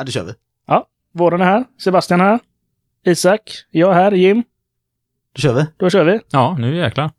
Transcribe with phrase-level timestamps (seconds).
[0.00, 0.32] Ja, det kör vi.
[1.12, 2.38] Våren är här, Sebastian här,
[3.06, 4.42] Isak, jag här, Jim.
[5.34, 5.66] Då kör vi.
[5.76, 6.20] Då kör vi.
[6.30, 7.10] Ja, nu jäklar.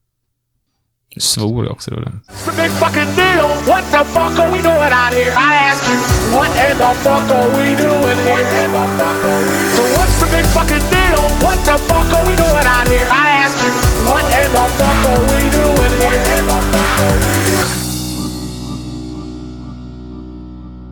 [1.15, 1.91] Nu svor jag också.
[1.91, 2.11] Det?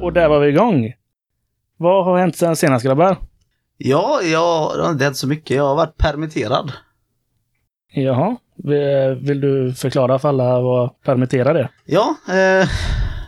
[0.01, 0.93] Och där var vi igång.
[1.79, 3.17] Vad har hänt sen senast grabbar?
[3.77, 5.57] Ja, jag, det har inte hänt så mycket.
[5.57, 6.71] Jag har varit permitterad.
[7.93, 11.71] Jaha, vi- vill du förklara för alla vad permitterad är?
[11.85, 12.67] Ja, eh,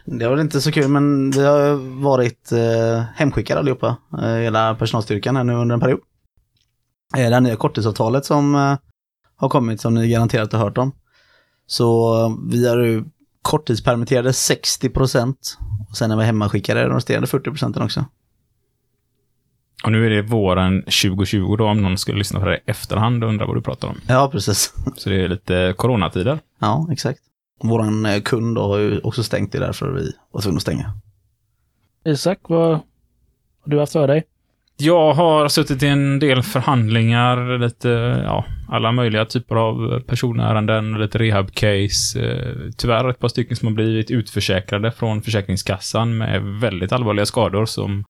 [0.05, 1.73] det var inte så kul men vi har
[2.03, 3.95] varit eh, hemskickade allihopa.
[4.21, 5.99] Eh, hela personalstyrkan här nu under en period.
[7.17, 8.75] Eh, det här nya korttidsavtalet som eh,
[9.35, 10.91] har kommit som ni garanterat har hört om.
[11.65, 13.03] Så eh, vi är ju
[13.41, 15.57] korttidspermitterade 60 procent.
[15.89, 18.05] Och sen är vi hemmaskickade de resterande 40 procenten också.
[19.83, 23.23] Och nu är det våren 2020 då, om någon skulle lyssna på det i efterhand
[23.23, 23.97] och undra vad du pratar om.
[24.07, 24.73] Ja, precis.
[24.97, 26.39] Så det är lite coronatider.
[26.59, 27.19] Ja, exakt.
[27.63, 30.93] Våran eh, kund har ju också stängt det är därför vi var tvungna att stänga.
[32.05, 32.81] Isak, vad har
[33.65, 34.23] du haft för dig?
[34.77, 37.89] Jag har suttit i en del förhandlingar, lite,
[38.25, 42.19] ja, alla möjliga typer av personärenden, lite rehab-case.
[42.19, 47.65] Eh, Tyvärr ett par stycken som har blivit utförsäkrade från Försäkringskassan med väldigt allvarliga skador
[47.65, 48.03] som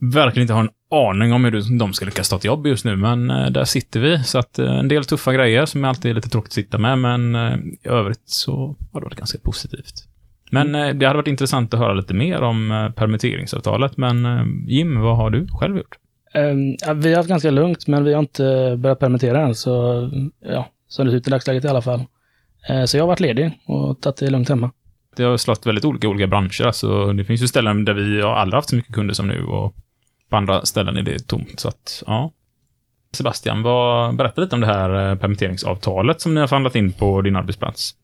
[0.00, 2.96] verkligen inte har en aning om hur de ska lyckas ta ett jobb just nu,
[2.96, 4.24] men eh, där sitter vi.
[4.24, 6.98] Så att eh, en del tuffa grejer som alltid är lite tråkigt att sitta med,
[6.98, 9.94] men eh, i övrigt så har det varit ganska positivt.
[10.50, 13.96] Men det hade varit intressant att höra lite mer om permitteringsavtalet.
[13.96, 14.26] Men
[14.66, 15.96] Jim, vad har du själv gjort?
[16.34, 19.70] Ehm, vi har haft ganska lugnt, men vi har inte börjat permittera än, så
[20.44, 22.04] ja, som det ser ut i dagsläget i alla fall.
[22.86, 24.70] Så jag har varit ledig och tagit det lugnt hemma.
[25.16, 26.66] Det har slått väldigt olika olika branscher.
[26.66, 29.44] Alltså, det finns ju ställen där vi har aldrig haft så mycket kunder som nu
[29.44, 29.74] och
[30.28, 31.60] på andra ställen är det tomt.
[31.60, 32.32] Så att, ja.
[33.12, 37.22] Sebastian, vad, berätta lite om det här eh, permitteringsavtalet som ni har förhandlat in på
[37.22, 37.94] din arbetsplats.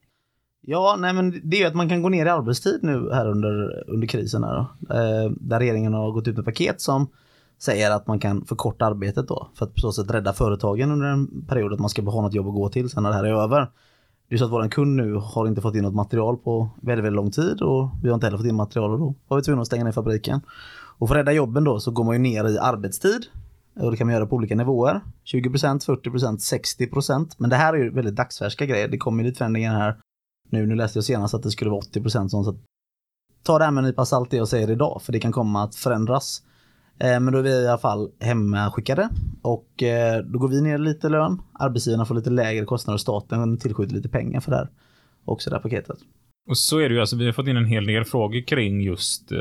[0.67, 3.31] Ja, nej men det är ju att man kan gå ner i arbetstid nu här
[3.31, 4.95] under, under krisen här då.
[4.95, 7.09] Eh, där regeringen har gått ut med paket som
[7.59, 11.07] säger att man kan förkorta arbetet då för att på så sätt rädda företagen under
[11.07, 13.25] en period att man ska ha något jobb att gå till sen när det här
[13.25, 13.71] är över.
[14.29, 17.05] Det är så att våran kund nu har inte fått in något material på väldigt,
[17.05, 19.43] väldigt lång tid och vi har inte heller fått in material och då var vi
[19.43, 20.41] tvungna att stänga ner fabriken.
[20.99, 23.27] Och för att rädda jobben då så går man ju ner i arbetstid.
[23.81, 25.01] Och det kan man göra på olika nivåer.
[25.25, 27.35] 20%, 40%, 60%.
[27.39, 28.89] Men det här är ju väldigt dagsfärska grejer.
[28.89, 29.97] Det kommer ju lite förändringar här
[30.51, 30.67] nu.
[30.67, 32.45] Nu läste jag senast att det skulle vara 80% sånt.
[32.45, 32.57] Så att
[33.43, 35.03] ta det här med en nypa salt det jag säger idag.
[35.03, 36.43] För det kan komma att förändras.
[36.99, 39.09] Eh, men då är vi i alla fall hemmaskickade.
[39.43, 41.43] Och eh, då går vi ner lite i lön.
[41.53, 44.69] Arbetsgivarna får lite lägre kostnader och staten tillskjuter lite pengar för det här.
[45.25, 45.99] Också det här paketet.
[46.49, 48.81] Och så är det ju, alltså vi har fått in en hel del frågor kring
[48.81, 49.39] just eh,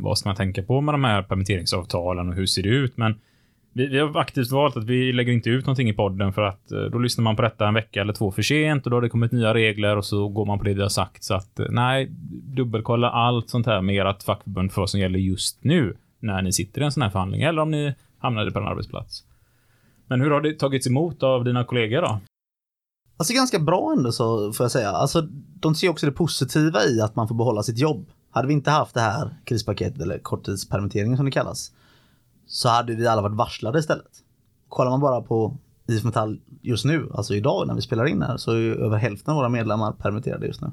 [0.00, 3.14] vad ska man tänka på med de här permitteringsavtalen och hur ser det ut, men
[3.72, 6.72] vi, vi har aktivt valt att vi lägger inte ut någonting i podden för att
[6.72, 9.02] eh, då lyssnar man på detta en vecka eller två för sent och då har
[9.02, 11.24] det kommit nya regler och så går man på det vi har sagt.
[11.24, 12.08] Så att eh, nej,
[12.56, 16.52] dubbelkolla allt sånt här med ert fackförbund för vad som gäller just nu när ni
[16.52, 19.24] sitter i en sån här förhandling eller om ni hamnade på en arbetsplats.
[20.06, 22.20] Men hur har det tagits emot av dina kollegor då?
[23.16, 24.90] Alltså ganska bra ändå så får jag säga.
[24.90, 25.20] Alltså
[25.60, 28.06] de ser också det positiva i att man får behålla sitt jobb.
[28.30, 31.72] Hade vi inte haft det här krispaketet eller korttidspermitteringen som det kallas.
[32.46, 34.12] Så hade vi alla varit varslade istället.
[34.68, 35.56] Kollar man bara på
[35.88, 39.30] IF Metall just nu, alltså idag när vi spelar in här, så är över hälften
[39.30, 40.66] av våra medlemmar permitterade just nu.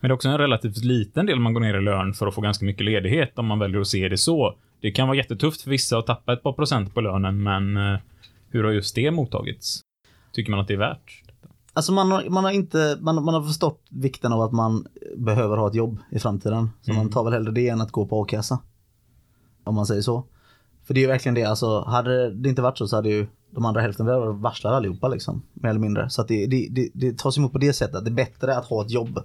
[0.00, 2.34] Men det är också en relativt liten del man går ner i lön för att
[2.34, 4.56] få ganska mycket ledighet om man väljer att se det så.
[4.84, 7.98] Det kan vara jättetufft för vissa att tappa ett par procent på lönen, men eh,
[8.48, 9.80] hur har just det mottagits?
[10.32, 11.22] Tycker man att det är värt?
[11.72, 14.86] Alltså man har, man har inte, man, man har förstått vikten av att man
[15.16, 16.70] behöver ha ett jobb i framtiden.
[16.82, 17.02] Så Mm.
[17.02, 18.58] man tar väl hellre det än att gå på a-kassa.
[19.64, 20.24] Om man säger så.
[20.84, 23.26] För det är ju verkligen det, alltså hade det inte varit så så hade ju
[23.50, 25.42] de andra hälften varit varslade allihopa liksom.
[25.52, 26.10] Mer eller mindre.
[26.10, 28.04] Så att det, det, det, det tas emot på det sättet.
[28.04, 29.18] Det är bättre att ha ett jobb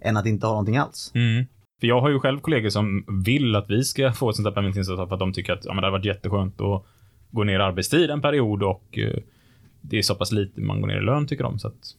[0.00, 1.12] än att inte ha någonting alls.
[1.14, 1.46] Mm.
[1.80, 4.54] För jag har ju själv kollegor som vill att vi ska få ett sånt här
[4.54, 6.84] permitteringsavtal för att de tycker att ja, men det har varit jätteskönt att
[7.30, 9.22] gå ner i arbetstid en period och eh,
[9.80, 11.58] det är så pass lite man går ner i lön tycker de.
[11.58, 11.96] Så att,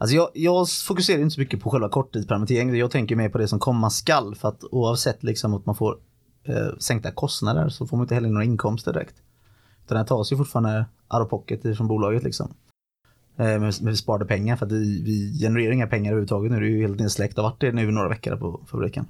[0.00, 2.76] Alltså jag, jag fokuserar inte så mycket på själva korttidspermitteringen.
[2.76, 4.34] Jag tänker mer på det som komma skall.
[4.34, 5.98] För att oavsett liksom att man får
[6.44, 9.14] eh, sänkta kostnader så får man inte heller några inkomster direkt.
[9.84, 12.54] Utan det här tas ju fortfarande out of pocket från bolaget liksom.
[13.38, 16.60] Eh, men vi sparade pengar för att vi, vi genererar inga pengar överhuvudtaget nu.
[16.60, 19.06] Det är ju helt nedsläckt och har varit det nu i några veckor på fabriken.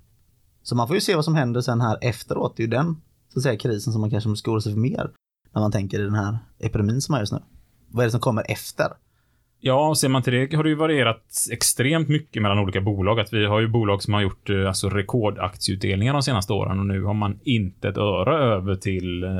[0.63, 2.57] Så man får ju se vad som händer sen här efteråt.
[2.57, 2.97] Det är ju den
[3.33, 5.11] så att säga, krisen som man kanske måste oroa sig för mer.
[5.55, 7.39] När man tänker i den här epidemin som är just nu.
[7.89, 8.87] Vad är det som kommer efter?
[9.61, 13.21] Ja, ser man till det har det ju varierat extremt mycket mellan olika bolag.
[13.21, 16.87] Att vi har ju bolag som har gjort eh, alltså, rekordaktieutdelningar de senaste åren och
[16.87, 19.31] nu har man inte ett öre över till eh,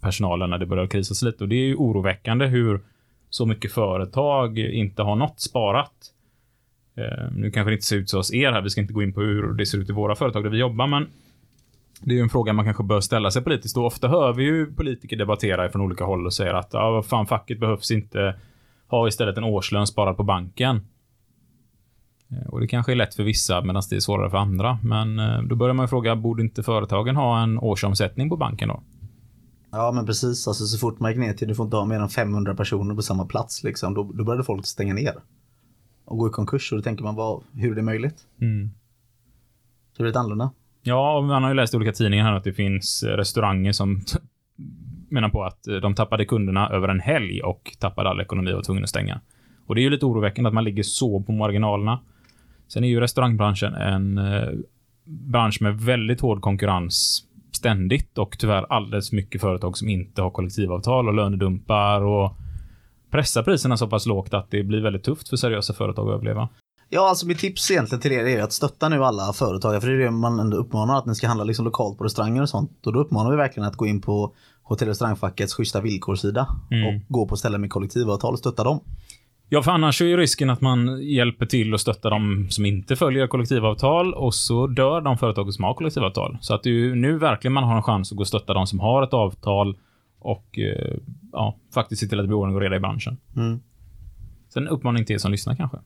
[0.00, 1.44] personalen när det börjar krisas lite.
[1.44, 2.80] Och det är ju oroväckande hur
[3.30, 5.92] så mycket företag inte har något sparat.
[6.94, 8.62] Eh, nu kanske det inte ser ut så hos er här.
[8.62, 10.58] Vi ska inte gå in på hur det ser ut i våra företag där vi
[10.58, 11.06] jobbar, men
[12.00, 13.76] det är ju en fråga man kanske bör ställa sig politiskt.
[13.76, 17.06] Och ofta hör vi ju politiker debattera från olika håll och säger att ja, vad
[17.06, 18.34] fan, facket behövs inte.
[18.88, 20.80] Ha istället en årslön sparad på banken.
[22.30, 24.78] Eh, och det kanske är lätt för vissa medan det är svårare för andra.
[24.82, 28.68] Men eh, då börjar man ju fråga, borde inte företagen ha en årsomsättning på banken
[28.68, 28.82] då?
[29.72, 32.00] Ja men precis, alltså så fort man gick ner till du får inte ha mer
[32.00, 35.14] än 500 personer på samma plats liksom, då, då började folk stänga ner.
[36.04, 38.26] Och gå i konkurs och då tänker man vad, hur är det möjligt?
[38.40, 38.70] Mm.
[39.96, 40.50] Så det är lite annorlunda.
[40.82, 44.02] Ja, man har ju läst i olika tidningar här att det finns eh, restauranger som
[45.10, 48.56] menar på att eh, de tappade kunderna över en helg och tappade all ekonomi och
[48.56, 49.20] var tvungna att stänga.
[49.66, 52.00] Och det är ju lite oroväckande att man ligger så på marginalerna.
[52.68, 54.48] Sen är ju restaurangbranschen en eh,
[55.04, 60.30] bransch med väldigt hård konkurrens ständigt och tyvärr alldeles för mycket företag som inte har
[60.30, 62.32] kollektivavtal och lönedumpar och
[63.10, 66.48] pressar priserna så pass lågt att det blir väldigt tufft för seriösa företag att överleva.
[66.88, 69.94] Ja, alltså mitt tips egentligen till er är att stötta nu alla företag, för det
[69.94, 72.86] är det man ändå uppmanar att ni ska handla liksom lokalt på restauranger och sånt.
[72.86, 76.86] Och då uppmanar vi verkligen att gå in på Hotell och restaurangfackets schyssta villkorssida Mm.
[76.86, 78.80] och gå på ställen med kollektivavtal och stötta dem.
[79.52, 82.96] Ja, för annars är ju risken att man hjälper till och stöttar de som inte
[82.96, 86.38] följer kollektivavtal och så dör de företag som har kollektivavtal.
[86.40, 88.54] Så att det är ju nu verkligen man har en chans att gå och stötta
[88.54, 89.78] de som har ett avtal
[90.18, 90.96] och eh,
[91.32, 93.16] ja, faktiskt se till att det blir ordning och reda i branschen.
[93.36, 93.60] Mm.
[94.48, 95.78] Sen en uppmaning till er som lyssnar kanske.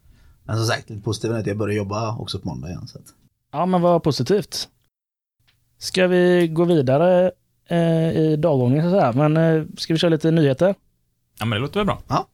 [0.45, 2.87] Men som sagt, lite positivt är att jag börjar jobba också på måndag igen.
[2.87, 3.05] Så att.
[3.53, 4.69] Ja, men vad positivt.
[5.79, 7.31] Ska vi gå vidare
[7.69, 9.29] eh, i dagordningen så att säga?
[9.29, 10.75] Men eh, ska vi köra lite nyheter?
[11.39, 12.27] Ja, men det låter väl bra.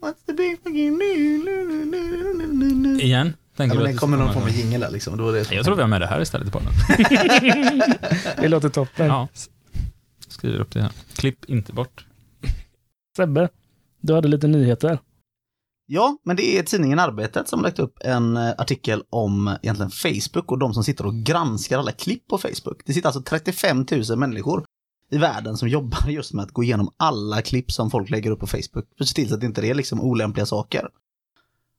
[0.00, 1.46] What's the big fucking news?
[3.02, 3.26] Igen?
[3.26, 5.16] Ja, Tänker men du det att kommer någon form av jingel där liksom.
[5.16, 6.72] Det var det Jag tror vi har med det här istället i podden.
[8.40, 9.06] Det låter toppen.
[9.06, 9.28] Ja.
[10.28, 10.92] Skriver upp det här.
[11.14, 12.06] Klipp inte bort.
[13.16, 13.48] Sebbe,
[14.00, 14.98] du hade lite nyheter.
[15.86, 20.52] Ja, men det är tidningen Arbetet som lagt upp en eh, artikel om egentligen Facebook
[20.52, 22.82] och de som sitter och granskar alla klipp på Facebook.
[22.84, 24.64] Det sitter alltså 35 000 människor
[25.10, 28.40] i världen som jobbar just med att gå igenom alla klipp som folk lägger upp
[28.40, 30.88] på Facebook för att se till så att det inte är liksom olämpliga saker.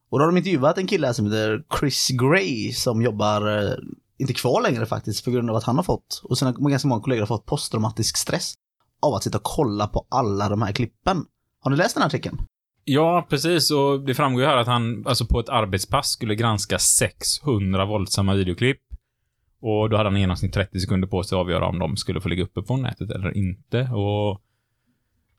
[0.10, 3.74] Och då har de intervjuat en kille här som heter Chris Gray som jobbar, eh,
[4.18, 7.02] inte kvar längre faktiskt, på grund av att han har fått, och sina ganska många
[7.02, 8.54] kollegor har fått posttraumatisk stress
[9.02, 11.26] av att sitta och kolla på alla de här klippen.
[11.64, 12.38] Har ni läst den här artikeln?
[12.84, 13.72] Ja, precis.
[13.72, 18.34] Och det framgår ju här att han alltså på ett arbetspass skulle granska 600 våldsamma
[18.34, 18.80] videoklipp.
[19.68, 22.22] Och då hade han i genomsnitt 30 sekunder på sig att avgöra om de skulle
[22.22, 23.82] få ligga uppe på nätet eller inte.
[23.82, 24.42] Och...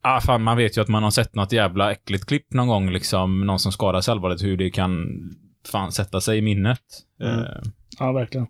[0.02, 2.90] Ah, fan, man vet ju att man har sett något jävla äckligt klipp någon gång,
[2.90, 3.46] liksom.
[3.46, 5.06] Någon som skadar sig allvarligt, hur det kan
[5.66, 6.82] fan sätta sig i minnet.
[7.20, 7.38] Mm.
[7.38, 7.44] Eh,
[7.98, 8.46] Ja, verkligen.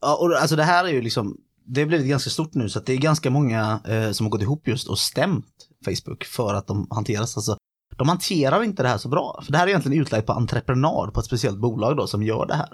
[0.00, 2.78] Ja, och alltså det här är ju liksom, det har blivit ganska stort nu så
[2.78, 5.46] att det är ganska många eh, som har gått ihop just och stämt
[5.84, 7.36] Facebook för att de hanteras.
[7.36, 7.56] Alltså,
[7.96, 9.40] de hanterar inte det här så bra.
[9.44, 12.46] För det här är egentligen utlagt på entreprenad på ett speciellt bolag då som gör
[12.46, 12.68] det här.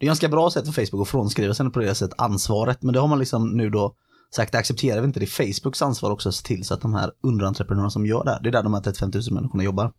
[0.00, 2.92] Det är ganska bra sätt för Facebook att frånskriva sig på det sättet ansvaret, men
[2.92, 3.94] det har man liksom nu då
[4.34, 5.20] sagt, det accepterar vi inte.
[5.20, 8.24] Det är Facebooks ansvar också att se till så att de här underentreprenörerna som gör
[8.24, 9.92] det här, det är där de här 35 000 människorna jobbar.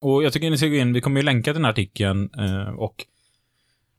[0.00, 2.30] Och jag tycker ni ska gå in, vi kommer ju länka till den här artikeln
[2.38, 3.06] eh, och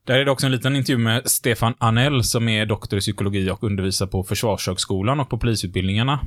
[0.04, 3.50] där är det också en liten intervju med Stefan Anell som är doktor i psykologi
[3.50, 6.20] och undervisar på Försvarshögskolan och på polisutbildningarna.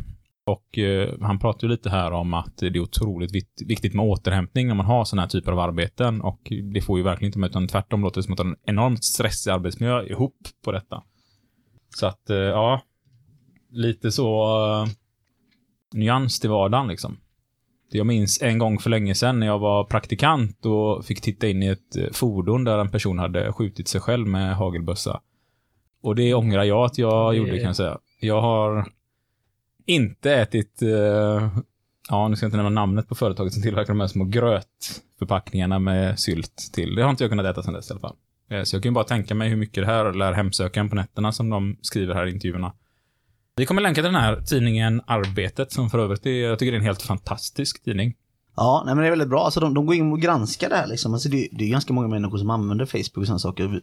[0.51, 4.05] Och eh, han pratar ju lite här om att det är otroligt vikt, viktigt med
[4.05, 7.39] återhämtning när man har sådana här typer av arbeten och det får ju verkligen inte
[7.39, 11.03] med utan tvärtom låter det som att en enormt stressig arbetsmiljö ihop på detta.
[11.95, 12.81] Så att, eh, ja,
[13.71, 14.45] lite så
[14.83, 14.87] eh,
[15.93, 17.17] nyans till vardagen liksom.
[17.91, 21.63] Jag minns en gång för länge sedan när jag var praktikant och fick titta in
[21.63, 25.21] i ett eh, fordon där en person hade skjutit sig själv med hagelbössa.
[26.03, 27.97] Och det ångrar jag att jag Det- gjorde kan jag säga.
[28.21, 28.85] Jag har
[29.89, 31.49] inte ätit, eh,
[32.09, 35.79] ja nu ska jag inte nämna namnet på företaget som tillverkar de här små grötförpackningarna
[35.79, 36.95] med sylt till.
[36.95, 38.15] Det har inte jag kunnat äta sedan dess i alla fall.
[38.51, 40.95] Eh, Så jag kan ju bara tänka mig hur mycket det här lär hemsöka på
[40.95, 42.73] nätterna som de skriver här i intervjuerna.
[43.55, 46.75] Vi kommer länka till den här tidningen Arbetet som för övrigt är, jag tycker det
[46.75, 48.13] är en helt fantastisk tidning.
[48.55, 49.45] Ja, nej men det är väldigt bra.
[49.45, 51.13] Alltså de, de går in och granskar det här liksom.
[51.13, 53.67] Alltså det, det är ganska många människor som använder Facebook och sådana saker.
[53.67, 53.81] Vi,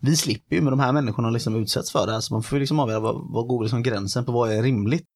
[0.00, 2.12] vi slipper ju med de här människorna liksom utsätts för det.
[2.12, 2.20] här.
[2.20, 5.06] Så man får ju liksom avgöra vad, vad går liksom gränsen på vad är rimligt.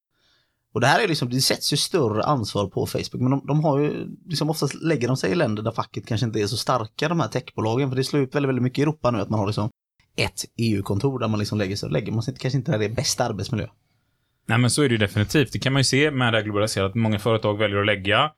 [0.75, 3.23] Och det här är liksom, det sätts ju större ansvar på Facebook.
[3.23, 6.27] Men de, de har ju, liksom oftast lägger de sig i länder där facket kanske
[6.27, 7.89] inte är så starka, de här techbolagen.
[7.89, 9.71] För det slår ut väldigt, väldigt mycket i Europa nu att man har liksom
[10.17, 11.91] ett EU-kontor där man liksom lägger sig.
[11.91, 13.67] Lägger man sig kanske inte där det är bästa arbetsmiljö.
[14.47, 15.53] Nej, men så är det ju definitivt.
[15.53, 16.95] Det kan man ju se med det här globaliserat.
[16.95, 18.31] Många företag väljer att lägga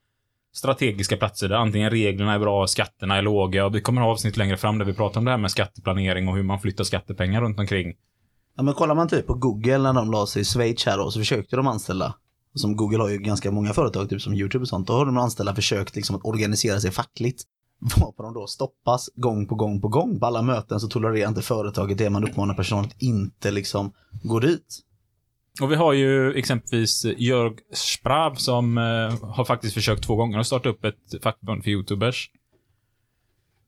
[0.52, 4.37] strategiska platser där antingen reglerna är bra, skatterna är låga och vi kommer ha avsnitt
[4.37, 7.40] längre fram där vi pratar om det här med skatteplanering och hur man flyttar skattepengar
[7.40, 7.94] runt omkring.
[8.60, 11.10] Ja, men kollar man typ på Google när de la sig i Schweiz här då,
[11.10, 12.14] så försökte de anställa.
[12.54, 14.86] Som Google har ju ganska många företag, typ som YouTube och sånt.
[14.86, 17.42] Då har de anställda försökt liksom att organisera sig fackligt.
[18.00, 20.20] Varpå de då stoppas gång på gång på gång.
[20.20, 22.10] På alla möten så tolererar inte företaget det.
[22.10, 24.80] Man uppmanar personalen att inte liksom gå dit.
[25.62, 30.46] Och vi har ju exempelvis Jörg Sprav som eh, har faktiskt försökt två gånger att
[30.46, 32.30] starta upp ett fackförbund för YouTubers.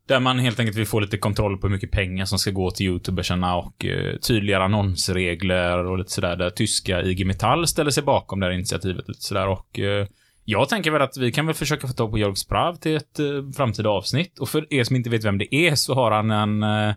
[0.09, 2.71] Där man helt enkelt vill få lite kontroll på hur mycket pengar som ska gå
[2.71, 6.37] till YouTubersarna och eh, tydligare annonsregler och lite sådär.
[6.37, 10.06] Där tyska IG Metall ställer sig bakom det här initiativet lite sådär och eh,
[10.44, 13.18] jag tänker väl att vi kan väl försöka få tag på Jörg Sprav till ett
[13.18, 14.38] eh, framtida avsnitt.
[14.38, 16.94] Och för er som inte vet vem det är så har han en eh,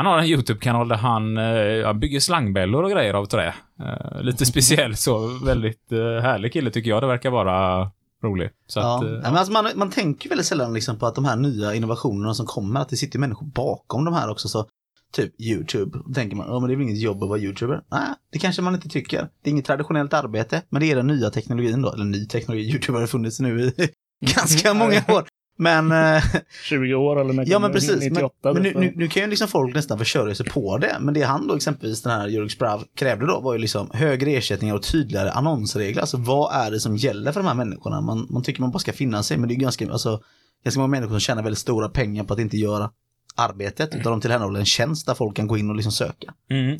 [0.00, 3.54] han har en YouTube-kanal där han, eh, bygger slangbällor och grejer av trä.
[3.80, 7.90] Eh, lite speciell så, väldigt eh, härlig kille tycker jag det verkar vara
[8.24, 8.50] rolig.
[8.66, 8.96] Så Ja.
[8.96, 11.36] att, eh, Ja, men alltså man, man tänker väldigt sällan liksom på att de här
[11.36, 14.48] nya innovationerna som kommer, att det sitter människor bakom de här också.
[14.48, 14.66] Så
[15.12, 17.82] typ YouTube, då tänker man, ja men det är väl inget jobb att vara YouTuber?
[17.90, 19.28] Nej, det kanske man inte tycker.
[19.42, 21.92] Det är inget traditionellt arbete, men det är den nya teknologin då.
[21.92, 23.88] Eller ny teknologi, YouTube har funnits nu i
[24.36, 25.26] ganska många år.
[25.60, 26.22] Men, eh,
[26.64, 28.02] 20 år eller när ja men precis.
[28.02, 30.96] 98 Men, men nu, nu, nu kan ju liksom folk nästan försörja sig på det.
[31.00, 34.30] Men det han då exempelvis, den här Jörg Sprav krävde då var ju liksom högre
[34.30, 36.00] ersättningar och tydligare annonsregler.
[36.00, 38.00] Alltså vad är det som gäller för de här människorna?
[38.00, 40.20] Man, man tycker man bara ska finna sig, men det är ganska, alltså,
[40.64, 42.90] ganska många människor som tjänar väldigt stora pengar på att inte göra
[43.36, 46.34] arbetet, utan de tillhandahåller en tjänst där folk kan gå in och liksom söka.
[46.50, 46.78] Mm.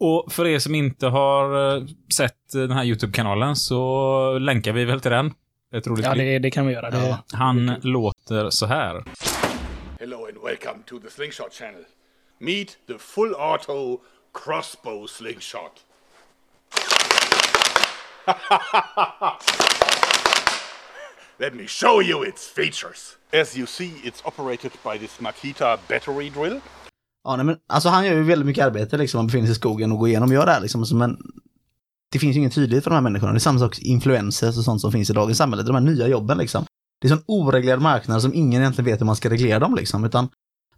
[0.00, 1.84] Och för er som inte har eh,
[2.14, 5.32] sett eh, den här YouTube-kanalen så länkar vi väl till den.
[5.72, 6.90] Ett roligt Ja, det, det kan vi göra.
[6.90, 7.18] Det, Ja.
[7.32, 9.04] Han låter så här.
[10.00, 11.84] Hello and welcome to the Slingshot channel.
[12.38, 14.00] Meet the full auto
[14.44, 15.72] crossbow slingshot.
[21.38, 23.16] Let me show you its features.
[23.42, 26.60] As you see, it's operated by this Makita battery drill.
[27.24, 29.54] Ja, nej, men alltså han gör ju väldigt mycket arbete liksom, han befinner sig i
[29.54, 30.84] skogen och går igenom och gör det här liksom.
[30.98, 31.16] Men
[32.12, 33.32] det finns ju ingen tydlighet för de här människorna.
[33.32, 35.62] Det är samma sak influencers och sånt som finns i dagens samhälle.
[35.62, 36.64] De här nya jobben liksom.
[37.00, 40.04] Det är en oreglerad marknad som ingen egentligen vet hur man ska reglera dem liksom.
[40.04, 40.28] Utan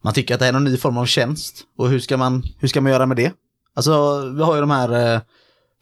[0.03, 1.65] man tycker att det är någon ny form av tjänst.
[1.79, 3.33] Och hur ska man, hur ska man göra med det?
[3.75, 5.21] Alltså, vi har ju de här eh,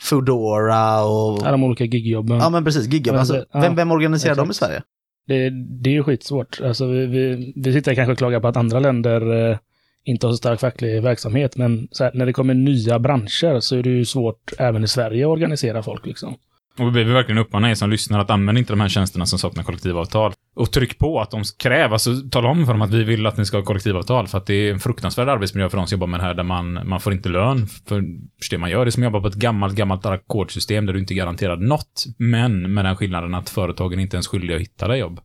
[0.01, 1.41] Foodora och...
[1.45, 2.39] Ja, de olika gigjobben.
[2.39, 3.17] Ja men precis, gigjobb.
[3.17, 4.55] Ja, Alltså, ja, vem, vem organiserar dem i.
[4.55, 4.83] Sverige?
[5.27, 5.51] Det,
[5.83, 6.61] det är ju skitsvårt.
[6.61, 9.59] Alltså, vi, vi, vi sitter kanske och klagar på att andra länder eh,
[10.05, 13.77] inte har så stark facklig verksamhet, men så här, när det kommer nya branscher så
[13.77, 16.07] är det ju svårt även i Sverige att organisera folk.
[16.07, 16.37] Liksom.
[16.79, 19.39] Och vi behöver verkligen uppmana er som lyssnar att använda inte de här tjänsterna som
[19.39, 20.33] saknar kollektivavtal.
[20.55, 23.37] Och tryck på att de kräver, alltså tala om för dem att vi vill att
[23.37, 24.29] ni ska ha kollektivavtal.
[24.29, 26.43] För att det är en fruktansvärd arbetsmiljö för de som jobbar med det här där
[26.43, 28.05] man, man får inte lön för
[28.51, 28.85] det man gör.
[28.85, 31.61] Det är som att jobba på ett gammalt, gammalt ackordsystem där du inte är garanterad
[31.61, 32.05] något.
[32.17, 35.21] Men med den skillnaden att företagen inte ens är skyldiga att hitta dig jobb.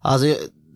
[0.00, 0.26] Alltså,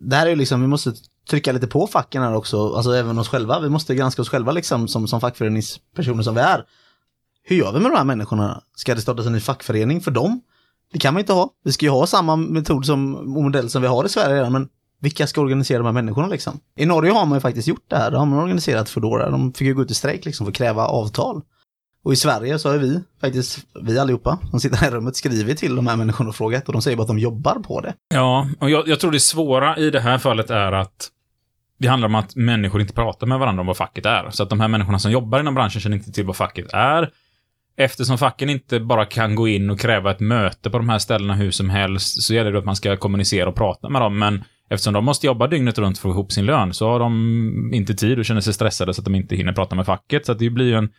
[0.01, 0.93] det här är ju liksom, vi måste
[1.29, 3.59] trycka lite på facken här också, alltså även oss själva.
[3.59, 6.63] Vi måste granska oss själva liksom som, som fackföreningspersoner som vi är.
[7.43, 8.61] Hur gör vi med de här människorna?
[8.75, 10.41] Ska det startas en ny fackförening för dem?
[10.93, 11.49] Det kan man inte ha.
[11.63, 14.51] Vi ska ju ha samma metod som och modell som vi har i Sverige redan,
[14.51, 14.69] men
[15.01, 16.59] vilka ska organisera de här människorna liksom?
[16.77, 18.11] I Norge har man ju faktiskt gjort det här.
[18.11, 19.29] Då har man organiserat Foodora.
[19.29, 21.41] De fick ju gå ut i strejk liksom för att kräva avtal.
[22.03, 25.57] Och i Sverige så har vi faktiskt, vi allihopa som sitter här i rummet, skrivit
[25.57, 27.93] till de här människorna och frågat och de säger bara att de jobbar på det.
[28.13, 31.09] Ja, och jag, jag tror det svåra i det här fallet är att
[31.77, 34.29] det handlar om att människor inte pratar med varandra om vad facket är.
[34.29, 37.09] Så att de här människorna som jobbar inom branschen känner inte till vad facket är.
[37.77, 41.35] Eftersom facken inte bara kan gå in och kräva ett möte på de här ställena
[41.35, 44.19] hur som helst, så gäller det att man ska kommunicera och prata med dem.
[44.19, 46.99] Men eftersom de måste jobba dygnet runt för att få ihop sin lön, så har
[46.99, 50.25] de inte tid och känner sig stressade så att de inte hinner prata med facket.
[50.25, 50.89] Så att det blir ju en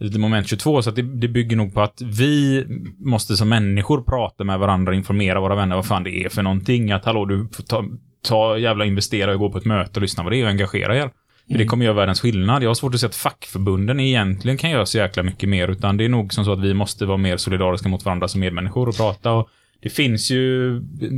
[0.00, 2.64] lite moment 22, så att det, det bygger nog på att vi
[2.98, 6.92] måste som människor prata med varandra, informera våra vänner vad fan det är för någonting.
[6.92, 7.84] Att hallå, du får ta,
[8.26, 11.10] ta jävla investera och gå på ett möte och lyssna på det och engagera er.
[11.50, 12.62] För det kommer göra världens skillnad.
[12.62, 15.96] Jag har svårt att se att fackförbunden egentligen kan göra så jäkla mycket mer, utan
[15.96, 18.88] det är nog som så att vi måste vara mer solidariska mot varandra som medmänniskor
[18.88, 19.32] och prata.
[19.32, 19.48] Och
[19.82, 20.72] det finns ju...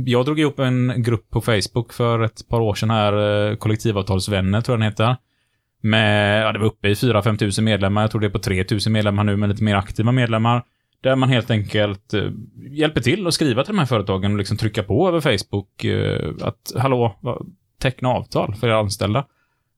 [0.05, 4.61] Jag drog ihop en grupp på Facebook för ett par år sedan här, eh, kollektivavtalsvänner
[4.61, 5.15] tror jag den heter.
[5.81, 8.01] Med, ja, det var uppe i 4-5 tusen medlemmar.
[8.01, 10.63] Jag tror det är på 3 tusen medlemmar nu, med lite mer aktiva medlemmar.
[11.03, 12.29] Där man helt enkelt eh,
[12.71, 16.29] hjälper till att skriva till de här företagen och liksom trycka på över Facebook eh,
[16.41, 17.41] att hallå, va-
[17.81, 19.25] teckna avtal för era anställda.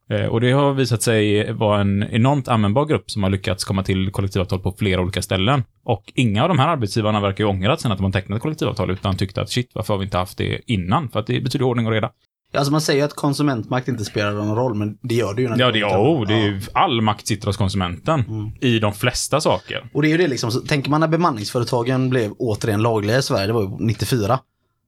[0.10, 3.84] Eh, Och det har visat sig vara en enormt användbar grupp som har lyckats komma
[3.84, 5.64] till kollektivavtal på flera olika ställen.
[5.84, 8.92] Och inga av de här arbetsgivarna verkar ju ångrat sen att de har tecknat kollektivavtal,
[8.92, 11.10] utan tyckte att shit, varför har vi inte haft det innan?
[11.10, 12.12] För att det betyder ordning och reda.
[12.54, 15.50] Alltså man säger att konsumentmakt inte spelar någon roll, men det gör det ju.
[15.50, 18.24] när Ja, det, till- oh, det är ju, all makt sitter hos konsumenten.
[18.62, 19.90] I de flesta saker.
[19.94, 23.22] Och det är ju det liksom, så tänker man när bemanningsföretagen blev återigen lagliga i
[23.22, 24.40] Sverige, det var ju 94.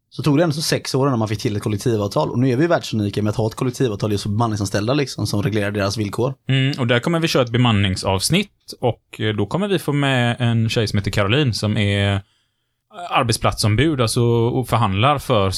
[0.10, 2.30] så tog det ändå så sex år innan man fick till ett kollektivavtal.
[2.30, 5.44] Och nu är vi världsunika med att ha ett kollektivavtal just för bemanningsanställda liksom, som
[5.44, 6.34] reglerar deras villkor.
[6.50, 10.36] Mm, och där kommer vi köra ett bemanningsavsnitt och eh, då kommer vi få med
[10.40, 12.22] en tjej som heter Caroline som är
[13.10, 15.52] arbetsplatsombud, alltså och förhandlar för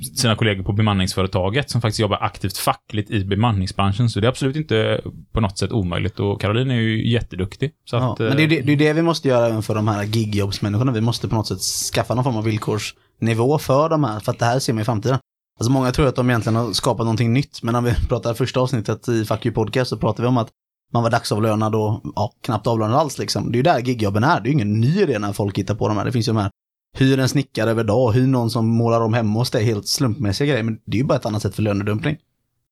[0.00, 4.10] sina kollegor på bemanningsföretaget som faktiskt jobbar aktivt fackligt i bemanningsbranschen.
[4.10, 5.00] Så det är absolut inte
[5.32, 7.70] på något sätt omöjligt och Caroline är ju jätteduktig.
[7.84, 9.62] Så Ja, att, men det är eh, det, det är det vi måste göra även
[9.62, 10.92] för de här gigjobbsmänniskorna.
[10.92, 11.60] Vi måste på något sätt
[11.94, 14.84] skaffa någon form av villkorsnivå för de här, för att det här ser man i
[14.84, 15.18] framtiden.
[15.60, 18.60] Alltså många tror att de egentligen har skapat någonting nytt, men när vi pratade första
[18.60, 20.48] avsnittet i Fuck You Podcast så pratade vi om att
[20.92, 23.52] man var dagsavlönad och ja, knappt avlönad alls liksom.
[23.52, 24.40] Det är ju där gigjobben är.
[24.40, 26.04] Det är ju ingen ny idé när folk hittar på de här.
[26.04, 26.50] Det finns ju de här
[26.98, 30.46] hyr en snickare över dag, hyr någon som målar om hemma hos dig, helt slumpmässiga
[30.48, 30.62] grejer.
[30.62, 32.16] Men det är ju bara ett annat sätt för lönedumpning.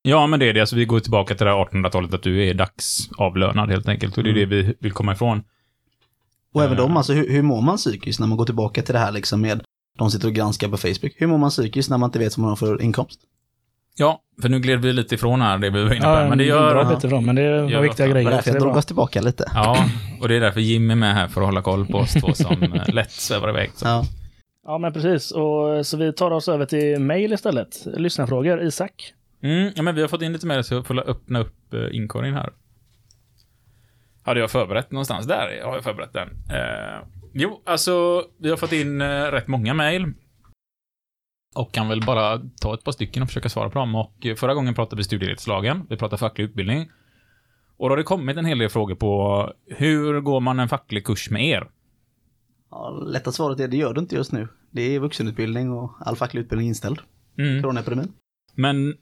[0.02, 0.60] Ja, men det är det.
[0.60, 4.18] Alltså, vi går tillbaka till det här 1800-talet, att du är dagsavlönad helt enkelt.
[4.18, 5.42] Och det är det vi vill komma ifrån.
[6.54, 6.82] Och även Eh.
[6.84, 9.40] de, alltså hur, hur mår man psykiskt när man går tillbaka till det här liksom
[9.40, 9.62] med
[9.98, 11.12] de sitter och granskar på Facebook.
[11.16, 13.20] Hur mår man psykiskt när man inte vet vad man har för inkomst?
[13.97, 16.06] Ja, för nu gled vi lite ifrån här, det vi var inne på.
[16.06, 16.94] Ja, men det gör...
[16.94, 18.06] bit ifrån, men det var Gör viktiga.
[18.06, 18.30] Det var grejer.
[18.30, 19.50] därför så jag det är drog oss tillbaka lite.
[19.54, 19.85] Ja,
[20.20, 22.35] och det är därför Jim är med här för att hålla koll på oss två
[22.35, 23.70] som eh, lätt svävar iväg.
[23.75, 23.87] Så.
[23.87, 24.04] Ja.
[24.66, 25.30] Ja, men precis.
[25.30, 27.87] Och, så vi tar oss över till mail istället.
[27.87, 28.62] Lyssnarfrågor.
[28.62, 29.14] Isak?
[29.42, 31.97] Mm, ja, men vi har fått in lite mer så jag får öppna upp eh,
[31.97, 32.50] inkorgen här.
[34.23, 35.26] Hade jag förberett någonstans?
[35.26, 36.28] Där har jag förberett den.
[36.28, 40.12] Eh, jo, alltså, vi har fått in eh, rätt många mejl.
[41.54, 43.95] Och kan väl bara ta ett par stycken och försöka svara på dem.
[43.95, 46.90] Och eh, förra gången pratade vi studieledslagen, vi pratade facklig utbildning.
[47.76, 51.04] Och då har det kommit en hel del frågor på hur går man en facklig
[51.04, 51.69] kurs med er?
[52.71, 54.49] Ja, lätta svaret är det gör du inte just nu.
[54.71, 56.99] Det är vuxenutbildning och all facklig utbildning inställd.
[57.38, 57.62] Mm.
[57.62, 58.12] Coronaepidemin.
[58.54, 58.95] Men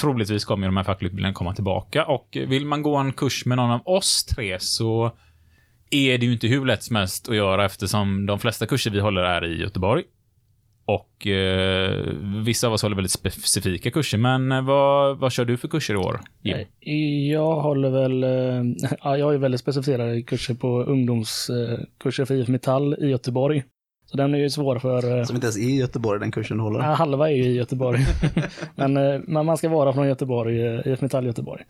[0.00, 3.56] troligtvis kommer de här fackliga utbildningarna komma tillbaka och vill man gå en kurs med
[3.56, 5.12] någon av oss tre så
[5.90, 9.00] är det ju inte hur lätt som helst att göra eftersom de flesta kurser vi
[9.00, 10.04] håller är i Göteborg.
[10.88, 12.04] Och eh,
[12.44, 15.94] vissa av oss håller väldigt specifika kurser, men eh, vad, vad kör du för kurser
[15.94, 16.20] i år?
[16.42, 16.56] Jim?
[16.80, 22.34] Eh, Jag håller väl, eh, ja, jag har ju väldigt specificerade kurser på ungdomskurser för
[22.34, 23.64] IF Metall i Göteborg.
[24.06, 26.56] Så den är ju svår för, eh, Som inte ens är i Göteborg den kursen
[26.56, 26.80] du håller.
[26.80, 28.00] ja, halva är ju i Göteborg.
[28.74, 31.62] men, eh, men man ska vara från Göteborg, eh, IF Metall Göteborg.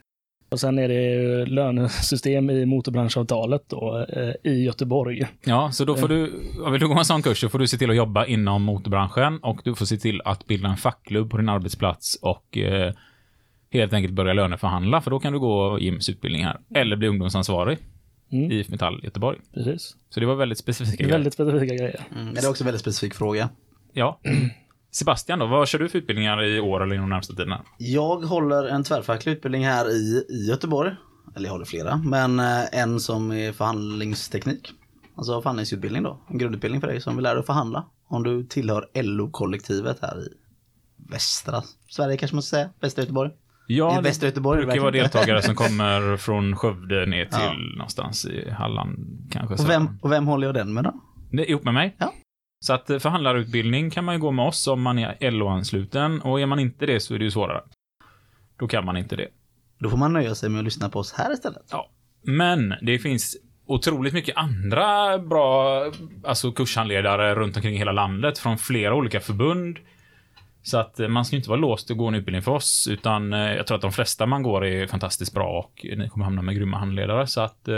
[0.49, 5.27] Och sen är det ju lönesystem i motorbranschavtalet då, eh, i Göteborg.
[5.45, 6.33] Ja, så då får du,
[6.65, 8.63] om vill du gå en sån kurs så får du se till att jobba inom
[8.63, 12.93] motorbranschen och du får se till att bilda en fackklubb på din arbetsplats och eh,
[13.71, 16.59] helt enkelt börja löneförhandla, för då kan du gå Jims utbildning här.
[16.75, 17.79] Eller bli ungdomsansvarig
[18.33, 18.53] Mm.
[18.53, 19.39] i IF Metall Göteborg.
[19.55, 19.97] Precis.
[20.11, 21.13] Så det var väldigt specifika Det grejer.
[21.13, 22.01] väldigt specifika grejer.
[22.13, 23.49] Mm, men det är också en väldigt specifik fråga.
[23.93, 24.21] Ja.
[24.99, 27.59] Sebastian då, vad kör du för utbildningar i år eller inom närmsta tiden?
[27.79, 30.93] Jag håller en tvärfacklig utbildning här i, i Göteborg.
[31.37, 34.73] Eller jag håller flera, men eh, en som är förhandlingsteknik.
[35.17, 36.19] Alltså förhandlingsutbildning då.
[36.31, 37.85] En grundutbildning för dig som vill lära dig att förhandla.
[38.09, 40.29] Om du tillhör LO-kollektivet här i
[41.11, 42.71] västra Sverige kanske man ska säga.
[42.81, 43.31] Västra Göteborg.
[43.67, 47.53] Ja, I västra Göteborg, brukar vara deltagare som kommer från Skövde ner till Ja.
[47.77, 48.99] någonstans i Halland
[49.31, 49.55] kanske.
[49.55, 51.01] Och vem, och vem håller jag den med då?
[51.31, 51.97] Det ihop med mig.
[51.99, 52.13] Ja.
[52.61, 56.41] Så att eh, förhandlarutbildning kan man ju gå med oss om man är LO-ansluten och
[56.41, 57.63] är man inte det så är det ju svårare.
[58.59, 59.29] Då kan man inte det.
[59.79, 61.69] Då får man nöja sig med att lyssna på oss här istället.
[61.71, 61.91] Ja.
[62.23, 65.83] Men det finns otroligt mycket andra bra
[66.25, 69.79] alltså kurshandledare runt omkring i hela landet från flera olika förbund.
[70.63, 73.33] Så att eh, man ska inte vara låst att gå en utbildning för oss, utan
[73.33, 76.43] eh, jag tror att de flesta man går är fantastiskt bra och ni kommer hamna
[76.43, 77.27] med grymma handledare.
[77.27, 77.69] Så att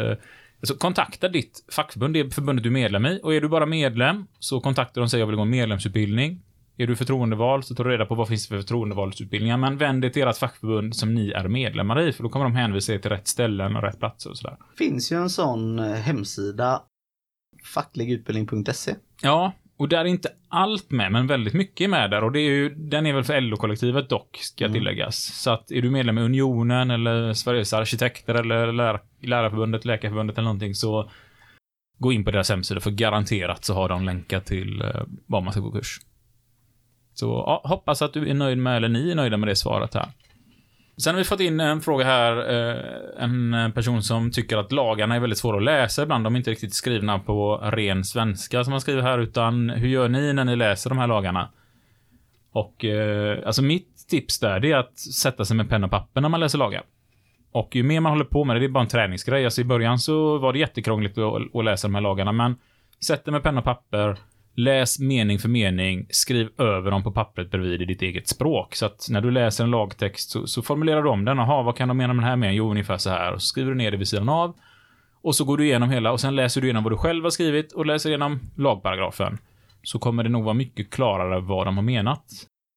[0.61, 3.21] alltså, kontakta ditt fackförbund, det förbundet du är medlem i.
[3.23, 6.43] Och är du bara medlem så kontaktar de och säger jag vill gå en medlemsutbildning.
[6.77, 9.57] Är du förtroendevald så tar du reda på vad det finns för förtroendevalsutbildningar.
[9.57, 12.55] Men vänd dig till ert fackförbund som ni är medlemmar i, för då kommer de
[12.55, 14.57] hänvisa er till rätt ställen och rätt platser och sådär.
[14.79, 16.83] finns ju en sån eh, hemsida
[17.75, 18.95] fackligutbildning.se.
[19.23, 22.25] Ja, och där är inte allt med, men väldigt mycket är med där.
[22.25, 24.75] Och det är ju, den är väl för LO-kollektivet dock, ska Mm.
[24.75, 25.17] tilläggas.
[25.17, 30.45] Så att är du medlem i Unionen eller Sveriges Arkitekter eller lär, Lärarförbundet, Läkarförbundet eller
[30.45, 31.11] någonting så
[31.99, 35.53] gå in på deras hemsida för garanterat så har de länkar till eh, var man
[35.53, 36.01] ska gå kurs.
[37.15, 39.95] Så ja, hoppas att du är nöjd med, eller ni är nöjda med det svaret
[39.95, 40.09] här.
[41.03, 45.17] Sen har vi fått in en fråga här, eh, en person som tycker att lagarna
[45.17, 46.25] är väldigt svåra att läsa ibland.
[46.25, 50.09] De är inte riktigt skrivna på ren svenska som man skriver här, utan hur gör
[50.09, 51.49] ni när ni läser de här lagarna?
[52.53, 56.21] Och eh, alltså mitt tips där, det är att sätta sig med penna och papper
[56.21, 56.83] när man läser lagar.
[57.53, 59.45] Och ju mer man håller på med det, det är bara en träningsgrej.
[59.45, 62.57] Alltså i början så var det jättekrångligt att, att läsa de här lagarna, men
[63.07, 64.17] sätt dig med penna och papper,
[64.59, 68.75] läs mening för mening, skriv över dem på pappret bredvid i ditt eget språk.
[68.75, 71.39] Så att när du läser en lagtext så, så formulerar du om den.
[71.39, 72.55] Jaha, vad kan de mena med den här med?
[72.55, 73.33] Jo, ungefär så här.
[73.33, 74.57] Och så skriver du ner det vid sidan av.
[75.23, 77.31] Och så går du igenom hela och sen läser du igenom vad du själv har
[77.31, 79.39] skrivit och läser igenom lagparagrafen.
[79.83, 82.25] så kommer det nog vara mycket klarare vad de har menat.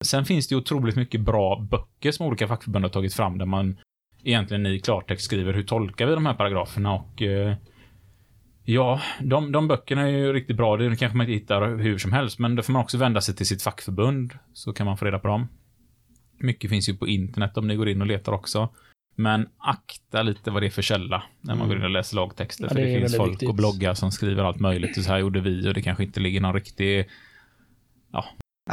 [0.03, 3.77] Sen finns det otroligt mycket bra böcker som olika fackförbund har tagit fram där man
[4.23, 7.55] egentligen i klartext skriver hur tolkar vi de här paragraferna och eh,
[8.63, 10.77] Ja, de, de böckerna är ju riktigt bra.
[10.77, 13.35] Det kanske man inte hittar hur som helst, men då får man också vända sig
[13.35, 15.47] till sitt fackförbund, så kan man få reda på dem.
[16.37, 18.69] Mycket finns ju på internet om ni går in och letar också.
[19.15, 22.63] Men akta lite vad det är för källa när man går in och läser lagtexter.
[22.63, 23.49] Ja, för det finns folk viktigt.
[23.49, 24.97] och bloggar som skriver allt möjligt.
[24.97, 27.09] Och så här gjorde vi och det kanske inte ligger någon riktig...
[28.11, 28.25] Ja,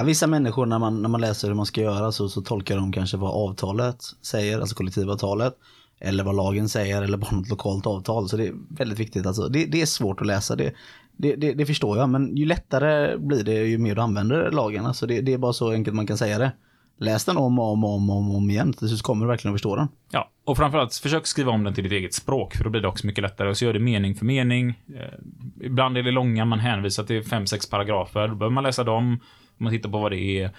[0.04, 2.92] vissa människor när man, när man läser hur man ska göra så, så tolkar de
[2.92, 5.54] kanske vad avtalet säger, alltså kollektivavtalet.
[6.00, 8.28] Eller vad lagen säger eller bara något lokalt avtal.
[8.28, 9.26] Så det är väldigt viktigt.
[9.26, 10.74] Alltså, det, det är svårt att läsa, det,
[11.16, 12.08] det, det, det förstår jag.
[12.08, 14.86] Men ju lättare blir det ju mer du använder lagen.
[14.86, 16.52] Alltså, det, det är bara så enkelt man kan säga det.
[17.00, 18.72] Läs den om och om och om, om, om igen.
[18.72, 19.88] Till slut kommer du verkligen att förstå den.
[20.10, 22.88] Ja, och framförallt försök skriva om den till ditt eget språk, för då blir det
[22.88, 23.48] också mycket lättare.
[23.48, 24.68] Och så gör det mening för mening.
[24.68, 25.18] Eh,
[25.60, 28.28] ibland är det långa, man hänvisar till fem, sex paragrafer.
[28.28, 29.20] Då behöver man läsa dem,
[29.56, 30.50] man tittar på vad det är.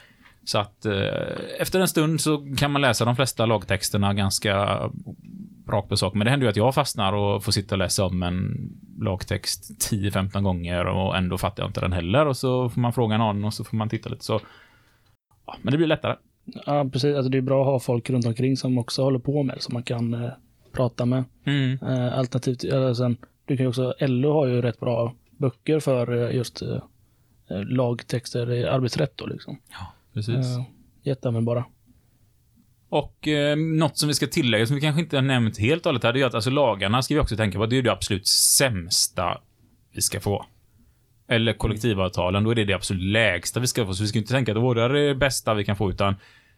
[0.44, 0.94] Så att eh,
[1.60, 4.80] efter en stund så kan man läsa de flesta lagtexterna ganska
[5.68, 6.14] rakt på sak.
[6.14, 9.92] Men det händer ju att jag fastnar och får sitta och läsa om en lagtext
[9.92, 12.26] 10-15 gånger och ändå fattar jag inte den heller.
[12.26, 14.42] Och så får man fråga någon och så får man titta lite så.
[15.46, 16.16] Ja, men det blir lättare.
[16.66, 17.16] Ja, precis.
[17.16, 19.62] Alltså, det är bra att ha folk runt omkring som också håller på med det,
[19.62, 20.32] som man kan eh,
[20.72, 21.24] prata med.
[21.46, 21.80] Mm.
[21.82, 26.36] Eh, alternativt, eller sen, du kan också, LO har ju rätt bra böcker för eh,
[26.36, 26.82] just eh,
[27.50, 29.58] eh, lagtexter i arbetsrätt då liksom.
[30.14, 30.36] Precis.
[30.58, 30.64] Eh,
[31.04, 31.66] jätteanvändbara.
[32.90, 35.90] Och eh, något som vi ska tillägga, som vi kanske inte har nämnt helt och
[35.90, 37.92] hållet här, det är att alltså, lagarna ska vi också tänka på, det är det
[37.92, 39.42] absolut sämsta
[39.94, 40.46] vi ska få.
[41.28, 43.94] Eller kollektivavtalen, då är det det absolut lägsta vi ska få.
[43.94, 46.16] Så vi ska inte tänka att "Åh, det är det bästa vi kan få, utan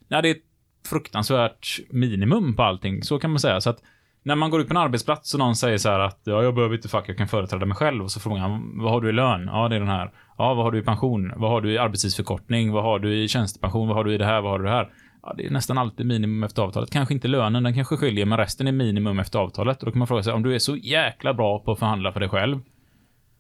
[0.08, 0.42] nej, det är ett
[0.90, 3.04] fruktansvärt minimum på allting.
[3.04, 3.62] Så kan man säga.
[3.62, 3.82] Så att
[4.24, 6.56] när man går ut på en arbetsplats och någon säger så här att ja, jag
[6.56, 8.04] behöver inte fack, jag kan företräda mig själv.
[8.04, 9.50] Och så frågar han, vad har du i lön?
[9.54, 10.12] Ja, det är den här.
[10.38, 11.34] Ja, vad har du i pension?
[11.36, 12.72] Vad har du i arbetstidsförkortning?
[12.72, 13.88] Vad har du i tjänstepension?
[13.88, 14.42] Vad har du i det här?
[14.42, 14.90] Vad har du i det här?
[15.24, 16.92] Ja, det är nästan alltid minimum efter avtalet.
[16.92, 19.80] Kanske inte lönen, den kanske skiljer, men resten är minimum efter avtalet.
[19.80, 22.12] Och då kan man fråga sig, om du är så jäkla bra på att förhandla
[22.12, 22.60] för dig själv,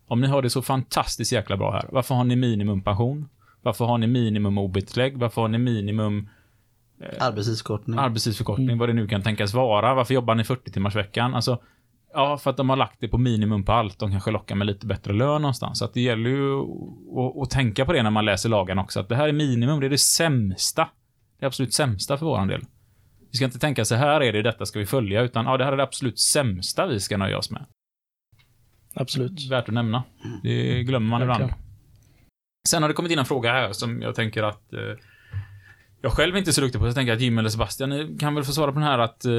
[0.07, 3.29] om ni har det så fantastiskt jäkla bra här, varför har ni minimum pension?
[3.61, 4.77] Varför har ni minimum ob
[5.13, 6.29] Varför har ni minimum
[7.19, 7.99] Arbetstidsförkortning.
[7.99, 9.93] arbetstidsförkortning, vad det nu kan tänkas vara?
[9.93, 11.35] Varför jobbar ni 40 timmars veckan?
[11.35, 11.61] Alltså,
[12.13, 13.99] ja, för att de har lagt det på minimum på allt.
[13.99, 15.79] De kanske lockar med lite bättre lön någonstans.
[15.79, 18.99] Så att det gäller ju att, att tänka på det när man läser lagen också,
[18.99, 20.89] att det här är minimum, det är det sämsta.
[21.39, 22.61] Det absolut sämsta för våran del.
[23.31, 25.65] Vi ska inte tänka så här är det, detta ska vi följa, utan ja, det
[25.65, 27.65] här är det absolut sämsta vi ska nöja oss med.
[28.93, 29.49] Absolut.
[29.49, 30.03] Värt att nämna.
[30.43, 31.53] Det glömmer man ibland.
[32.69, 34.79] Sen har det kommit in en fråga här som jag tänker att eh,
[36.01, 36.87] jag själv är inte så duktig på.
[36.87, 39.25] Jag tänker att Jim eller Sebastian ni kan väl få svara på den här att
[39.25, 39.31] eh,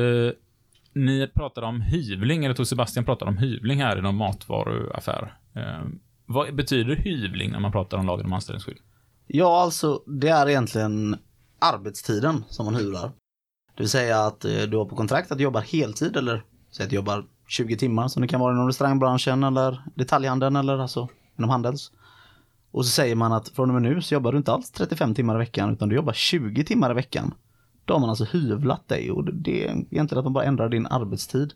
[0.94, 5.38] ni pratade om hyvling, eller tog Sebastian pratade om hyvling här i någon matvaruaffär.
[5.54, 5.82] Eh,
[6.26, 8.78] vad betyder hyvling när man pratar om lagen om anställningsskydd?
[9.26, 11.16] Ja, alltså det är egentligen
[11.58, 13.12] arbetstiden som man hyvlar.
[13.76, 16.84] Det vill säga att eh, du har på kontrakt att du jobbar heltid eller säg
[16.84, 21.08] att du jobbar 20 timmar som det kan vara inom restaurangbranschen eller detaljhandeln eller alltså
[21.38, 21.92] inom handels.
[22.72, 25.14] Och så säger man att från och med nu så jobbar du inte alls 35
[25.14, 27.34] timmar i veckan utan du jobbar 20 timmar i veckan.
[27.84, 30.86] Då har man alltså hyvlat dig och det- är egentligen att man bara ändrar din
[30.86, 31.52] arbetstid.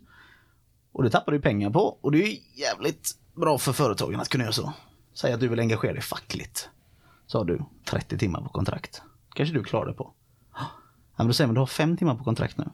[0.93, 4.45] Och det tappar du pengar på och det är jävligt bra för företagen att kunna
[4.45, 4.73] göra så.
[5.15, 6.69] Säg att du vill engagera dig fackligt.
[7.27, 9.03] Så har du 30 timmar på kontrakt.
[9.35, 10.13] Kanske du klarar det på.
[10.55, 10.65] Ja,
[11.17, 12.65] men då säger man du har 5 timmar på kontrakt nu.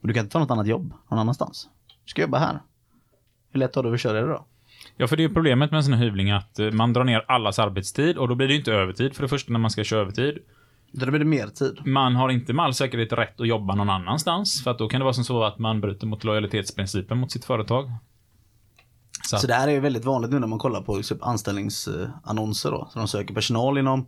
[0.00, 1.68] Och du kan inte ta något annat jobb någon annanstans.
[2.04, 2.62] Du ska jobba här.
[3.50, 4.46] Hur lätt har du att försörja dig då?
[4.96, 7.24] Ja, för det är problemet med en sån här hyvling att eh, man drar ner
[7.28, 9.84] allas arbetstid och då blir det ju inte övertid för det första när man ska
[9.84, 10.38] köra övertid.
[10.92, 11.86] Då blir det mer tid.
[11.86, 15.00] Man har inte med all säkerhet rätt att jobba någon annanstans för att då kan
[15.00, 17.90] det vara som så att man bryter mot lojalitetsprincipen mot sitt företag.
[19.24, 22.70] Så, Så det här är ju väldigt vanligt nu när man kollar på typ anställningsannonser
[22.70, 22.88] då.
[22.92, 24.06] Så de söker personal inom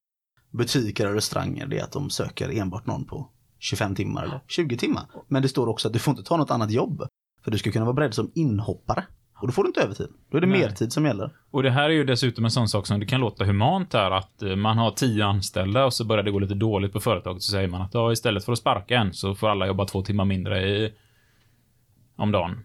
[0.51, 1.67] butiker och restauranger.
[1.67, 5.03] Det är att de söker enbart någon på 25 timmar eller 20 timmar.
[5.29, 7.03] Men det står också att du får inte ta något annat jobb.
[7.45, 9.05] För du ska kunna vara beredd som inhoppare.
[9.41, 10.09] Och då får du inte övertid.
[10.31, 10.61] Då är det Nej.
[10.61, 11.31] mertid som gäller.
[11.51, 14.11] Och det här är ju dessutom en sån sak som det kan låta humant här
[14.11, 17.43] att eh, man har tio anställda och så börjar det gå lite dåligt på företaget
[17.43, 20.03] så säger man att ja, istället för att sparka en så får alla jobba två
[20.03, 20.93] timmar mindre i,
[22.17, 22.63] om dagen.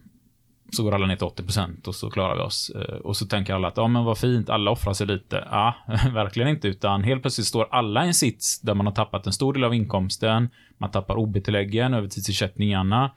[0.76, 2.70] Så går alla ner till 80% och så klarar vi oss.
[2.70, 5.48] Eh, Och så tänker alla att ja, men vad fint, alla offrar sig lite.
[5.50, 5.74] Ja,
[6.14, 9.32] verkligen inte, utan helt plötsligt står alla i en sits där man har tappat en
[9.32, 10.48] stor del av inkomsten.
[10.78, 13.10] Man tappar OB-tilläggen, övertidsersättningarna.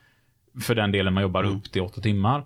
[0.61, 2.45] För den delen man jobbar upp till åtta timmar.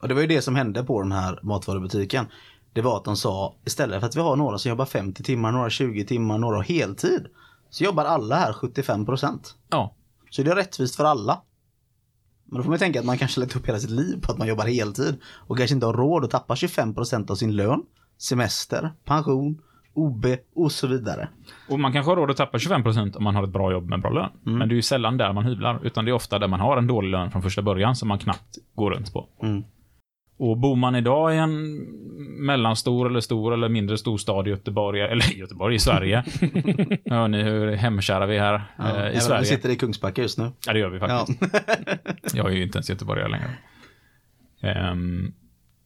[0.00, 2.26] Och det var ju det som hände på den här matvarubutiken.
[2.72, 5.52] Det var att de sa istället för att vi har några som jobbar 50 timmar,
[5.52, 7.26] några 20 timmar, några heltid.
[7.70, 9.54] Så jobbar alla här 75 procent.
[9.70, 9.94] Ja,
[10.30, 11.42] Så det är rättvist för alla.
[12.44, 14.38] Men då får man tänka att man kanske lagt upp hela sitt liv på att
[14.38, 15.20] man jobbar heltid.
[15.24, 17.82] Och kanske inte har råd att tappa 25 procent av sin lön,
[18.18, 19.62] semester, pension,
[19.94, 21.28] OB och så vidare.
[21.68, 24.00] Och man kanske har råd att tappa 25% om man har ett bra jobb med
[24.00, 24.30] bra lön.
[24.46, 24.58] Mm.
[24.58, 26.76] Men det är ju sällan där man hyvlar, utan det är ofta där man har
[26.76, 29.28] en dålig lön från första början som man knappt går runt på.
[29.42, 29.64] Mm.
[30.38, 31.74] Och bor man idag i en
[32.46, 36.24] mellanstor eller stor eller mindre storstad i Göteborg, eller Göteborg, i Sverige.
[37.10, 39.40] Hör ni hur hemkära vi är här Ja, eh, i Sverige?
[39.40, 40.50] Vi sitter i Kungsbacka just nu.
[40.66, 41.08] Ja, det gör vi Ja.
[41.08, 42.34] faktiskt.
[42.36, 43.50] Jag är ju inte ens göteborgare längre.
[44.62, 45.32] Ehm,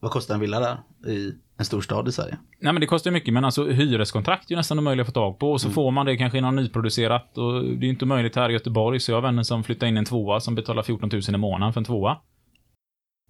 [0.01, 0.77] Vad kostar en villa där
[1.13, 2.37] i en stor stad i Sverige?
[2.61, 5.21] nej, men det kostar ju mycket, men alltså hyreskontrakt är ju nästan omöjligt att få
[5.21, 5.53] tag på.
[5.53, 7.39] Och så får man det kanske i någon nyproducerat.
[7.39, 9.97] Och det är inte möjligt här i Göteborg, så jag har vänner som flyttar in
[9.97, 12.17] en tvåa som betalar 14 000 i månaden för en tvåa.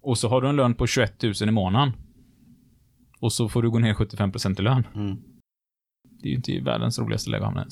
[0.03, 1.93] Och så har du en lön på 21 000 i månaden.
[3.19, 4.87] Och så får du gå ner 75% i lön.
[4.95, 5.15] Mm.
[6.21, 7.67] Det är ju inte världens roligaste läge att hamna i.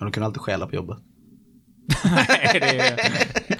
[0.00, 0.98] Men du kan alltid stjäla på jobbet.
[2.04, 2.98] Nej, det är,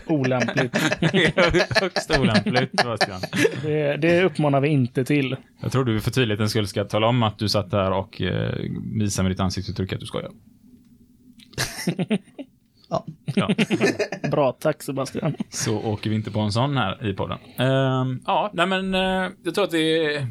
[0.13, 0.73] Olämpligt.
[1.01, 3.21] det är högst olämpligt, Sebastian.
[3.63, 5.37] Det, det uppmanar vi inte till.
[5.61, 8.55] Jag tror du för tydlighetens skull ska tala om att du satt där och eh,
[8.95, 10.31] visade med ditt ansiktsuttryck att du skojar.
[12.91, 13.07] Ja.
[13.25, 13.51] ja.
[14.31, 15.35] Bra, tack Sebastian.
[15.51, 17.39] Så åker vi inte på en sån här i podden.
[17.57, 20.27] Ehm, ja, nej men eh, jag tror att det är...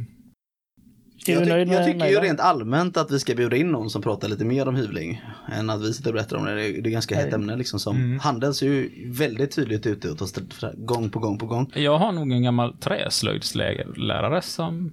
[1.25, 2.23] Jag, nöjd jag med tycker ju mejlen?
[2.23, 5.21] rent allmänt att vi ska bjuda in någon som pratar lite mer om hyvling.
[5.51, 6.55] Än att vi sitter och berättar om det.
[6.55, 7.79] Det är, det är ganska hett ämne liksom.
[7.79, 8.19] Som Mm.
[8.19, 11.71] Handels är ju väldigt tydligt ute och tar gång på gång på gång.
[11.75, 14.91] Jag har nog en gammal träslöjdslärare som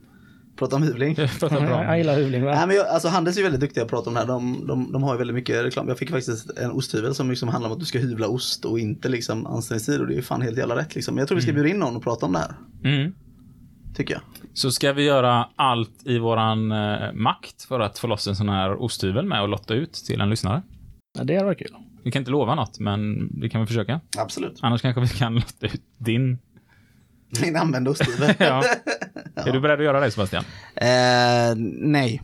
[0.57, 1.14] Pratar om hyvling.
[1.40, 2.55] bra Jag gillar hyvling va?
[2.55, 4.27] Nej, men jag, alltså Handels är ju väldigt duktiga att prata om det här.
[4.27, 5.88] De, de, de har ju väldigt mycket reklam.
[5.88, 8.79] Jag fick faktiskt en osthyvel som liksom handlar om att du ska hyvla ost och
[8.79, 10.01] inte liksom anställningstid.
[10.01, 11.14] Och det är ju fan helt jävla rätt liksom.
[11.14, 12.53] Men jag tror vi ska bjuda in någon och prata om det här.
[12.85, 13.12] Mm.
[13.97, 14.23] Tycker jag.
[14.55, 18.49] Så ska vi göra allt i våran eh, makt för att få loss en sån
[18.49, 20.62] här osthyvel med och lotta ut till en lyssnare.
[21.19, 21.77] Ja, det hade varit kul.
[22.05, 24.01] Vi kan inte lova något, men vi kan väl försöka.
[24.19, 24.59] Absolut.
[24.62, 26.38] Annars kanske vi kan lotta ut din.
[27.42, 28.35] Min använda osthyvel.
[28.38, 28.62] Ja.
[29.35, 30.44] Är du beredd att göra det, Sebastian?
[30.75, 32.22] eh, nej.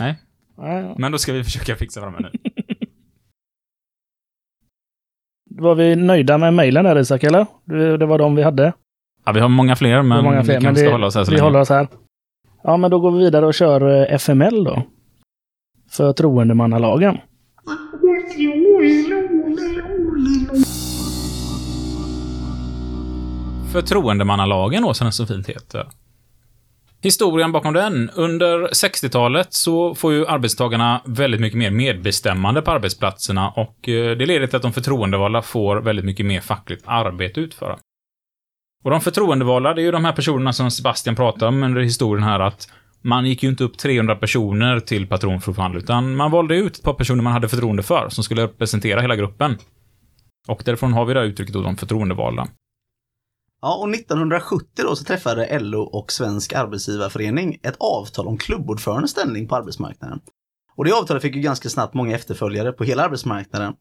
[0.00, 0.16] Nej?
[0.98, 2.30] Men då ska vi försöka fixa fram en nu.
[5.50, 7.46] Var vi nöjda med mejlen där Isak, eller?
[7.64, 8.72] Det, det var de vi hade.
[9.24, 11.06] Ja, vi har många fler, Det men många fler, vi men kanske det, ska hålla
[11.06, 11.46] oss här så vi länge.
[11.46, 11.88] håller oss här.
[12.62, 14.82] Ja, men då går vi vidare och kör eh, FML då.
[15.90, 17.18] Förtroendemannalagen.
[23.72, 25.88] Förtroendemannalagen då, som den så fint heter.
[27.02, 28.10] Historien bakom den.
[28.10, 34.26] Under 60-talet så får ju arbetstagarna väldigt mycket mer medbestämmande på arbetsplatserna och eh, det
[34.26, 37.78] leder till att de förtroendevalda får väldigt mycket mer fackligt arbete utföra.
[38.84, 42.24] Och de förtroendevalda, det är ju de här personerna som Sebastian pratade om under historien
[42.24, 42.68] här att
[43.02, 46.56] man gick ju inte upp 300 personer till patron för att förhandla, utan man valde
[46.56, 49.58] ut ett par personer man hade förtroende för, som skulle representera hela gruppen.
[50.48, 52.48] Och därifrån har vi det här uttrycket då, de förtroendevalda.
[53.62, 59.48] Ja, och 1970 då så träffade LO och Svensk Arbetsgivarförening ett avtal om klubbordförandens ställning
[59.48, 60.20] på arbetsmarknaden.
[60.76, 63.74] Och det avtalet fick ju ganska snabbt många efterföljare på hela arbetsmarknaden.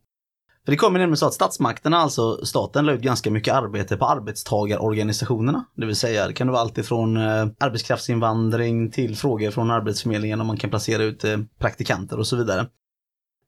[0.65, 4.05] För det kommer nämligen så att statsmakterna, alltså staten, la ut ganska mycket arbete på
[4.05, 5.65] arbetstagarorganisationerna.
[5.75, 10.47] Det vill säga, det kan vara allt ifrån eh, arbetskraftsinvandring till frågor från Arbetsförmedlingen om
[10.47, 12.67] man kan placera ut eh, praktikanter och så vidare.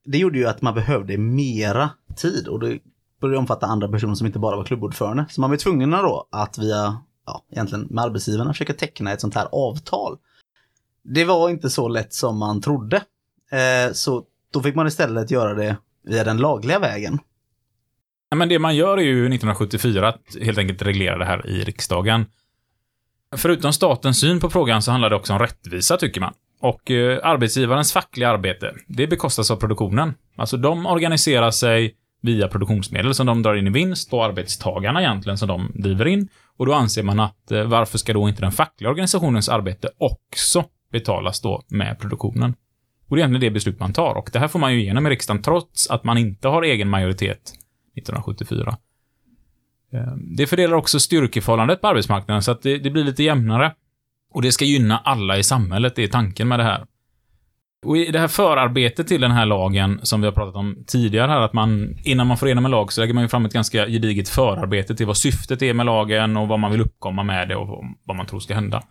[0.05, 2.79] Det gjorde ju att man behövde mera tid och det
[3.21, 5.25] började omfatta andra personer som inte bara var klubbordförande.
[5.29, 9.35] Så man var tvungen då att via, ja, egentligen med arbetsgivarna försöka teckna ett sånt
[9.35, 10.17] här avtal.
[11.03, 12.97] Det var inte så lätt som man trodde.
[13.51, 17.19] Eh, så då fick man istället göra det via den lagliga vägen.
[18.29, 21.63] Ja, men det man gör är ju 1974 att helt enkelt reglera det här i
[21.63, 22.25] riksdagen.
[23.35, 26.33] Förutom statens syn på frågan så handlar det också om rättvisa, tycker man.
[26.59, 30.13] Och eh, arbetsgivarens fackliga arbete, det bekostas av produktionen.
[30.35, 35.37] Alltså de organiserar sig via produktionsmedel som de drar in i vinst och arbetstagarna egentligen
[35.37, 36.27] som de driver in.
[36.57, 40.65] Och då anser man att eh, varför ska då inte den fackliga organisationens arbete också
[40.91, 42.55] betalas då med produktionen?
[43.07, 44.15] Och det är egentligen det beslut man tar.
[44.15, 46.89] Och det här får man ju igenom i riksdagen trots att man inte har egen
[46.89, 47.53] majoritet
[47.97, 48.77] 1974.
[49.93, 53.73] Eh, Det fördelar också styrkeförhållandet på arbetsmarknaden så att det, det blir lite jämnare.
[54.33, 56.85] Och det ska gynna alla i samhället, det är tanken med det här.
[57.85, 61.31] Och i det här förarbetet till den här lagen, som vi har pratat om tidigare
[61.31, 63.53] här, att man, innan man får igenom en lag, så lägger man ju fram ett
[63.53, 67.49] ganska gediget förarbete till vad syftet är med lagen och vad man vill uppkomma med
[67.49, 68.83] det och vad man tror ska hända.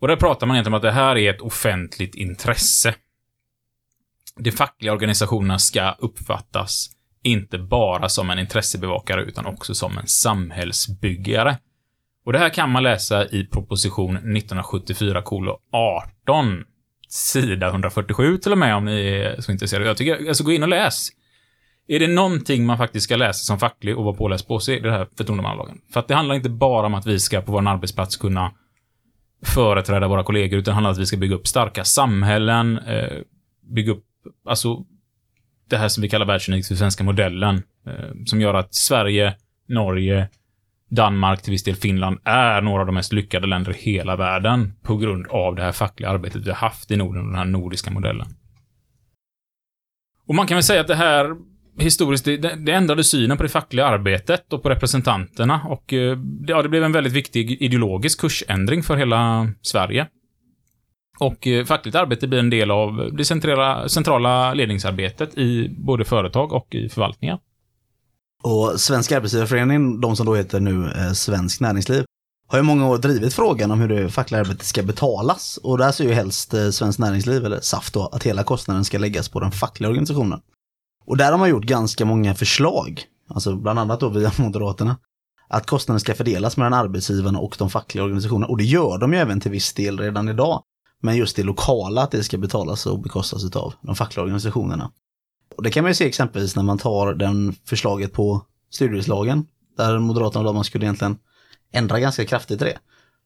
[0.00, 2.94] Och där pratar man egentligen om att det här är ett offentligt intresse.
[4.36, 6.90] De fackliga organisationerna ska uppfattas
[7.22, 11.58] inte bara som en intressebevakare utan också som en samhällsbyggare.
[12.24, 15.22] Och det här kan man läsa i proposition 1974
[15.72, 16.64] 18
[17.12, 19.86] sida 147 till och med om ni är så intresserade.
[19.86, 21.08] Jag tycker, alltså gå in och läs.
[21.88, 24.80] Är det någonting man faktiskt ska läsa som facklig och vara påläst på så är
[24.80, 25.80] det här förtroendemannalagen.
[25.92, 28.52] För att det handlar inte bara om att vi ska på vår arbetsplats kunna
[29.42, 33.18] företräda våra kollegor, utan det handlar om att vi ska bygga upp starka samhällen, eh,
[33.74, 34.04] bygga upp,
[34.44, 34.84] alltså,
[35.68, 39.36] det här som vi kallar världsunikt för svenska modellen, eh, som gör att Sverige,
[39.68, 40.28] Norge,
[40.90, 44.72] Danmark, till viss del Finland, är några av de mest lyckade länder i hela världen
[44.82, 47.44] på grund av det här fackliga arbetet vi har haft i Norden, och den här
[47.44, 48.26] nordiska modellen.
[50.26, 51.36] Och man kan väl säga att det här
[51.78, 56.52] historiskt, det, det ändrade synen på det fackliga arbetet och på representanterna och eh, det,
[56.52, 60.06] ja, det blev en väldigt viktig ideologisk kursändring för hela Sverige.
[61.18, 66.52] Och eh, fackligt arbete blir en del av det centrala, centrala ledningsarbetet i både företag
[66.52, 67.38] och i förvaltningar.
[68.42, 72.04] Och Svenska Arbetsgivareföreningen, de som då heter nu eh, Svensk Näringsliv,
[72.48, 75.58] har ju många år drivit frågan om hur det fackliga arbetet ska betalas.
[75.62, 78.98] Och där ser ju helst eh, Svenskt Näringsliv, eller SAF då, att hela kostnaden ska
[78.98, 80.40] läggas på den fackliga organisationen.
[81.06, 84.96] Och där har man gjort ganska många förslag, alltså bland annat då via Moderaterna,
[85.48, 88.46] att kostnaden ska fördelas mellan arbetsgivarna och de fackliga organisationerna.
[88.46, 90.62] Och det gör de ju även till viss del redan idag.
[91.02, 94.90] Men just det lokala, att det ska betalas och bekostas av de fackliga organisationerna.
[95.56, 99.98] Och det kan man ju se exempelvis när man tar den förslaget på studiestödslagen, där
[99.98, 101.16] Moderaterna och man skulle egentligen
[101.72, 102.78] ändra ganska kraftigt i det.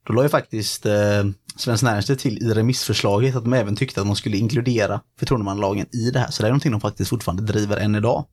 [0.07, 1.23] Då la ju faktiskt eh,
[1.57, 6.11] Svenskt Näringsliv till i remissförslaget att de även tyckte att man skulle inkludera förtroendemannalagen i
[6.11, 6.31] det här.
[6.31, 8.25] Så det är någonting de faktiskt fortfarande driver än idag.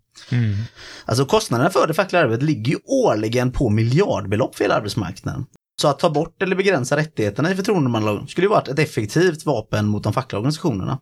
[1.04, 5.46] Alltså kostnaderna för det fackliga arbetet ligger ju årligen på miljardbelopp för hela arbetsmarknaden.
[5.80, 9.86] Så att ta bort eller begränsa rättigheterna i förtroendemannalagen skulle ju varit ett effektivt vapen
[9.86, 10.98] mot de fackliga organisationerna.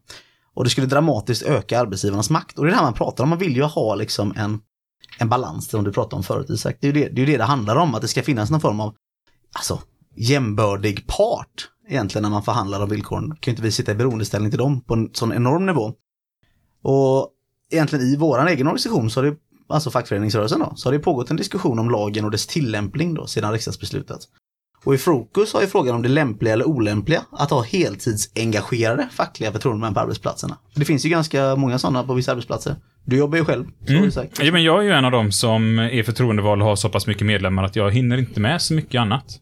[0.55, 2.59] Och det skulle dramatiskt öka arbetsgivarnas makt.
[2.59, 4.61] Och det är det här man pratar om, man vill ju ha liksom en,
[5.19, 6.77] en balans, som du pratade om förut Isak.
[6.81, 8.61] Det är ju det, det är det det handlar om, att det ska finnas någon
[8.61, 8.95] form av
[9.53, 9.81] alltså,
[10.17, 13.29] jämbördig part egentligen när man förhandlar om villkoren.
[13.29, 15.93] Kan ju inte vi sitta i beroendeställning till dem på en sån enorm nivå.
[16.83, 17.31] Och
[17.71, 19.37] egentligen i våran egen organisation så har det,
[19.69, 23.27] alltså fackföreningsrörelsen då, så har det pågått en diskussion om lagen och dess tillämpning då
[23.27, 24.21] sedan riksdagsbeslutet.
[24.85, 29.53] Och i fokus har ju frågan om det lämpliga eller olämpliga att ha heltidsengagerade fackliga
[29.53, 30.57] förtroendemän på arbetsplatserna.
[30.75, 32.77] Det finns ju ganska många sådana på vissa arbetsplatser.
[33.05, 33.65] Du jobbar ju själv.
[33.89, 34.11] Mm.
[34.41, 37.07] Ja, men jag är ju en av dem som är förtroendevald och har så pass
[37.07, 39.41] mycket medlemmar att jag hinner inte med så mycket annat.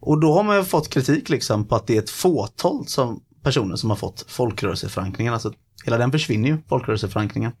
[0.00, 3.20] Och då har man ju fått kritik liksom på att det är ett fåtal som,
[3.42, 5.32] personer som har fått folkrörelseförankringen.
[5.32, 5.52] Alltså
[5.84, 7.52] hela den försvinner ju, folkrörelseförankringen.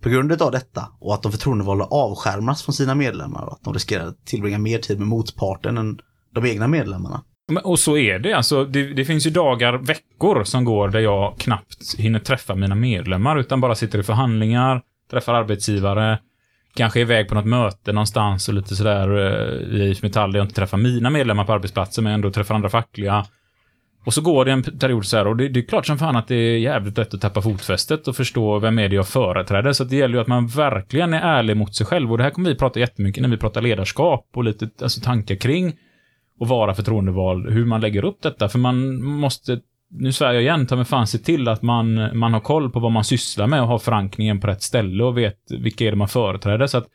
[0.00, 3.74] På grund av detta och att de förtroendevalda avskärmas från sina medlemmar och att de
[3.74, 6.00] riskerar att tillbringa mer tid med motparten än
[6.34, 7.22] de egna medlemmarna.
[7.48, 8.32] Men- Och så är det.
[8.32, 8.94] Alltså, det.
[8.94, 13.60] Det finns ju dagar, veckor som går där jag knappt hinner träffa mina medlemmar, utan
[13.60, 16.18] bara sitter i förhandlingar, träffar arbetsgivare,
[16.74, 20.38] kanske är iväg på något möte någonstans och lite sådär eh, i IF Metall där
[20.38, 23.24] jag inte träffar mina medlemmar på arbetsplatsen, men ändå träffar andra fackliga.
[24.04, 26.16] Och så går det en period så här och det, det är klart som fan
[26.16, 29.72] att det är jävligt lätt att tappa fotfästet och förstå vem är det jag företräder.
[29.72, 32.12] Så det gäller ju att man verkligen är ärlig mot sig själv.
[32.12, 35.34] Och det här kommer vi prata jättemycket när vi pratar ledarskap och lite alltså, tankar
[35.34, 35.76] kring
[36.38, 38.48] och vara förtroendevald, hur man lägger upp detta.
[38.48, 42.32] För man måste, nu svär jag igen, ta mig fan se till att man, man
[42.32, 45.38] har koll på vad man sysslar med och har förankringen på rätt ställe och vet
[45.50, 46.66] vilka är det man företräder.
[46.66, 46.86] Så att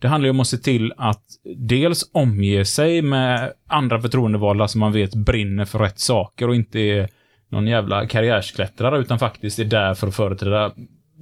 [0.00, 1.24] det handlar ju om att se till att
[1.56, 6.78] dels omge sig med andra förtroendevalda som man vet brinner för rätt saker och inte
[6.78, 7.08] är
[7.50, 10.72] någon jävla karriärsklättrare utan faktiskt är där för att företräda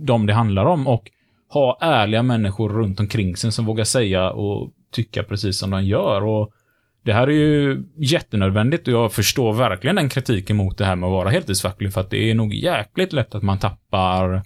[0.07, 1.11] dem det handlar om och
[1.49, 6.25] ha ärliga människor runt omkring sig som vågar säga och tycka precis som de gör.
[6.25, 6.53] Och
[7.05, 11.07] det här är ju jättenödvändigt och jag förstår verkligen den kritiken mot det här med
[11.07, 14.43] att vara heltidsfacklig för att det är nog jäkligt lätt att man tappar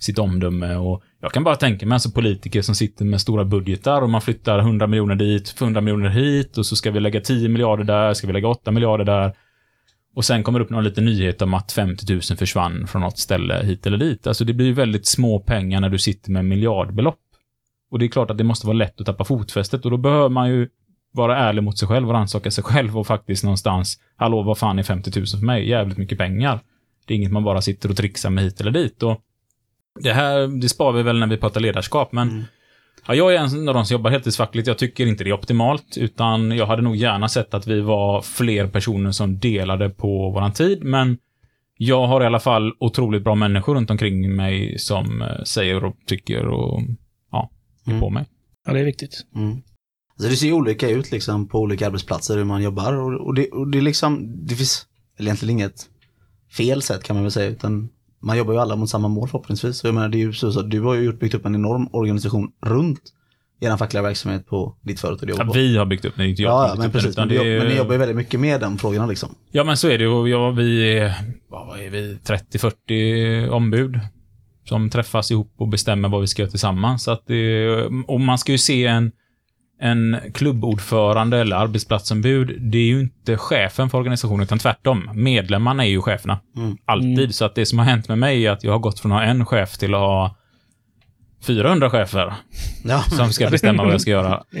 [0.00, 4.02] sitt omdöme och jag kan bara tänka mig alltså politiker som sitter med stora budgetar
[4.02, 7.48] och man flyttar 100 miljoner dit, 100 miljoner hit och så ska vi lägga 10
[7.48, 9.32] miljarder där, ska vi lägga 8 miljarder där.
[10.14, 13.18] Och sen kommer det upp någon liten nyhet om att 50 000 försvann från något
[13.18, 14.26] ställe hit eller dit.
[14.26, 17.18] Alltså det blir ju väldigt små pengar när du sitter med miljardbelopp.
[17.90, 20.28] Och det är klart att det måste vara lätt att tappa fotfästet och då behöver
[20.28, 20.68] man ju
[21.12, 24.78] vara ärlig mot sig själv och rannsaka sig själv och faktiskt någonstans, hallå, vad fan
[24.78, 25.68] är 50 000 för mig?
[25.68, 26.60] Jävligt mycket pengar.
[27.06, 29.02] Det är inget man bara sitter och trixar med hit eller dit.
[29.02, 29.20] Och
[30.00, 32.44] det här, det sparar vi väl när vi pratar ledarskap, men
[33.06, 34.68] ja, jag är en av de som jobbar heltidsfackligt.
[34.68, 38.22] Jag tycker inte det är optimalt, utan jag hade nog gärna sett att vi var
[38.22, 41.18] fler personer som delade på våran tid, men
[41.76, 45.96] jag har i alla fall otroligt bra människor runt omkring mig som eh, säger och
[46.06, 46.82] tycker och
[47.32, 47.50] ja,
[47.86, 48.00] är Mm.
[48.00, 48.24] på mig.
[48.66, 49.26] Ja, det är viktigt.
[49.36, 49.62] Mm.
[50.20, 53.34] Alltså det ser ju olika ut liksom på olika arbetsplatser hur man jobbar och, och,
[53.34, 54.86] det, och det är liksom, det finns
[55.18, 55.86] eller egentligen inget
[56.56, 57.88] fel sätt kan man väl säga utan
[58.22, 59.76] man jobbar ju alla mot samma mål förhoppningsvis.
[59.76, 61.88] Så jag menar det är ju så, så du har ju byggt upp en enorm
[61.92, 63.00] organisation runt
[63.60, 66.42] er fackliga verksamhet på ditt företag du jobbar Ja, vi har byggt upp den, inte
[66.42, 66.50] jag.
[66.52, 67.10] Ja, men den, precis.
[67.10, 69.34] utan Men, är- men ni jobbar ju väldigt mycket med de frågorna liksom.
[69.50, 71.14] Ja, men så är det och ja, vi är,
[71.48, 74.00] vad är vi, 30-40 ombud
[74.64, 77.02] som träffas ihop och bestämmer vad vi ska göra tillsammans.
[77.04, 77.68] Så att det,
[78.06, 79.12] och man ska ju se en,
[79.80, 85.10] en klubbordförande eller arbetsplatsombud, det är ju inte chefen för organisationen, utan tvärtom.
[85.14, 86.38] Medlemmarna är ju cheferna.
[86.84, 87.34] Alltid.
[87.34, 89.18] Så att det som har hänt med mig är att jag har gått från att
[89.18, 90.36] ha en chef till att ha
[91.46, 92.34] 400 chefer
[92.84, 94.44] Ja, som ska bestämma vad jag ska göra.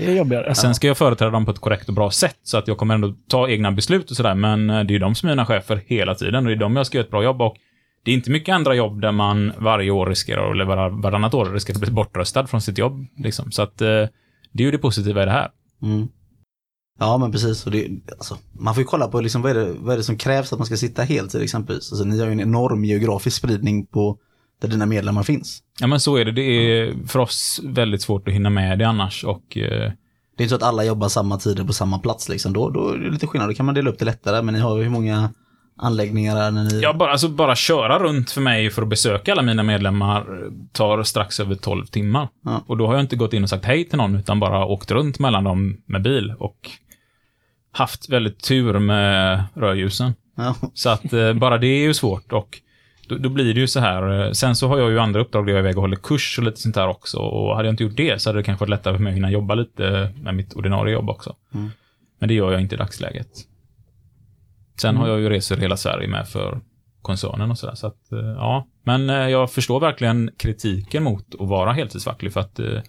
[0.54, 2.94] Sen ska jag företräda dem på ett korrekt och bra sätt, så att jag kommer
[2.94, 5.46] ändå ta egna beslut och sådär, men eh, det är ju de som är mina
[5.46, 7.56] chefer hela tiden och det är de jag ska göra ett bra jobb och
[8.04, 11.46] det är inte mycket andra jobb där man varje år riskerar, eller var, varannat år
[11.46, 13.06] riskerar att bli bortröstad från sitt jobb.
[13.16, 13.52] Liksom.
[13.52, 14.06] Så att eh,
[14.52, 15.50] det är ju det positiva i det här.
[15.82, 16.08] Mm.
[16.98, 17.88] Ja men precis, och det,
[18.18, 20.52] alltså, man får ju kolla på liksom, vad, är det, vad är det som krävs
[20.52, 21.92] att man ska sitta heltid exempelvis.
[21.92, 24.18] Alltså, ni har ju en enorm geografisk spridning på
[24.60, 25.62] där dina medlemmar finns.
[25.80, 26.32] Ja, men så är det.
[26.32, 29.92] Det är för oss väldigt svårt att hinna med det annars och eh,
[30.36, 32.52] Det är inte så att alla jobbar samma tider på samma plats liksom.
[32.52, 34.42] Då, då är det lite skillnad, då kan man dela upp det lättare.
[34.42, 35.30] Men ni har ju hur många
[35.80, 36.80] anläggningar är när ni...
[36.80, 40.26] Ja, bara, alltså bara köra runt för mig för att besöka alla mina medlemmar
[40.72, 42.28] tar strax över 12 timmar.
[42.44, 42.62] Ja.
[42.66, 44.90] Och då har jag inte gått in och sagt hej till någon, utan bara åkt
[44.90, 46.70] runt mellan dem med bil och
[47.72, 50.14] haft väldigt tur med rödljusen.
[50.36, 50.54] Ja.
[50.74, 52.60] Så att eh, bara det är ju svårt och
[53.08, 54.26] då, då blir det ju så här.
[54.26, 56.38] eh, Sen så har jag ju andra uppdrag där jag är iväg och håller kurs
[56.38, 57.18] och lite sånt där också.
[57.18, 59.16] Och hade jag inte gjort det så hade det kanske varit lättare för mig att
[59.16, 61.36] hinna jobba lite med mitt ordinarie jobb också.
[61.54, 61.70] Mm.
[62.18, 63.28] Men det gör jag inte i dagsläget.
[64.80, 66.60] Sen har jag ju resor i hela Sverige med för
[67.02, 67.74] koncernen och sådär.
[67.74, 68.66] Så att, eh, ja.
[68.82, 72.80] Men eh, jag förstår verkligen kritiken mot att vara heltidsfacklig för att eh,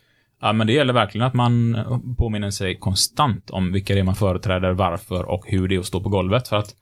[0.44, 1.78] Ja, men det gäller verkligen att man
[2.18, 5.86] påminner sig konstant om vilka det är man företräder, varför och hur det är att
[5.86, 6.48] stå på golvet.
[6.48, 6.76] För att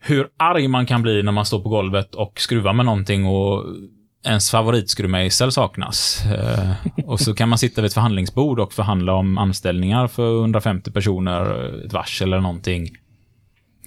[0.00, 3.64] hur arg man kan bli när man står på golvet och skruvar med någonting och
[4.24, 6.24] ens favoritskruvmejsel saknas.
[7.04, 11.74] Och så kan man sitta vid ett förhandlingsbord och förhandla om anställningar för 150 personer,
[11.86, 12.90] ett varsel eller någonting.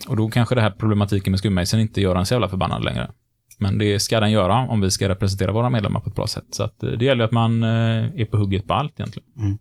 [0.07, 3.11] Och då kanske det här problematiken med skruvmejseln inte gör en så jävla förbannad längre.
[3.59, 6.45] Men det ska den göra om vi ska representera våra medlemmar på ett bra sätt.
[6.51, 7.69] Så att eh, det gäller att man eh,
[8.21, 9.57] är på hugget på allt egentligen.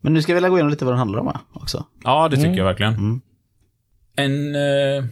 [0.00, 1.84] Men nu ska vi väl gå igenom lite vad den handlar om också.
[2.04, 2.58] Ja, det tycker Mm.
[2.58, 2.94] jag verkligen.
[2.94, 3.20] Mm.
[4.16, 5.04] En eh,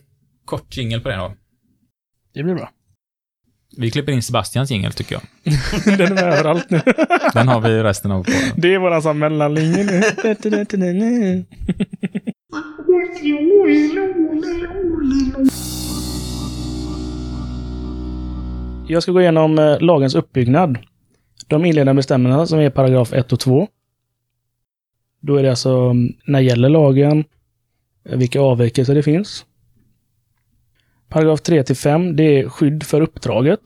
[0.44, 1.32] kort jingel på det då.
[2.34, 2.70] Det blir bra.
[3.76, 5.22] Vi klipper in Sebastians jingel tycker jag.
[5.98, 6.80] Den är med överallt nu.
[7.34, 8.40] Den har vi resten av podden.
[8.56, 10.02] Det är våran sån mellanlinje nu.
[18.88, 20.78] Jag ska gå igenom eh, lagens uppbyggnad.
[21.46, 23.68] De inledande bestämmelserna som är paragraf 1 och 2.
[25.20, 27.24] Då är det alltså mm, när gäller lagen,
[28.04, 29.46] eh, vilka avvikelser det finns.
[31.08, 33.60] Paragraf 3 till 5, det är skydd för uppdraget.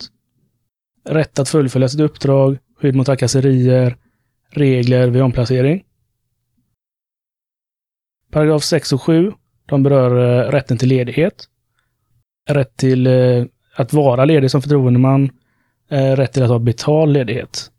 [1.09, 3.97] Rätt att fullfölja sitt uppdrag, skydd mot trakasserier,
[4.51, 5.85] regler vid omplacering.
[8.31, 9.33] Paragraf 6 och 7,
[9.67, 11.49] de berör eh, rätten till ledighet.
[12.51, 15.31] Rätt till eh, att vara ledig som förtroendeman.
[15.89, 17.71] Eh, rätt till att ha betald ledighet.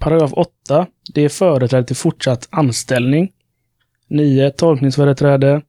[0.00, 3.32] Paragraf 8, det är företräde till fortsatt anställning.
[4.08, 4.50] 9.
[4.50, 5.62] Tolkningsföreträde.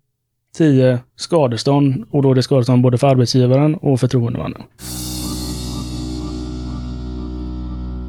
[0.57, 0.99] 10.
[1.15, 2.05] Skadestånd.
[2.11, 4.63] Och då är det skadestånd både för arbetsgivaren och förtroendemannen.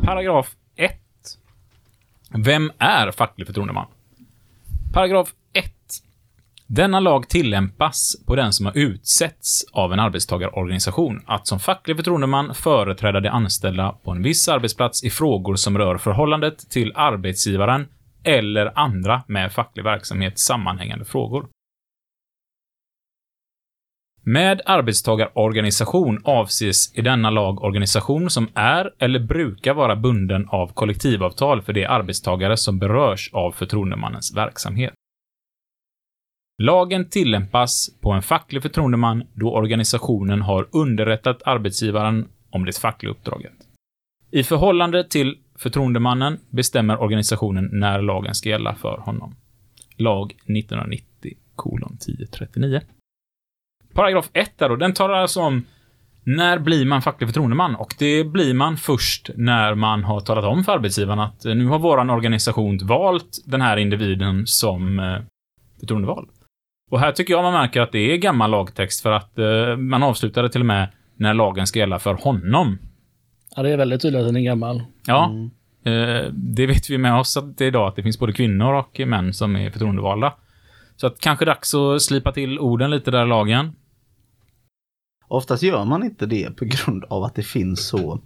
[0.05, 0.93] Paragraf 1.
[2.31, 3.87] Vem är facklig förtroendeman?
[4.97, 5.73] Paragraf 1.
[6.67, 12.55] Denna lag tillämpas på den som har utsetts av en arbetstagarorganisation att som facklig förtroendeman
[12.55, 17.87] företräda de anställda på en viss arbetsplats i frågor som rör förhållandet till arbetsgivaren
[18.25, 21.47] eller andra med facklig verksamhet sammanhängande frågor.
[24.29, 31.63] Med arbetstagarorganisation avses i denna lag organisation som är eller brukar vara bunden av kollektivavtal
[31.63, 34.95] för de arbetstagare som berörs av förtroendemannens verksamhet.
[36.63, 43.55] Lagen tillämpas på en facklig förtroendeman då organisationen har underrättat arbetsgivaren om det fackliga uppdraget.
[44.31, 49.37] I förhållande till förtroendemannen bestämmer organisationen när lagen ska gälla för honom.
[49.97, 52.81] Lag 1990 1039.
[53.97, 55.65] Paragraf 1 där då, den tar alltså om
[56.25, 57.75] när blir man facklig förtroendeman?
[57.75, 61.67] Och det blir man först när man har talat om för arbetsgivaren att eh, nu
[61.67, 65.17] har våran organisation valt den här individen som eh,
[65.81, 66.29] förtroendevald.
[66.91, 70.03] Och här tycker jag man märker att det är gammal lagtext för att eh, man
[70.03, 72.79] avslutar det till och med när lagen ska gälla för honom.
[73.57, 74.83] Ja, det är väldigt tydligt att den är gammal.
[75.07, 75.51] Ja, Mm.
[76.33, 79.01] det vet vi med oss att det är idag, att det finns både kvinnor och
[79.07, 80.33] män som är förtroendevalda.
[80.97, 83.73] Så att kanske dags att slipa till orden lite där i lagen.
[85.29, 88.21] Oftast gör man inte det på grund av att det finns så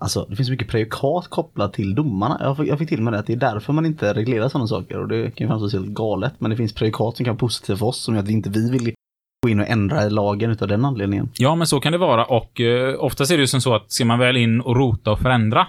[0.00, 2.36] Alltså det finns mycket prejudikat kopplat till domarna.
[2.40, 4.66] Jag fick, jag fick till med det att det är därför man inte reglerar sådana
[4.66, 6.32] saker och det kan ju framstå helt galet.
[6.38, 8.50] Men det finns prejudikat som kan vara positiva för oss som gör att vi inte
[8.50, 8.94] vi vill
[9.42, 11.28] gå in och ändra i lagen utav den anledningen.
[11.38, 13.92] Ja, men så kan det vara och eh, oftast är det ju som så att
[13.92, 15.66] ska man väl in och rota och förändra,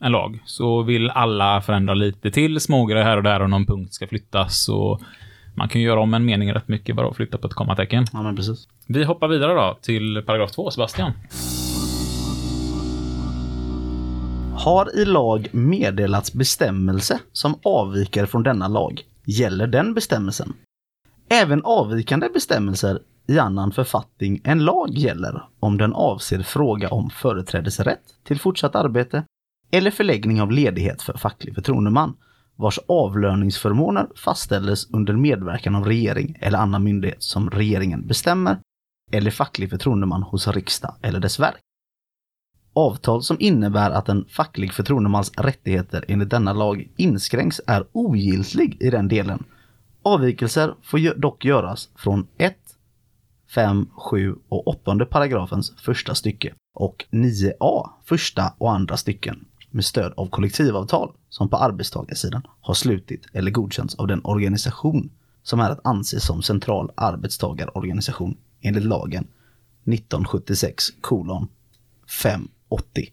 [0.00, 3.94] en lag, så vill alla förändra lite till, smågrejer här och där och någon punkt
[3.94, 4.68] ska flyttas.
[4.68, 5.00] Och
[5.54, 8.04] man kan ju göra om en mening rätt mycket bara att flytta på ett kommatecken.
[8.12, 8.68] Ja, men precis.
[8.86, 11.12] Vi hoppar vidare då till paragraf 2, Sebastian.
[14.56, 20.52] Har i lag meddelats bestämmelse som avviker från denna lag gäller den bestämmelsen.
[21.28, 28.02] Även avvikande bestämmelser i annan författning än lag gäller om den avser fråga om företrädesrätt
[28.24, 29.24] till fortsatt arbete
[29.70, 32.16] eller förläggning av ledighet för facklig förtroendeman
[32.60, 38.58] vars avlöningsförmåner fastställes under medverkan av regering eller annan myndighet som regeringen bestämmer
[39.12, 41.60] eller facklig förtroendeman hos riksdag eller dess verk.
[42.72, 48.90] Avtal som innebär att en facklig förtroendemans rättigheter enligt denna lag inskränks är ogiltig i
[48.90, 49.44] den delen.
[50.02, 52.56] Avvikelser får dock göras från 1,
[53.54, 60.12] 5, 7 och 8 paragrafens första stycke och 9a första och andra stycken med stöd
[60.16, 65.10] av kollektivavtal som på arbetstagarsidan har slutit eller godkänts av den organisation
[65.42, 69.26] som är att anse som central arbetstagarorganisation enligt lagen
[69.86, 71.48] 1976 kolon
[72.22, 73.08] 580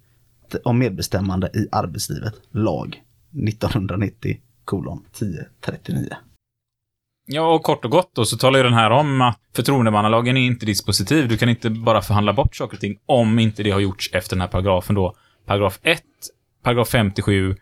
[0.64, 3.04] om medbestämmande i arbetslivet, lag
[3.48, 6.10] 1990 kolon 1039.
[7.26, 10.42] Ja, och kort och gott då så talar ju den här om att förtroendemannalagen är
[10.42, 11.28] inte dispositiv.
[11.28, 14.36] Du kan inte bara förhandla bort saker och ting om inte det har gjorts efter
[14.36, 15.16] den här paragrafen då.
[15.46, 16.02] Paragraf 1,
[16.68, 17.56] paragraf 57,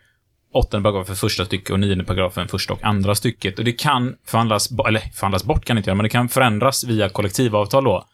[0.52, 3.58] åttonde paragrafen för första stycket och nionde paragrafen första och andra stycket.
[3.58, 6.84] Och det kan förhandlas, eller förhandlas bort kan det inte göra, men det kan förändras
[6.84, 8.04] via kollektivavtal då.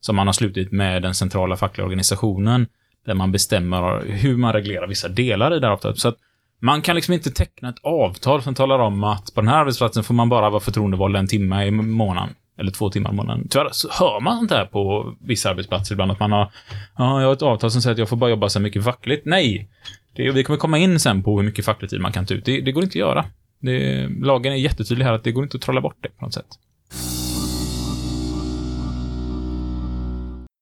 [0.00, 2.66] Som man har slutit med den centrala fackliga organisationen.
[3.06, 5.98] Där man bestämmer hur man reglerar vissa delar i det här avtalet.
[5.98, 6.16] Så att
[6.60, 10.04] man kan liksom inte teckna ett avtal som talar om att på den här arbetsplatsen
[10.04, 12.34] får man bara vara förtroendevald en timme i månaden.
[12.58, 13.48] Eller två timmar i månaden.
[13.50, 16.12] Tyvärr så hör man sånt här på vissa arbetsplatser ibland.
[16.12, 16.52] Att man har,
[16.98, 18.84] ja, jag har ett avtal som säger att jag får bara jobba så här mycket
[18.84, 19.26] fackligt.
[19.26, 19.68] Nej!
[20.16, 22.44] Det, vi kommer komma in sen på hur mycket facklig tid man kan ta ut.
[22.44, 23.24] Det, det går inte att göra.
[23.58, 26.34] Det, lagen är jättetydlig här att det går inte att trolla bort det på något
[26.34, 26.46] sätt.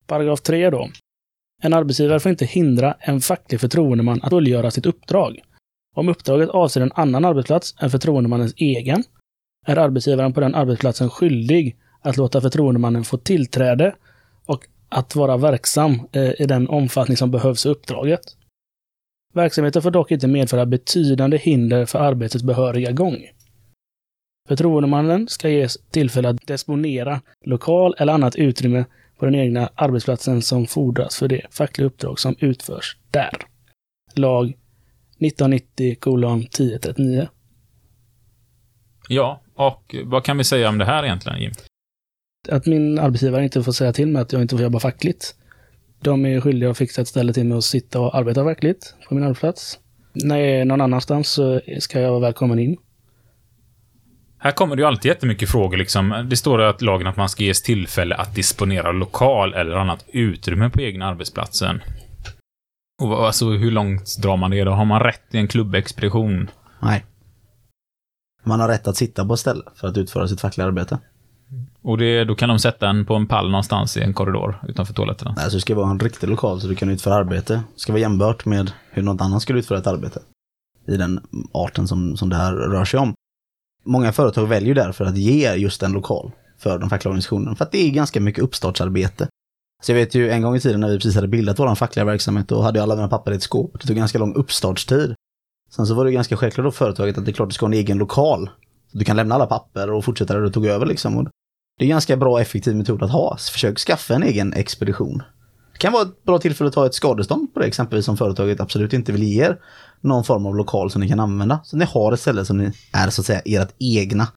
[0.07, 0.91] Paragraf 3 då.
[1.63, 5.41] En arbetsgivare får inte hindra en facklig förtroendeman att fullgöra sitt uppdrag.
[5.97, 9.05] Om uppdraget avser en annan arbetsplats än förtroendemannens egen,
[9.67, 13.95] är arbetsgivaren på den arbetsplatsen skyldig att låta förtroendemannen få tillträde
[14.47, 18.21] och att vara verksam eh, i den omfattning som behövs i uppdraget.
[19.35, 23.27] Verksamheten får dock inte medföra betydande hinder för arbetets behöriga gång.
[24.49, 28.85] Förtroendemannen ska ges tillfälle att disponera lokal eller annat utrymme
[29.19, 33.33] på den egna arbetsplatsen som fordras för det fackliga uppdrag som utförs där.
[34.15, 37.29] Lag 1990 kolon 1039.
[39.09, 41.53] Ja, och vad kan vi säga om det här egentligen, Jim?
[42.49, 45.35] Att min arbetsgivare inte får säga till mig att jag inte får jobba fackligt.
[46.05, 49.15] De är skyldiga att fixa ett ställe till mig att sitta och arbeta fackligt på
[49.15, 49.79] min arbetsplats.
[50.13, 52.77] När jag är någon annanstans så ska jag vara välkommen in.
[54.39, 56.27] Här kommer det ju alltid jättemycket frågor liksom.
[56.31, 60.71] Det står att lagen att man ska ges tillfälle att disponera lokal eller annat utrymme
[60.71, 61.83] på egna arbetsplatsen.
[63.03, 64.71] Och alltså, hur långt drar man det då?
[64.71, 66.51] Har man rätt i en klubbexpedition?
[66.83, 67.05] Nej.
[68.43, 70.99] Man har rätt att sitta på ett ställe för att utföra sitt fackliga arbete.
[71.85, 74.95] Och det, då kan de sätta en på en pall någonstans i en korridor utanför
[74.95, 75.35] toaletterna.
[75.37, 77.55] Nej, så det ska vara en riktig lokal så du kan utföra arbete.
[77.75, 80.21] Det ska vara jämbört med hur något annat skulle utföra ett arbete.
[80.89, 81.21] I den
[81.53, 83.15] arten som, som det här rör sig om.
[83.85, 87.57] Många företag väljer därför att ge just en lokal för den fackliga organisationen.
[87.57, 89.29] För att det är ganska mycket uppstartsarbete.
[89.83, 92.05] Så jag vet ju en gång i tiden när vi precis hade bildat vår fackliga
[92.05, 93.81] verksamhet, då hade jag alla mina papper i ett skåp.
[93.81, 95.15] Det tog ganska lång uppstartstid.
[95.71, 97.67] Sen så var det ganska självklart då för företaget att det är klart du ska
[97.67, 98.51] ha en egen lokal.
[98.93, 101.29] Så du kan lämna alla papper och fortsätta där du tog över liksom.
[101.79, 103.37] Det är en ganska bra och effektiv metod att ha.
[103.37, 105.23] Försök skaffa en egen expedition.
[105.73, 108.61] Det kan vara ett bra tillfälle att ta ett skadestånd på det exempelvis om företaget
[108.61, 109.59] absolut inte vill ge er
[110.01, 111.61] någon form av lokal som ni kan använda.
[111.65, 114.29] Så ni har ett ställe som ni är så att säga ert egna,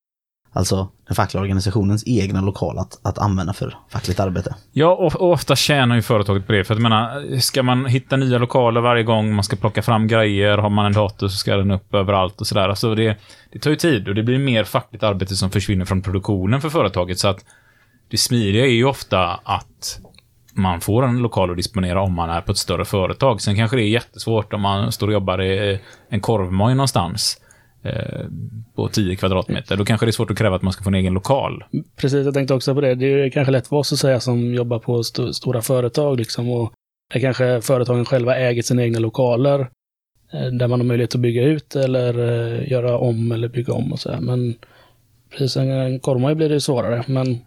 [0.54, 4.56] alltså den fackliga organisationens egna lokal att, att använda för fackligt arbete.
[4.72, 6.64] Ja, och, och ofta tjänar ju företaget på det.
[6.64, 10.08] För att jag menar, ska man hitta nya lokaler varje gång man ska plocka fram
[10.08, 12.70] grejer, har man en dator så ska den upp överallt och sådär.
[12.70, 13.18] Alltså det,
[13.52, 16.70] det tar ju tid och det blir mer fackligt arbete som försvinner från produktionen för
[16.70, 17.20] företaget.
[17.20, 17.46] Så att
[18.10, 20.00] det smidiga är ju ofta att
[20.54, 23.42] man får en lokal att disponera om man är på ett större företag.
[23.42, 25.80] Sen kanske det är jättesvårt om man står och jobbar i
[26.10, 27.42] en korvmoj någonstans
[28.76, 29.78] på 10 kvadratmeter.
[29.78, 31.64] Då kanske det är svårt att kräva att man ska få en egen lokal.
[31.96, 32.96] Precis, jag tänkte också på det.
[32.96, 36.50] Det är kanske lätt för oss att säga som jobbar på st stora företag liksom
[36.50, 36.74] och
[37.14, 39.60] där kanske företagen själva äger sina egna lokaler
[40.34, 43.94] eh, där man har möjlighet att bygga ut eller eh, göra om eller bygga om
[43.94, 44.22] och så här.
[44.22, 44.56] Men
[45.32, 47.04] precis en, en korvmoj blir det svårare.
[47.08, 47.40] Men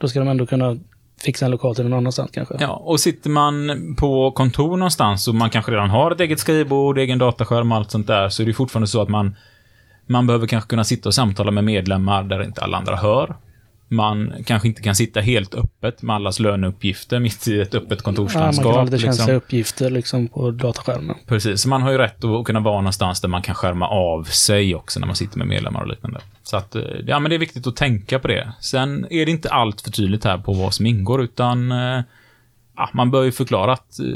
[0.00, 0.78] då ska de ändå kunna
[1.20, 2.54] fixa en lokal till någon annanstans kanske.
[2.60, 6.98] Ja, och sitter man på kontor någonstans och man kanske redan har ett eget skrivbord,
[6.98, 9.36] egen dataskärm och allt sånt där, så är det fortfarande så att man,
[10.08, 13.36] man behöver kanske kunna sitta och samtala med medlemmar där inte alla andra hör.
[13.90, 17.96] Man kanske inte kan sitta helt öppet med allas löneuppgifter mitt i ett öppet Ja,
[17.96, 18.74] man kontorslandskap.
[18.74, 19.12] kan lite liksom.
[19.12, 21.16] känsliga uppgifter liksom på dataskärmen.
[21.26, 24.24] Precis, så man har ju rätt att kunna vara någonstans där man kan skärma av
[24.24, 26.20] sig också när man sitter med medlemmar och liknande.
[26.42, 28.52] Så att, eh, ja men det är viktigt att tänka på det.
[28.60, 32.00] Sen är det inte allt för tydligt här på vad som ingår, utan eh,
[32.76, 34.06] ja, man bör ju förklara att eh,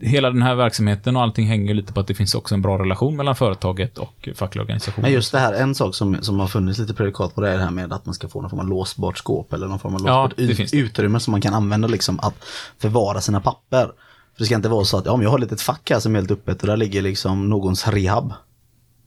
[0.00, 2.78] hela den här verksamheten och allting hänger lite på att det finns också en bra
[2.78, 5.02] relation mellan företaget och fackliga organisationer.
[5.02, 7.56] Men just det här, en sak som, som har funnits lite prejudikat på det är
[7.56, 9.94] det här med att man ska få någon form av låsbart skåp eller någon form
[9.94, 12.44] av Ja, låsbart det ut, utrymme som man kan använda liksom att
[12.78, 13.86] förvara sina papper.
[14.34, 16.00] För det ska inte vara så att, ja men jag har ett litet fack här
[16.00, 18.32] som är helt öppet och där ligger liksom någons rehab.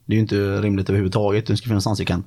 [0.05, 2.23] Det är ju inte rimligt överhuvudtaget, det ska finnas någonstans jag kan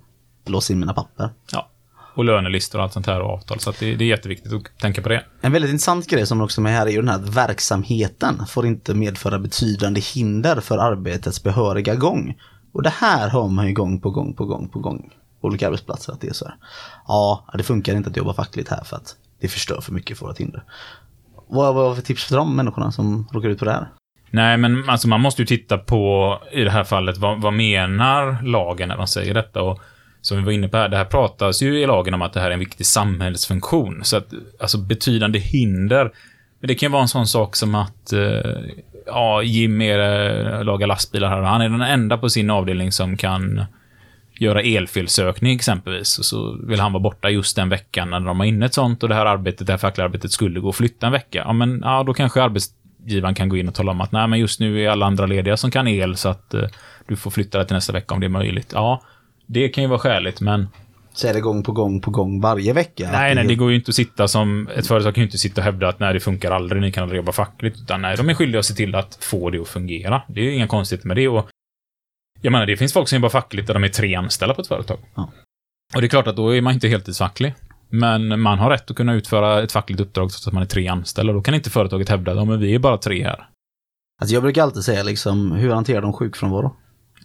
[0.46, 1.30] låsa in mina papper.
[1.52, 1.68] Ja.
[2.14, 3.60] Och lönelistor och allt sånt här och avtal.
[3.60, 5.24] Så det, det är jätteviktigt att tänka på det.
[5.40, 8.46] En väldigt intressant grej som också är med här är ju den här att verksamheten
[8.46, 12.38] får inte medföra betydande hinder för arbetets behöriga gång.
[12.72, 15.10] Och det här hör man ju gång på gång på gång på gång
[15.40, 16.54] på olika arbetsplatser att det är så här.
[17.08, 20.26] Ja, det funkar inte att jobba fackligt här för att det förstör för mycket för
[20.26, 20.64] vårt hinder.
[21.48, 23.88] Vad vad för tips för de människorna som råkar ut på det här?
[24.30, 28.42] Nej, men alltså man måste ju titta på, i det här fallet, vad, vad menar
[28.42, 29.62] lagen när de säger detta?
[29.62, 29.80] Och
[30.22, 32.40] som vi var inne på här, det här pratas ju i lagen om att det
[32.40, 34.00] här är en viktig samhällsfunktion.
[34.04, 34.26] Så att,
[34.60, 36.12] alltså betydande hinder.
[36.60, 38.60] Men det kan ju vara en sån sak som att, eh,
[39.06, 41.42] ja, Jim är, eh, lagar lastbilar här.
[41.42, 43.64] Han är den enda på sin avdelning som kan
[44.38, 46.18] göra elfelsökning exempelvis.
[46.18, 49.02] Och så vill han vara borta just den veckan när de har inne ett sånt
[49.02, 51.42] och det här arbetet, det här fackliga arbetet skulle gå att flytta en vecka.
[51.46, 54.38] Ja, men ja, då kanske arbetsgivaren kan gå in och tala om att nej, men
[54.38, 56.68] just nu är alla andra lediga som kan el så att eh,
[57.06, 58.70] du får flytta det till nästa vecka om det är möjligt.
[58.74, 59.02] Ja,
[59.52, 60.68] det kan ju vara skäligt, men
[61.12, 63.08] Så är det gång på gång på gång varje vecka?
[63.12, 65.60] nej, nej, det går ju inte att sitta som, ett företag kan ju inte sitta
[65.60, 68.28] och hävda att nej, det funkar aldrig, ni kan aldrig jobba fackligt, utan nej, de
[68.28, 70.22] är skyldiga att se till att få det att fungera.
[70.28, 71.48] Det är ju inga konstigheter med det och
[72.40, 74.68] jag menar, det finns folk som jobbar fackligt där de är tre anställda på ett
[74.68, 74.98] företag.
[75.14, 75.30] Ja.
[75.94, 77.54] Och det är klart att då är man inte heltidsfacklig.
[77.88, 80.88] Men man har rätt att kunna utföra ett fackligt uppdrag trots att man är tre
[80.88, 81.32] anställda.
[81.32, 83.48] Då kan inte företaget hävda att ja, men vi är bara tre här.
[84.20, 86.76] Alltså jag brukar alltid säga liksom, hur hanterar de sjukfrånvaro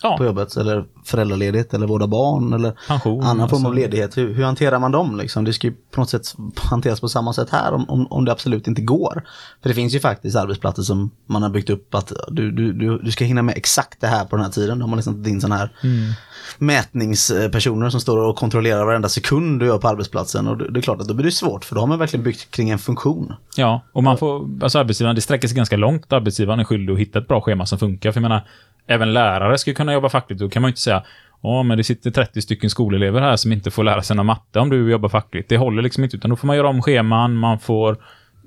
[0.02, 0.58] Ja, på jobbet?
[0.58, 3.24] Eller föräldraledighet eller vårda barn eller pension.
[3.24, 3.82] annan form av alltså.
[3.82, 5.18] ledighet, hur, hur hanterar man dem?
[5.18, 5.44] Liksom?
[5.44, 8.32] Det ska ju på något sätt hanteras på samma sätt här om, om, om det
[8.32, 9.24] absolut inte går.
[9.62, 12.98] För det finns ju faktiskt arbetsplatser som man har byggt upp att du, du, du,
[12.98, 14.80] du ska hinna med exakt det här på den här tiden.
[14.80, 16.14] De har liksom tagit in sådana här Mm.
[16.58, 20.48] mätningspersoner som står och kontrollerar varenda sekund du gör på arbetsplatsen.
[20.48, 22.24] Och det, det är klart att då blir det svårt för då har man verkligen
[22.24, 23.34] byggt kring en funktion.
[23.56, 26.14] Ja, och man får, alltså arbetsgivaren, det sträcker sig ganska långt.
[26.14, 28.12] Arbetsgivaren är skyldig att hitta ett bra schema som funkar.
[28.12, 28.48] För jag menar,
[28.88, 30.40] även lärare ska kunna jobba fackligt.
[30.40, 31.04] Då kan man ju inte säga
[31.42, 34.60] Ja, men det sitter 30 stycken skolelever här som inte får lära sig någon matte
[34.60, 35.50] om du jobbar fackligt.
[35.50, 38.04] Det håller liksom inte, utan då får man göra om scheman, man får,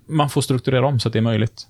[0.08, 1.66] man får strukturera om så att det är möjligt.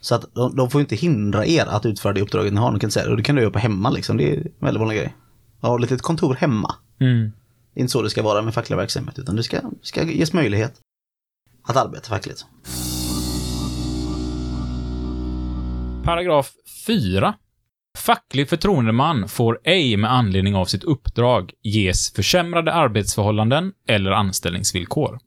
[0.00, 2.70] Så att de, de får inte hindra er att utföra det uppdraget ni har.
[2.70, 4.16] De kan säga och det kan du göra på hemma liksom.
[4.16, 5.14] Det är en väldigt vanlig grej.
[5.60, 6.74] Jag har ett litet kontor hemma.
[7.00, 7.32] Mm.
[7.74, 10.32] Det är inte så det ska vara med facklig verksamhet utan det ska, ska ges
[10.32, 10.74] möjlighet
[11.68, 12.46] att arbeta fackligt.
[16.04, 16.52] Paragraf
[16.86, 17.34] 4.
[17.98, 25.18] Facklig förtroendeman får ej med anledning av sitt uppdrag ges försämrade arbetsförhållanden eller anställningsvillkor.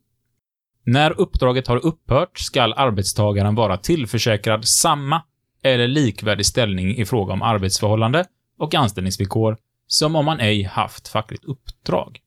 [0.84, 5.22] När uppdraget har upphört skall arbetstagaren vara tillförsäkrad samma
[5.62, 8.24] eller likvärdig ställning i fråga om arbetsförhållande
[8.58, 9.56] och anställningsvillkor
[9.86, 12.20] som om man ej haft fackligt uppdrag.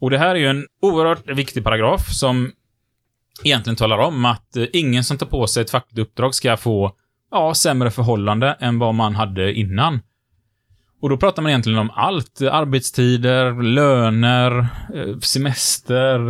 [0.00, 2.52] Och det här är ju en oerhört viktig paragraf som
[3.44, 6.92] egentligen talar om att eh, ingen som tar på sig ett fackligt uppdrag ska få
[7.30, 10.00] ja, sämre förhållande än vad man hade innan.
[11.00, 12.42] Och då pratar man egentligen om allt.
[12.42, 14.58] Arbetstider, löner,
[14.94, 16.20] eh, semester,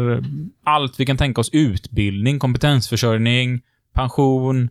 [0.64, 1.51] allt vi kan tänka oss.
[1.53, 3.61] Utbildning, kompetensförsörjning,
[3.92, 4.68] pension.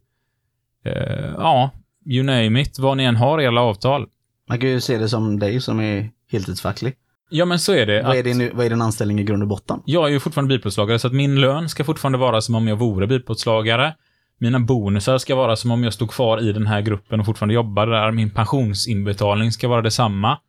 [0.85, 1.71] Eh, ja,
[2.05, 2.79] you name it.
[2.79, 4.07] Vad ni än har i alla avtal.
[4.49, 6.93] Man kan ju se det som dig som är heltidsfacklig.
[7.29, 8.03] Ja, men så är det.
[8.03, 9.81] Vad är, din, vad är din anställning i grund och botten?
[9.85, 12.75] Jag är ju fortfarande bilplåtslagare, så att min lön ska fortfarande vara som om jag
[12.75, 13.95] vore bilplåtslagare.
[14.39, 17.53] Mina bonusar ska vara som om jag stod kvar i den här gruppen och fortfarande
[17.53, 18.11] jobbade där.
[18.11, 20.39] Min pensionsinbetalning ska vara detsamma.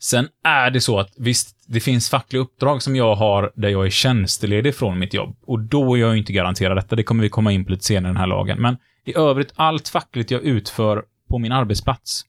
[0.00, 3.86] Sen är det så att visst, det finns fackliga uppdrag som jag har där jag
[3.86, 5.36] är tjänsteledig från mitt jobb.
[5.46, 6.96] Och då är jag ju inte garanterad detta.
[6.96, 8.62] Det kommer vi komma in på lite senare i den här lagen.
[8.62, 12.22] Men i övrigt, allt fackligt jag utför på min arbetsplats.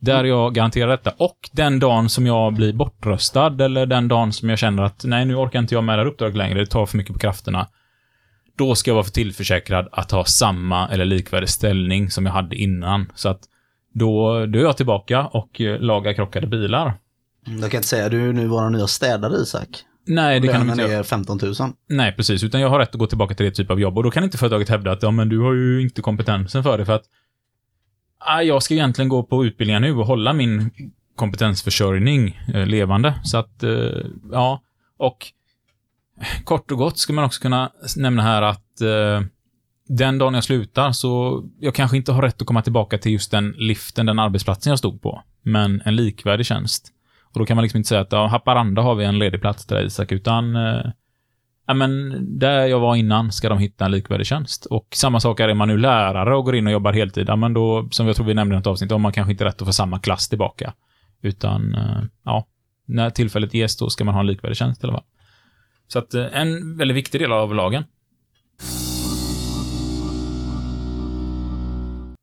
[0.00, 1.12] Där jag garanterar detta.
[1.16, 5.24] Och den dagen som jag blir bortröstad eller den dagen som jag känner att nej,
[5.24, 7.66] nu orkar inte jag med det här uppdraget längre, det tar för mycket på krafterna.
[8.56, 12.56] Då ska jag vara för tillförsäkrad att ha samma eller likvärdig ställning som jag hade
[12.56, 13.12] innan.
[13.14, 13.40] Så att
[13.92, 16.94] då, då är jag tillbaka och eh, lagar krockade bilar.
[17.44, 19.68] Jag kan inte säga, du är nu vår nya städare Isak.
[20.06, 21.54] Nej, det kan de Lönen inte är 15 000.
[21.88, 22.44] Nej, precis.
[22.44, 23.96] Utan jag har rätt att gå tillbaka till det typ av jobb.
[23.96, 26.78] Och då kan inte företaget hävda att ja, men du har ju inte kompetensen för
[26.78, 26.86] det.
[26.86, 27.04] För att
[28.18, 30.70] ah, jag ska egentligen gå på utbildningar nu och hålla min
[31.16, 33.14] kompetensförsörjning eh, levande.
[33.24, 33.70] Så att, eh,
[34.32, 34.62] ja.
[34.96, 35.26] Och
[36.44, 39.26] kort och gott ska man också kunna nämna här att eh,
[39.88, 43.30] den dagen jag slutar så jag kanske inte har rätt att komma tillbaka till just
[43.30, 45.22] den liften, den arbetsplatsen jag stod på.
[45.42, 46.92] Men en likvärdig tjänst.
[47.32, 49.66] Och då kan man liksom inte säga att ja, Haparanda har vi en ledig plats
[49.66, 50.90] till dig Isak, utan eh,
[51.66, 54.66] ja, men där jag var innan ska de hitta en likvärdig tjänst.
[54.66, 57.36] Och samma sak är, är man nu lärare och går in och jobbar heltid, ja,
[57.36, 59.62] men då, som jag tror vi nämnde i något avsnitt, har man kanske inte rätt
[59.62, 60.74] att få samma klass tillbaka.
[61.22, 62.46] Utan, eh, ja,
[62.86, 65.04] när tillfället ges då ska man ha en likvärdig tjänst i alla fall.
[65.88, 67.84] Så att eh, en väldigt viktig del av lagen.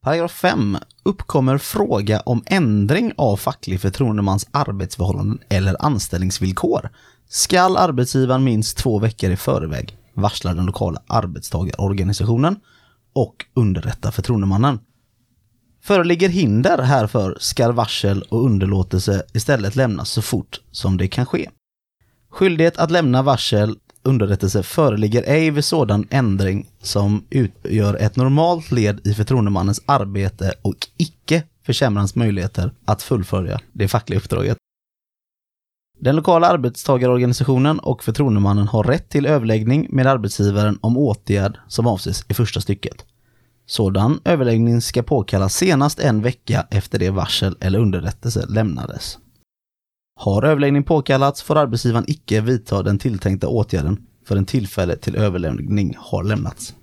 [0.04, 0.78] Paragraf 5.
[1.04, 6.90] Uppkommer fråga om ändring av facklig förtroendemans arbetsförhållanden eller anställningsvillkor
[7.30, 12.56] skall arbetsgivaren minst två veckor i förväg varsla den lokala arbetstagarorganisationen
[13.14, 14.80] och underrätta förtroendemannen.
[15.84, 21.50] Föreligger hinder härför skall varsel och underlåtelse istället lämnas så fort som det kan ske.
[22.30, 29.08] Skyldighet att lämna varsel underrättelse föreligger ej vid sådan ändring som utgör ett normalt led
[29.08, 34.58] i förtroendemannens arbete och icke försämrar hans möjligheter att fullfölja det fackliga uppdraget.
[36.00, 42.26] Den lokala arbetstagarorganisationen och förtroendemannen har rätt till överläggning med arbetsgivaren om åtgärd som avses
[42.30, 43.06] i första stycket.
[43.66, 49.18] Sådan överläggning ska påkallas senast en vecka efter det varsel eller underrättelse lämnades.
[50.20, 53.98] Har överläggning påkallats får arbetsgivaren icke vidta den tilltänkta åtgärden
[54.28, 56.76] förrän tillfälle till överläggning har lämnats.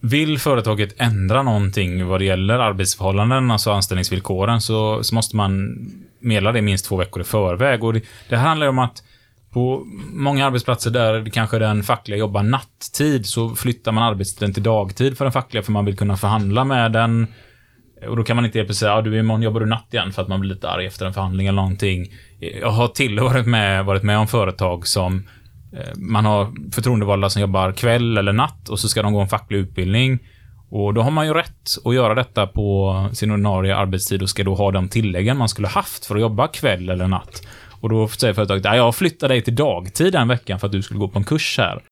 [0.00, 5.76] Vill företaget ändra någonting vad det gäller arbetsförhållanden, alltså anställningsvillkoren, så, så måste man
[6.18, 7.84] meddela det minst två veckor i förväg.
[7.84, 9.02] Och det, det här handlar ju om att
[9.50, 9.82] på
[10.12, 15.24] många arbetsplatser där kanske den fackliga jobbar natttid, så flyttar man arbetstiden till dagtid för
[15.24, 17.26] den fackliga, för man vill kunna förhandla med den.
[18.08, 20.12] Och då kan man inte helt plötsligt säga, ja du imorgon jobbar du natt igen,
[20.12, 22.06] för att man blir lite arg efter en förhandling eller någonting.
[22.60, 25.28] Jag har till och varit med, varit med om företag som
[25.72, 29.28] eh, man har förtroendevalda som jobbar kväll eller natt och så ska de gå en
[29.28, 30.18] facklig utbildning.
[30.70, 34.44] Och då har man ju rätt att göra detta på sin ordinarie arbetstid och ska
[34.44, 37.46] då ha de tilläggen man skulle haft för att jobba kväll eller natt.
[37.80, 40.82] Och då säger företaget, ja, jag flyttar dig till dagtid den veckan för att du
[40.82, 41.82] skulle gå på en kurs här.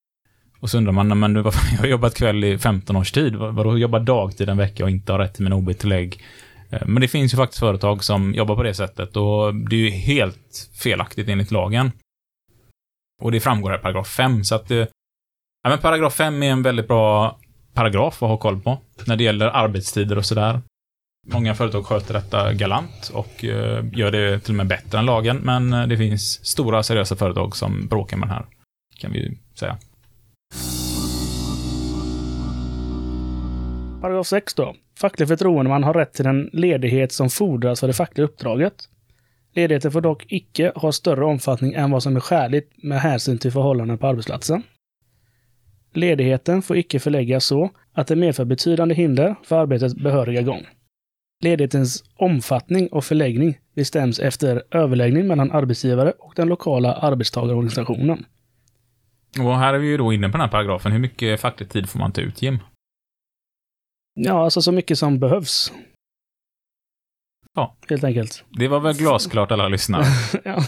[0.63, 1.35] Och så undrar man, men
[1.73, 3.37] jag har jobbat kväll i 15 års tid.
[3.37, 6.23] Vadå jobba dagtid en vecka och inte ha rätt till mina OB-tillägg?
[6.71, 9.81] Eh, men det finns ju faktiskt företag som jobbar på det sättet och det är
[9.81, 11.93] ju helt felaktigt enligt lagen.
[13.23, 14.89] Och det framgår här i paragraf 5, så att det,
[15.63, 17.39] ja, men paragraf 5 är en väldigt bra
[17.75, 20.61] paragraf att ha koll på när det gäller arbetstider och sådär.
[21.27, 25.37] Många företag sköter detta galant och eh, gör det till och med bättre än lagen,
[25.37, 28.47] men det finns stora seriösa företag som bråkar med den här,
[29.01, 29.79] kan vi ju säga.
[34.01, 34.75] Paragraf 6 då.
[34.99, 38.75] Facklig förtroendeman har rätt till den ledighet som fordras för det fackliga uppdraget.
[39.55, 43.53] Ledigheten får dock icke ha större omfattning än vad som är skäligt med hänsyn till
[43.53, 44.63] förhållanden på arbetsplatsen.
[45.95, 50.67] Ledigheten får icke förläggas så att det medför betydande hinder för arbetets behöriga gång.
[51.41, 58.25] Ledighetens omfattning och förläggning bestäms efter överläggning mellan arbetsgivare och den lokala arbetstagarorganisationen.
[59.39, 60.93] Och här är vi ju då inne på den här paragrafen.
[60.93, 62.59] Hur mycket facklig tid får man ta ut, Jim?
[64.15, 65.73] Ja, alltså så mycket som behövs.
[67.55, 67.77] Ja.
[67.89, 68.45] Helt enkelt.
[68.51, 70.05] Det var väl glasklart alla lyssnare.
[70.45, 70.65] ja.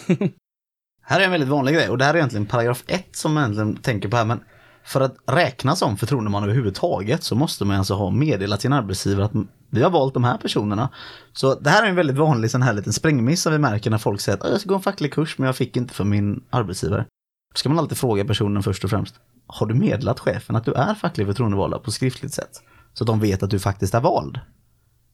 [1.02, 3.42] Här är en väldigt vanlig grej och det här är egentligen paragraf 1 som man
[3.42, 4.40] egentligen tänker på här men
[4.84, 9.32] för att räknas som förtroendeman överhuvudtaget så måste man alltså ha meddelat sin arbetsgivare att
[9.70, 10.88] vi har valt de här personerna.
[11.32, 13.98] Så det här är en väldigt vanlig sån här liten sprängmiss som vi märker när
[13.98, 16.44] folk säger att jag ska gå en facklig kurs men jag fick inte för min
[16.50, 17.06] arbetsgivare.
[17.54, 19.14] Ska man alltid fråga personen först och främst.
[19.46, 22.62] Har du meddelat chefen att du är facklig förtroendevald på skriftligt sätt?
[22.92, 24.40] Så att de vet att du faktiskt är vald.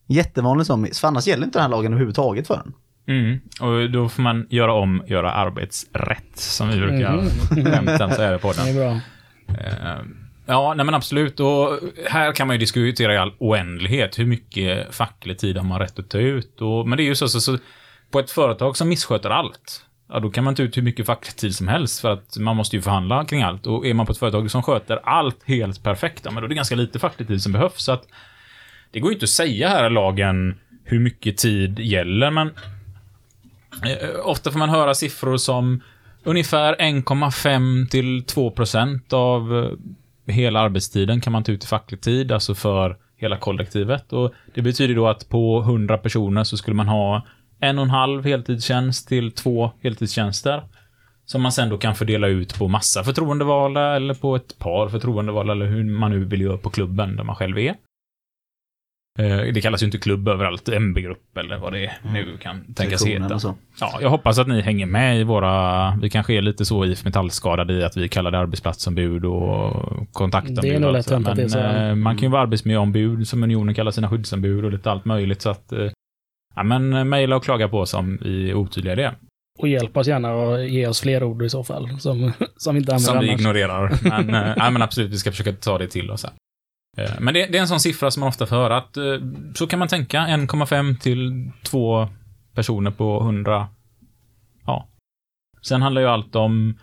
[0.07, 2.73] Jättevanlig som för annars gäller inte den här lagen överhuvudtaget för en.
[3.17, 3.41] Mm.
[3.61, 7.25] Och då får man göra om, göra arbetsrätt, som vi brukar
[7.73, 8.77] skämtsamt säga på Det är den.
[8.77, 9.01] bra.
[9.65, 9.99] Eh,
[10.47, 11.41] Ja, nej men absolut.
[11.41, 14.19] Och här kan man ju diskutera i all oändlighet.
[14.19, 16.61] Hur mycket facklig tid har man rätt att ta ut?
[16.61, 17.59] Och, men det är ju så, så, så
[18.11, 21.37] på ett företag som missköter allt, ja då kan man ta ut hur mycket facklig
[21.37, 23.67] tid som helst för att man måste ju förhandla kring allt.
[23.67, 26.49] Och är man på ett företag som sköter allt helt perfekt, ja, men då är
[26.49, 27.85] det ganska lite facklig tid som behövs.
[27.85, 28.07] Så att
[28.91, 32.51] det går ju inte att säga här i lagen hur mycket tid gäller, men
[33.87, 35.83] eh, ofta får man höra siffror som
[36.25, 42.01] ungefär 1,5 till 2 procent av eh, hela arbetstiden kan man ta ut i facklig
[42.01, 44.13] tid, alltså för hela kollektivet.
[44.13, 47.23] Och det betyder då att på 100 personer så skulle man ha
[47.61, 50.63] en och en halv heltidstjänst till två heltidstjänster.
[51.25, 55.53] Som man sen då kan fördela ut på massa förtroendevalda eller på ett par förtroendevalda
[55.53, 57.75] eller hur man nu vill göra på klubben där man själv är.
[59.19, 63.39] Eh, Det kallas ju inte klubb överallt, MB-grupp eller vad det nu kan tänkas heta.
[63.81, 65.91] Ja, jag hoppas att ni hänger med i våra...
[66.03, 70.65] Vi kanske är lite så IF Metallskadade i att vi kallar det arbetsplatsombud och kontaktombud.
[70.65, 71.15] Det är nog lätt så.
[71.15, 74.09] hänt att det Men så, eh, man kan ju vara arbetsmiljöombud som Unionen kallar sina
[74.09, 75.43] skyddsombud och lite allt möjligt.
[75.43, 75.73] Så att...
[76.55, 79.15] Ja, men mejla och klaga på oss om vi är otydliga i det.
[79.59, 82.81] Och hjälp oss gärna och ge oss fler ord i så fall, som, som vi
[82.81, 83.41] inte använder Som vi annars.
[83.41, 83.99] ignorerar.
[84.23, 86.25] Men, eh, ja, men absolut, vi ska försöka ta det till oss.
[86.25, 86.33] Här.
[87.05, 89.03] Eh, Men det, det är en sån siffra som man ofta får höra att eh,
[89.55, 92.09] så kan man tänka 1,5 till 2
[92.55, 93.69] personer på 100.
[94.67, 94.89] Ja.
[95.63, 96.79] Sen handlar ju allt om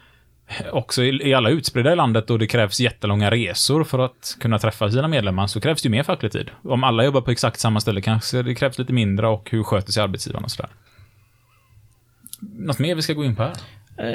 [0.71, 4.59] också i, i alla utspridda i landet och det krävs jättelånga resor för att kunna
[4.59, 6.49] träffa sina medlemmar så krävs det ju mer facklig tid.
[6.63, 9.91] Om alla jobbar på exakt samma ställe kanske det krävs lite mindre och hur sköter
[9.91, 10.69] sig arbetsgivaren och sådär.
[12.39, 13.53] Något mer vi ska gå in på här?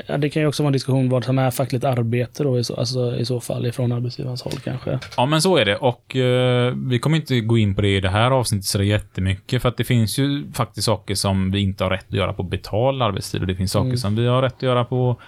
[0.09, 2.65] Eh, Det kan ju också vara en diskussion vad som är fackligt arbete då, i
[2.65, 4.99] så, alltså, i så fall, ifrån arbetsgivarens håll kanske.
[5.17, 5.77] Ja, men så är det.
[5.77, 9.63] Och eh, vi kommer inte gå in på det i det här avsnittet så jättemycket.
[9.63, 12.43] För att det finns ju faktiskt saker som vi inte har rätt att göra på
[12.43, 13.41] betald arbetstid.
[13.41, 13.97] Och det finns saker Mm.
[13.97, 15.21] som vi har rätt att göra på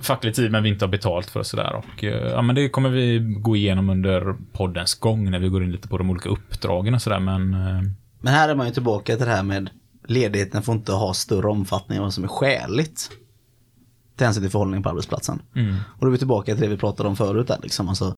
[0.00, 1.74] facklig tid, men vi inte har betalt för och sådär.
[1.74, 5.64] Och eh, ja, men det kommer vi gå igenom under poddens gång när vi går
[5.64, 7.20] in lite på de olika uppdragen och sådär.
[7.20, 7.82] Men eh,
[8.20, 9.70] Men här är man ju tillbaka till det här med
[10.08, 13.10] ledigheten får inte ha större omfattning än vad som är skäligt.
[14.16, 15.42] Till hänsyn till förhållningen på arbetsplatsen.
[15.56, 17.88] mm, Och då är vi tillbaka till det vi pratade om förut där liksom.
[17.88, 18.14] Alltså,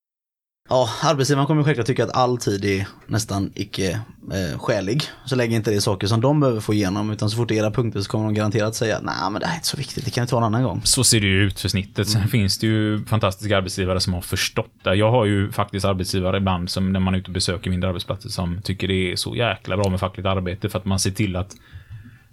[0.68, 3.90] ja, arbetsgivaren kommer självklart tycka att all tid är nästan icke
[4.32, 5.02] eh, skälig.
[5.24, 7.10] Så länge inte det är saker som de behöver få igenom.
[7.10, 9.46] Utan så fort det är era punkter så kommer de garanterat säga nej men det
[9.46, 10.80] här är inte så viktigt, det kan vi ta en annan gång.
[10.84, 12.08] så ser det ju ut för snittet.
[12.08, 14.94] Sen finns det ju fantastiska arbetsgivare som har förstått det.
[14.94, 18.28] Jag har ju faktiskt arbetsgivare ibland som när man är ute och besöker mindre arbetsplatser
[18.28, 21.36] som tycker det är så jäkla bra med fackligt arbete för att man ser till
[21.36, 21.56] att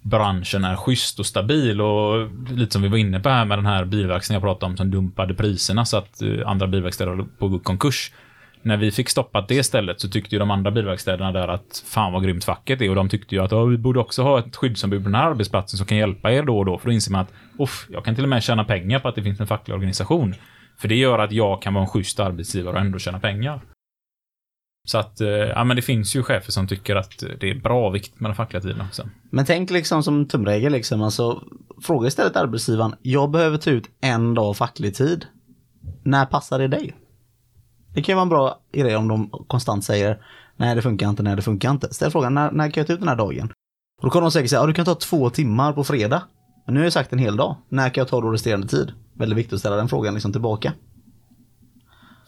[0.02, 3.66] branschen är schysst och stabil och lite som vi var inne på här med den
[3.66, 7.45] här bilverkstaden jag pratade om som dumpade priserna så att eh, andra bilverkstäder höll på
[7.45, 8.12] att gå konkurs.
[8.64, 12.14] När vi fick stoppat det stället så tyckte ju de andra bilverkstäderna där att fan
[12.14, 15.04] vad grymt facket är och de tyckte ju att vi borde också ha ett skyddsombud
[15.04, 17.22] på den här arbetsplatsen som kan hjälpa er då och då för då inser man
[17.22, 19.76] att Off, jag kan till och med tjäna pengar på att det finns en facklig
[19.76, 20.36] organisation.
[20.78, 23.60] För det gör att jag kan vara en schysst arbetsgivare och ändå tjäna pengar.
[24.88, 27.88] Så att, eh, ja men det finns ju chefer som tycker att det är bra
[27.88, 29.09] och viktigt med den fackliga tiden också.
[29.29, 31.43] Men tänk liksom som tumregel liksom, alltså
[31.82, 35.25] fråga istället arbetsgivaren, jag behöver ta ut en dag facklig tid.
[36.03, 36.95] När passar det dig?
[37.93, 40.21] Det kan ju vara en bra idé om de konstant säger
[40.55, 41.93] nej det funkar inte, nej det funkar inte.
[41.93, 43.51] Ställ frågan, när, när kan jag ta ut den här dagen?
[43.97, 46.23] Och då kommer de säkert säga, ja du kan ta två timmar på fredag.
[46.65, 48.93] Men nu har jag sagt en hel dag, när kan jag ta då resterande tid?
[49.13, 50.73] Väldigt viktigt att ställa den frågan liksom tillbaka.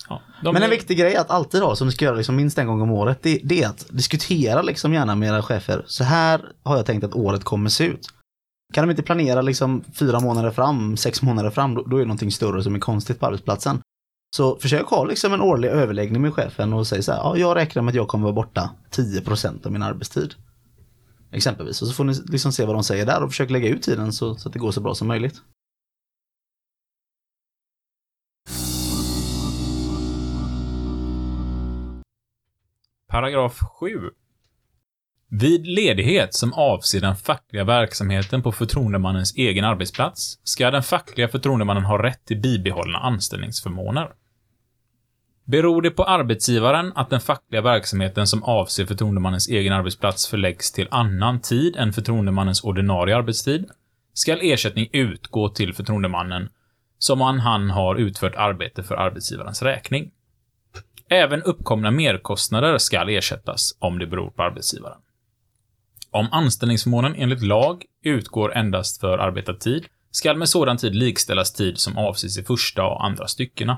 [0.09, 2.57] Ja, Men en är- viktig grej att alltid ha, som du ska göra liksom minst
[2.57, 5.83] en gång om året, det, det är att diskutera liksom gärna med era chefer.
[5.87, 8.07] Så här har jag tänkt att året kommer se ut.
[8.73, 12.05] Kan de inte planera liksom fyra månader fram, sex månader fram, då, då är det
[12.05, 13.79] någonting större som är konstigt på arbetsplatsen.
[14.35, 17.55] Så försök ha liksom en årlig överläggning med chefen och säg så här, ja, jag
[17.57, 20.33] räknar med att jag kommer vara borta 10% av min arbetstid.
[21.31, 21.81] Exempelvis.
[21.81, 24.13] Och så får ni liksom se vad de säger där och försök lägga ut tiden
[24.13, 25.35] så, så att det går så bra som möjligt.
[33.13, 34.09] Paragraf 7.
[35.29, 41.83] Vid ledighet som avser den fackliga verksamheten på förtroendemannens egen arbetsplats ska den fackliga förtroendemannen
[41.83, 44.09] ha rätt till bibehållna anställningsförmåner.
[45.45, 50.87] Beror det på arbetsgivaren att den fackliga verksamheten som avser förtroendemannens egen arbetsplats förläggs till
[50.91, 53.69] annan tid än förtroendemannens ordinarie arbetstid,
[54.13, 56.49] skall ersättning utgå till förtroendemannen
[56.97, 60.11] som om han har utfört arbete för arbetsgivarens räkning.
[61.09, 64.97] Även uppkomna merkostnader skall ersättas om det beror på arbetsgivaren.
[66.11, 71.77] Om anställningsförmånen enligt lag utgår endast för arbetad tid skall med sådan tid likställas tid
[71.77, 73.77] som avses i första och andra styckena.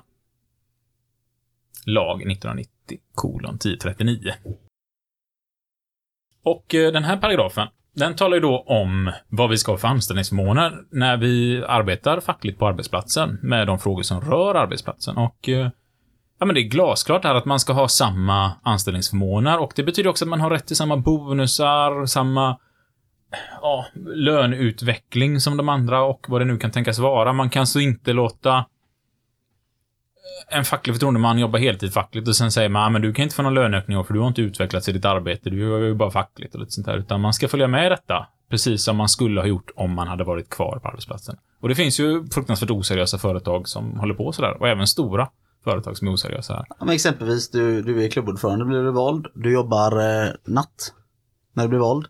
[1.85, 4.33] Lag 1990 kolon 1039.
[6.43, 9.87] Och eh, den här paragrafen, den talar ju då om vad vi ska ha för
[9.87, 15.17] anställningsförmåner när vi arbetar fackligt på arbetsplatsen med de frågor som rör arbetsplatsen.
[15.17, 15.69] Och eh,
[16.39, 20.09] Ja, men det är glasklart här att man ska ha samma anställningsförmåner och det betyder
[20.09, 22.57] också att man har rätt till samma bonusar, samma
[23.61, 27.33] ja, löneutveckling som de andra och vad det nu kan tänkas vara.
[27.33, 32.69] Man kan så inte låta eh, en facklig förtroendeman jobba heltid fackligt och sen säger
[32.69, 34.91] man, "Ja, men du kan inte få någon löneökning för du har inte utvecklats i
[34.91, 36.97] ditt arbete, du gör ju bara fackligt och lite sånt där.
[36.97, 40.07] Utan man ska följa med i detta, precis som man skulle ha gjort om man
[40.07, 41.37] hade varit kvar på arbetsplatsen.
[41.61, 45.29] Och det finns ju fruktansvärt oseriösa företag som håller på sådär, och även stora
[45.65, 46.65] företag som är oseriösa här.
[46.69, 49.27] Ja, men exempelvis, du, du är klubbordförande, blir du vald.
[49.33, 50.93] Du jobbar eh, natt
[51.53, 52.05] när du blir vald.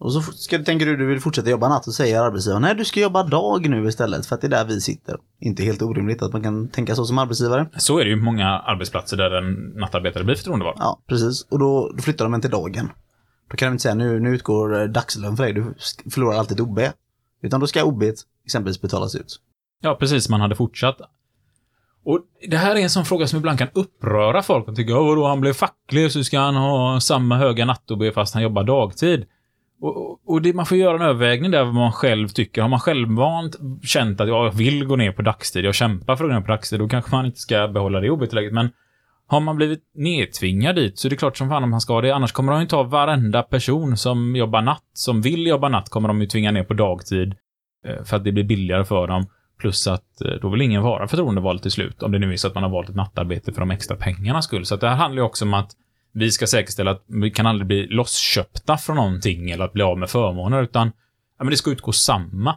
[0.00, 2.84] Och så ska, tänker du du vill fortsätta jobba natt och säger arbetsgivaren nej du
[2.84, 5.16] ska jobba dag nu istället för att det är där vi sitter.
[5.40, 7.68] Inte helt orimligt att man kan tänka så som arbetsgivare.
[7.76, 10.76] Så är det ju många arbetsplatser där en nattarbetare blir förtroendevald.
[10.80, 11.42] Ja, precis.
[11.42, 12.90] Och då, då flyttar de en till dagen.
[13.50, 15.74] Då kan de inte säga nu, nu utgår eh, dagslön för dig, du
[16.10, 16.80] förlorar alltid OB.
[17.42, 18.02] Utan då ska OB
[18.44, 19.40] exempelvis betalas ut.
[19.80, 20.28] Ja, precis.
[20.28, 21.00] Man hade fortsatt.
[22.10, 25.26] Och det här är en sån fråga som ibland kan uppröra folk De tycker, vadå,
[25.26, 29.24] han blev facklig så ska han ha samma höga natt-OB fast han jobbar dagtid.
[29.80, 32.62] Och, och- och det, man får göra en övervägning där vad man själv tycker.
[32.62, 36.30] Har man självmant känt att jag vill gå ner på dagstid, jag kämpar för att
[36.30, 38.52] gå ner på dagstid, då kanske man inte ska behålla det jobbet läget.
[38.52, 38.70] Men
[39.26, 42.00] har man blivit nedtvingad dit så är det klart som fan om han ska ha
[42.00, 42.10] det.
[42.14, 46.08] Annars kommer de ju ta varenda person som jobbar natt, som vill jobba natt, kommer
[46.08, 47.34] de ju tvinga ner på dagtid.
[47.86, 49.26] Eh, för att det blir billigare för dem.
[49.58, 52.02] Plus att eh, då vill ingen vara förtroendevald till slut.
[52.02, 54.44] Om det nu är så att man har valt ett nattarbete för de extra pengarnas
[54.44, 54.64] skull.
[54.64, 55.70] Så att det här handlar ju också om att
[56.12, 59.98] vi ska säkerställa att vi kan aldrig bli lossköpta från någonting eller att bli av
[59.98, 60.92] med förmåner, utan
[61.38, 62.56] ja, men det ska utgå samma.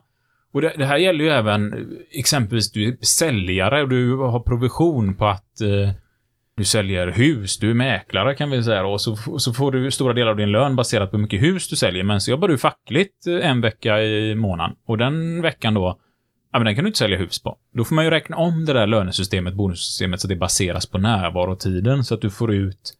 [0.54, 1.80] Och det, det här gäller ju även eh,
[2.12, 5.91] exempelvis du är säljare och du har provision på att eh,
[6.58, 10.14] du säljer hus, du är mäklare kan vi säga och så, så får du stora
[10.14, 12.04] delar av din lön baserat på hur mycket hus du säljer.
[12.04, 15.99] Men så jobbar du fackligt eh, en vecka i månaden och den veckan då,
[16.52, 17.58] ja men den kan du inte sälja hus på.
[17.74, 20.97] Då får man ju räkna om det där lönesystemet, bonussystemet, så att det baseras på
[20.97, 22.93] närvarotiden så att du får ut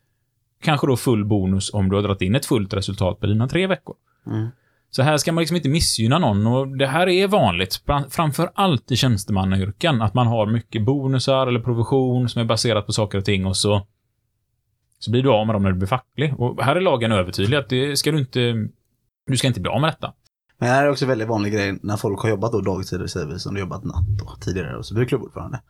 [0.64, 3.68] kanske då full bonus om du har dragit in ett fullt resultat på dina tre
[3.68, 3.96] veckor.
[4.28, 4.48] Mm.
[4.90, 8.52] Så här ska man liksom inte missgynna någon och det här är vanligt, fram- framför
[8.54, 13.18] allt i tjänstemannayrken, att man har mycket bonusar eller provision som är baserat på saker
[13.18, 13.88] och ting och så
[15.00, 16.40] så blir du av med dem när du blir facklig.
[16.40, 18.68] Och här är lagen övertydlig att det ska du inte,
[19.28, 20.14] du ska inte bli av med detta.
[20.62, 23.02] Men det här är också en väldigt vanlig grej när folk har jobbat då dagtid
[23.02, 25.62] exempelvis, som du jobbat natt då, tidigare och så blir du klubbordförande.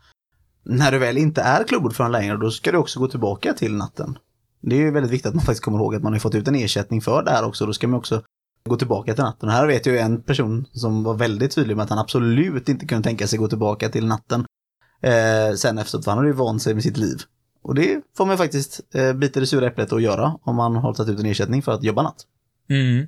[0.64, 4.18] När du väl inte är klubbordförande längre, då ska du också gå tillbaka till natten.
[4.62, 6.48] Det är ju väldigt viktigt att man faktiskt kommer ihåg att man har fått ut
[6.48, 7.66] en ersättning för det här också.
[7.66, 8.24] Då ska man också
[8.70, 9.50] gå tillbaka till natten.
[9.50, 12.86] Och här vet jag en person som var väldigt tydlig med att han absolut inte
[12.86, 14.46] kunde tänka sig gå tillbaka till natten.
[15.02, 17.18] Eh, sen efteråt, för han hade ju vant sig med sitt liv.
[17.62, 20.76] Och det får man ju faktiskt eh, bita det sura äpplet och göra om man
[20.76, 22.26] har tagit ut en ersättning för att jobba natt.
[22.70, 23.08] Mm.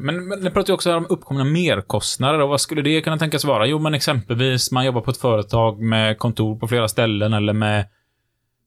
[0.00, 3.18] Men, men det pratar ju också här om uppkomna merkostnader och vad skulle det kunna
[3.18, 3.66] tänkas vara?
[3.66, 7.86] Jo, men exempelvis man jobbar på ett företag med kontor på flera ställen eller med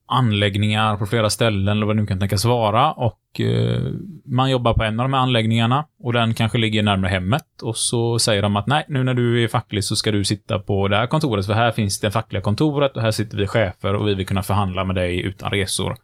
[0.08, 3.82] anläggningar på flera ställen eller vad det nu kan tänkas vara och eh,
[4.26, 7.78] man jobbar på en av de här anläggningarna och den kanske ligger närmare hemmet och
[7.78, 10.88] så säger de att nej, nu när du är facklig så ska du sitta på
[10.88, 14.08] det här kontoret för här finns det fackliga kontoret och här sitter vi chefer och
[14.08, 15.96] vi vill kunna förhandla med dig utan resor.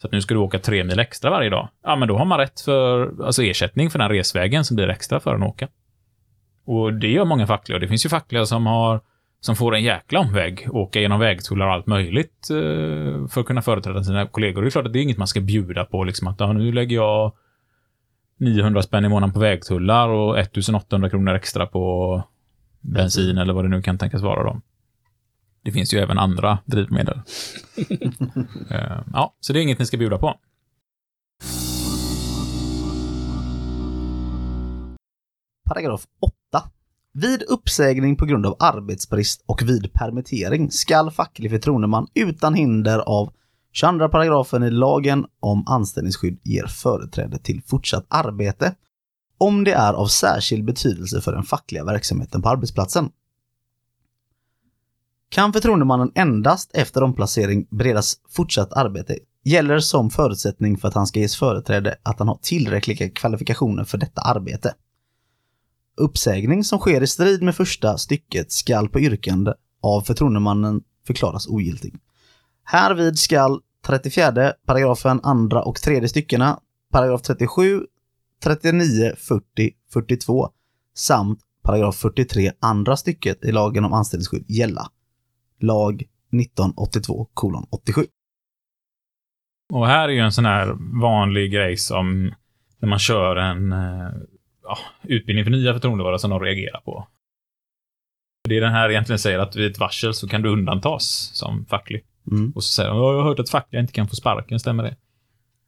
[0.00, 1.68] Så att nu ska du åka tre mil extra varje dag.
[1.84, 5.20] Ja, men då har man rätt för alltså ersättning för den resvägen som blir extra
[5.20, 5.68] för en åka.
[6.66, 7.76] Och det gör många fackliga.
[7.76, 9.00] Och det finns ju fackliga som har
[9.40, 13.62] som får en jäkla omväg, åka genom vägtullar och allt möjligt eh, för att kunna
[13.62, 14.62] företräda sina kollegor.
[14.62, 16.72] Det är klart att det är inget man ska bjuda på, liksom att ja, nu
[16.72, 17.32] lägger jag
[18.38, 22.22] 900 spänn i månaden på vägtullar och 1800 kronor extra på
[22.80, 24.60] bensin eller vad det nu kan tänkas vara då.
[25.62, 27.20] Det finns ju även andra drivmedel.
[28.70, 30.34] Eh, ja, så det är inget ni ska bjuda på.
[35.68, 36.34] Paragraf 8.
[37.12, 43.32] Vid uppsägning på grund av arbetsbrist och vid permittering skall facklig förtroendeman utan hinder av
[43.72, 48.74] 22 paragrafen i lagen om anställningsskydd ger företräde till fortsatt arbete
[49.38, 53.10] om det är av särskild betydelse för den fackliga verksamheten på arbetsplatsen.
[55.30, 61.20] Kan förtroendemannen endast efter omplacering beredas fortsatt arbete gäller som förutsättning för att han ska
[61.20, 64.74] ges företräde att han har tillräckliga kvalifikationer för detta arbete.
[65.96, 69.52] Uppsägning som sker i strid med första stycket skall på yrkande
[69.82, 71.94] av förtroendemannen förklaras ogiltig.
[72.64, 76.60] Härvid skall 34 paragrafen andra och tredje styckena,
[76.92, 77.86] paragraf 37,
[78.42, 80.48] 39, 40, 42
[80.94, 84.90] samt paragraf 43 andra stycket i lagen om anställningsskydd gälla.
[85.60, 85.94] Lag
[86.32, 88.06] 1982 kolon 87.
[89.72, 92.34] Och här är ju en sån här vanlig grej som
[92.78, 94.10] när man kör en eh,
[94.62, 97.08] ja, utbildning för nya förtroendevalda som de reagerar på.
[98.48, 101.66] Det är den här egentligen säger att vid ett varsel så kan du undantas som
[101.66, 102.04] facklig.
[102.30, 102.52] Mm.
[102.54, 104.82] Och så säger de, "Ja, jag har hört att fackliga inte kan få sparken, stämmer
[104.82, 104.96] det?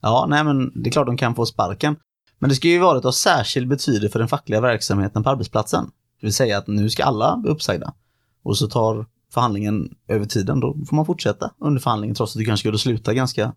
[0.00, 1.96] Ja, nej men det är klart de kan få sparken.
[2.38, 5.84] Men det ska ju vara av särskild betydelse för den fackliga verksamheten på arbetsplatsen.
[6.20, 7.94] Det vill säga att nu ska alla bli uppsagda.
[8.42, 12.44] Och så tar förhandlingen över tiden, då får man fortsätta under förhandlingen trots att det
[12.44, 13.52] kanske skulle sluta ganska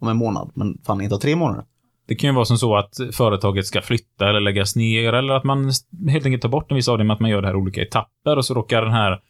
[0.00, 0.50] om en månad.
[0.54, 1.64] Men förhandlingen tar tre månader.
[2.08, 5.44] Det kan ju vara som så att företaget ska flytta eller läggas ner eller att
[5.44, 5.72] man
[6.08, 8.36] helt enkelt tar bort en viss avdelning, att man gör det här i olika etapper
[8.36, 9.20] och så råkar den här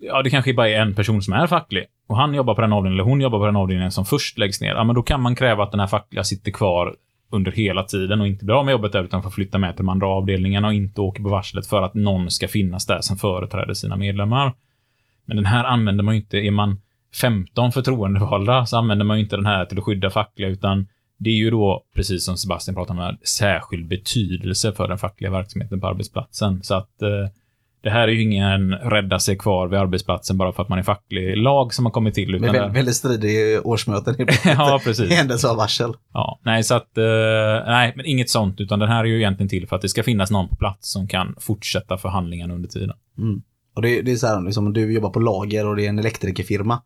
[0.00, 2.72] Ja, det kanske bara är en person som är facklig och han jobbar på den
[2.72, 4.74] avdelningen eller hon jobbar på den avdelningen som först läggs ner.
[4.74, 6.94] Ja, men då kan man kräva att den här fackliga sitter kvar
[7.32, 9.84] under hela tiden och inte blir av med jobbet där utan får flytta med till
[9.84, 13.16] de andra avdelningarna och inte åker på varslet för att någon ska finnas där som
[13.16, 14.52] företräder sina medlemmar.
[15.26, 16.80] Men den här använder man ju inte, är man
[17.20, 20.86] 15 förtroendevalda så använder man ju inte den här till att skydda fackliga utan
[21.18, 25.80] det är ju då, precis som Sebastian pratade om, särskild betydelse för den fackliga verksamheten
[25.80, 26.62] på arbetsplatsen.
[26.62, 27.08] Så att eh,
[27.82, 30.82] det här är ju ingen rädda sig kvar vid arbetsplatsen bara för att man är
[30.82, 32.34] facklig lag som har kommit till.
[32.34, 34.14] Utan det- väldigt, väldigt stridiga årsmöten
[34.44, 35.10] ja, precis.
[35.12, 35.92] händelse av varsel.
[36.12, 37.04] Ja, nej, så att, eh,
[37.66, 40.02] nej, men inget sånt, utan den här är ju egentligen till för att det ska
[40.02, 42.92] finnas någon på plats som kan fortsätta förhandlingarna under tiden.
[43.18, 43.42] Mm.
[43.76, 45.98] Och det, det är så här, liksom, du jobbar på lager och det är en
[45.98, 46.82] elektrikerfirma.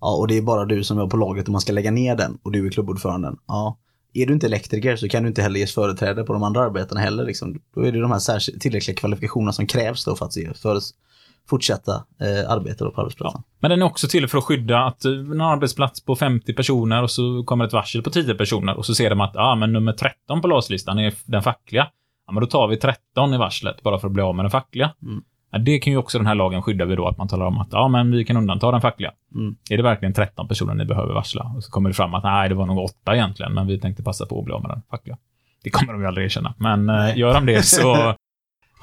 [0.00, 2.16] Ja, och det är bara du som jobbar på lagret och man ska lägga ner
[2.16, 3.36] den och du är klubbordföranden.
[3.46, 3.78] Ja.
[4.14, 7.00] Är du inte elektriker så kan du inte heller ges företräde på de andra arbetena
[7.00, 7.24] heller.
[7.24, 7.60] Liksom.
[7.74, 10.80] Då är det de här tillräckliga kvalifikationerna som krävs då för att se, för
[11.50, 13.42] fortsätta eh, arbeta på arbetsplatsen.
[13.60, 17.02] Men den är också till för att skydda att eh, en arbetsplats på 50 personer
[17.02, 19.72] och så kommer ett varsel på 10 personer och så ser de att ah, men
[19.72, 21.88] nummer 13 på LAS-listan är den fackliga.
[22.26, 24.50] Ja, men då tar vi 13 i varslet bara för att bli av med den
[24.50, 24.94] fackliga.
[25.02, 25.22] Mm.
[25.50, 27.58] Ja, det kan ju också den här lagen skydda vid då, att man talar om
[27.58, 29.12] att ja, men vi kan undanta den fackliga.
[29.34, 29.56] Mm.
[29.70, 31.52] Är det verkligen 13 personer ni behöver varsla?
[31.56, 34.02] Och så kommer det fram att nej, det var nog åtta egentligen, men vi tänkte
[34.02, 35.16] passa på att bli av med den fackliga.
[35.62, 37.18] Det kommer de ju aldrig erkänna, men eh, Nej.
[37.18, 37.94] gör de det så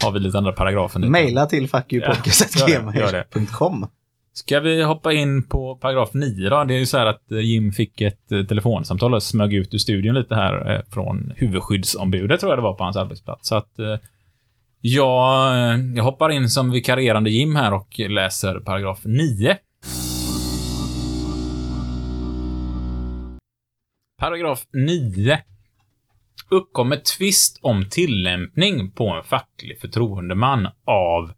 [0.03, 1.09] har vi lite andra paragrafer nu.
[1.09, 3.88] Maila till fuckyoupodcast.gmail.com.
[4.34, 6.63] Ska vi hoppa in på paragraf 9 då?
[6.63, 9.74] Det är ju så här att eh, Jim fick ett eh, telefonsamtal och smög ut
[9.74, 13.47] ur studion lite här från huvudskyddsombudet tror jag det var på hans arbetsplats.
[13.47, 13.80] Så att
[14.82, 19.57] jag, eh, jag hoppar in som vikarierande Jim här och läser paragraf 9.
[24.19, 25.39] Paragraf 9.
[26.49, 31.32] Uppkommer tvist om tillämpning på en facklig förtroendeman av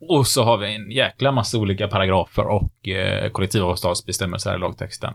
[0.00, 5.14] och så har vi en jäkla massa olika paragrafer och eh, kollektivavtalsbestämmelser i lagtexten.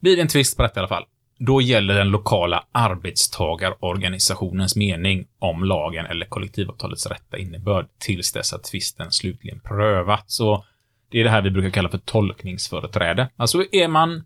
[0.00, 1.04] Blir det en tvist på detta i alla fall,
[1.38, 8.64] då gäller den lokala arbetstagarorganisationens mening om lagen eller kollektivavtalets rätta innebörd tills dess att
[8.64, 10.36] tvisten slutligen prövats.
[10.36, 10.64] Så
[11.10, 13.28] det är det här vi brukar kalla för tolkningsföreträde.
[13.36, 14.24] Alltså är man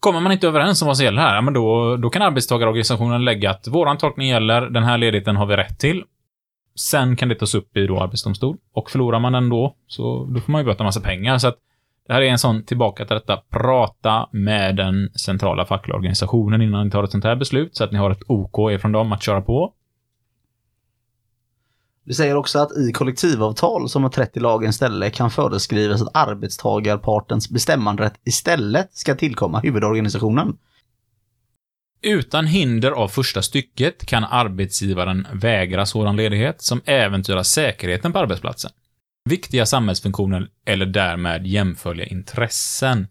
[0.00, 3.50] Kommer man inte överens om vad som gäller här, men då, då kan arbetstagarorganisationen lägga
[3.50, 6.04] att våran tolkning gäller, den här ledigheten har vi rätt till.
[6.78, 8.56] Sen kan det tas upp i då arbetsdomstol.
[8.74, 11.38] Och förlorar man den då, så då får man ju böta en massa pengar.
[11.38, 11.58] Så att
[12.06, 13.36] det här är en sån tillbaka till detta.
[13.36, 17.92] Prata med den centrala fackliga organisationen innan ni tar ett sånt här beslut, så att
[17.92, 19.72] ni har ett OK ifrån dem att köra på.
[22.04, 26.16] Det säger också att i kollektivavtal som har trätt i lagens ställe kan föreskrivas att
[26.16, 30.56] arbetstagarpartens bestämmanderätt istället ska tillkomma huvudorganisationen.
[32.02, 38.70] Utan hinder av första stycket kan arbetsgivaren vägra sådan ledighet som äventyrar säkerheten på arbetsplatsen.
[39.26, 43.06] Viktiga samhällsfunktioner eller därmed jämförliga intressen.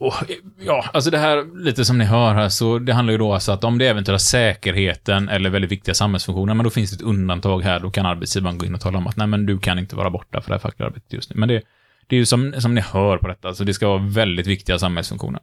[0.00, 0.14] Och,
[0.60, 3.52] ja, alltså det här, lite som ni hör här, så det handlar ju då alltså
[3.52, 7.62] att om det äventyrar säkerheten eller väldigt viktiga samhällsfunktioner, men då finns det ett undantag
[7.62, 9.96] här, då kan arbetsgivaren gå in och tala om att nej, men du kan inte
[9.96, 11.36] vara borta för det här fackliga arbetet just nu.
[11.36, 11.62] Men det,
[12.06, 14.78] det är ju som, som ni hör på detta, så det ska vara väldigt viktiga
[14.78, 15.40] samhällsfunktioner.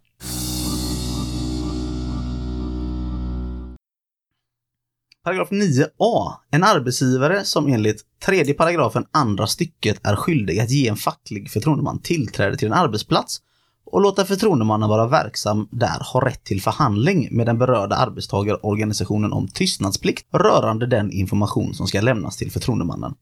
[5.24, 6.34] Paragraf 9a.
[6.52, 12.00] En arbetsgivare som enligt tredje paragrafen andra stycket är skyldig att ge en facklig förtroendeman
[12.00, 13.42] tillträde till en arbetsplats
[13.86, 19.48] och låta förtroendemannen vara verksam där har rätt till förhandling med den berörda arbetstagarorganisationen om
[19.48, 23.14] tystnadsplikt rörande den information som ska lämnas till förtroendemannen.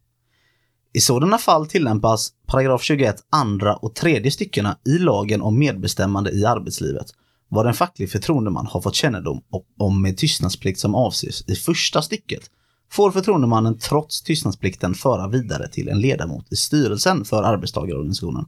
[0.94, 6.46] I sådana fall tillämpas paragraf 21 andra och tredje styckena i lagen om medbestämmande i
[6.46, 7.08] arbetslivet
[7.50, 9.42] vad en facklig förtroendeman har fått kännedom
[9.78, 12.52] om med tystnadsplikt som avses i första stycket
[12.92, 18.46] får förtroendemannen trots tystnadsplikten föra vidare till en ledamot i styrelsen för arbetstagarorganisationen.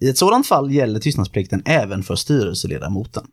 [0.00, 3.26] I ett sådant fall gäller tystnadsplikten även för styrelseledamoten.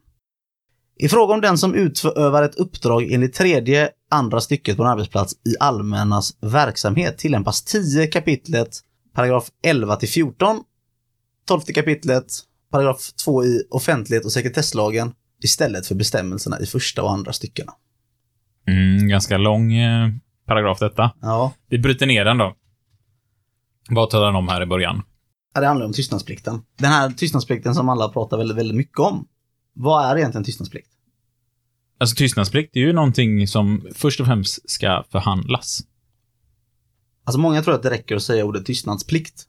[0.97, 5.33] I fråga om den som utövar ett uppdrag enligt tredje andra stycket på en arbetsplats
[5.33, 8.79] i allmännas verksamhet tillämpas 10 kapitlet
[9.13, 10.63] paragraf 11 till 14,
[11.45, 12.25] 12 kapitlet
[12.73, 15.13] paragraf 2 i offentlighet och sekretesslagen
[15.43, 17.73] istället för bestämmelserna i första och andra styckena.
[18.67, 20.09] Mm, ganska lång eh,
[20.47, 21.11] paragraf detta.
[21.21, 22.55] Ja, Vi bryter ner den då.
[23.89, 25.01] Vad talar den om här i början?
[25.53, 26.61] Ja, det handlar om tystnadsplikten.
[26.79, 29.27] Den här tystnadsplikten som alla pratar väldigt, väldigt mycket om.
[29.73, 30.89] Vad är egentligen tystnadsplikt?
[31.99, 35.81] Alltså tystnadsplikt är ju någonting som först och främst ska förhandlas.
[37.23, 39.47] Alltså många tror att det räcker att säga ordet tystnadsplikt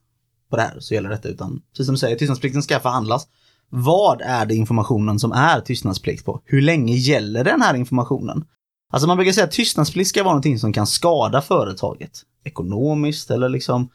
[0.50, 3.28] på det här så gäller detta utan precis som du säger, tystnadsplikten ska förhandlas.
[3.70, 6.42] Vad är det informationen som är tystnadsplikt på?
[6.44, 8.44] Hur länge gäller den här informationen?
[8.92, 12.22] Alltså man brukar säga att tystnadsplikt ska vara någonting som kan skada företaget.
[12.44, 13.88] Ekonomiskt eller liksom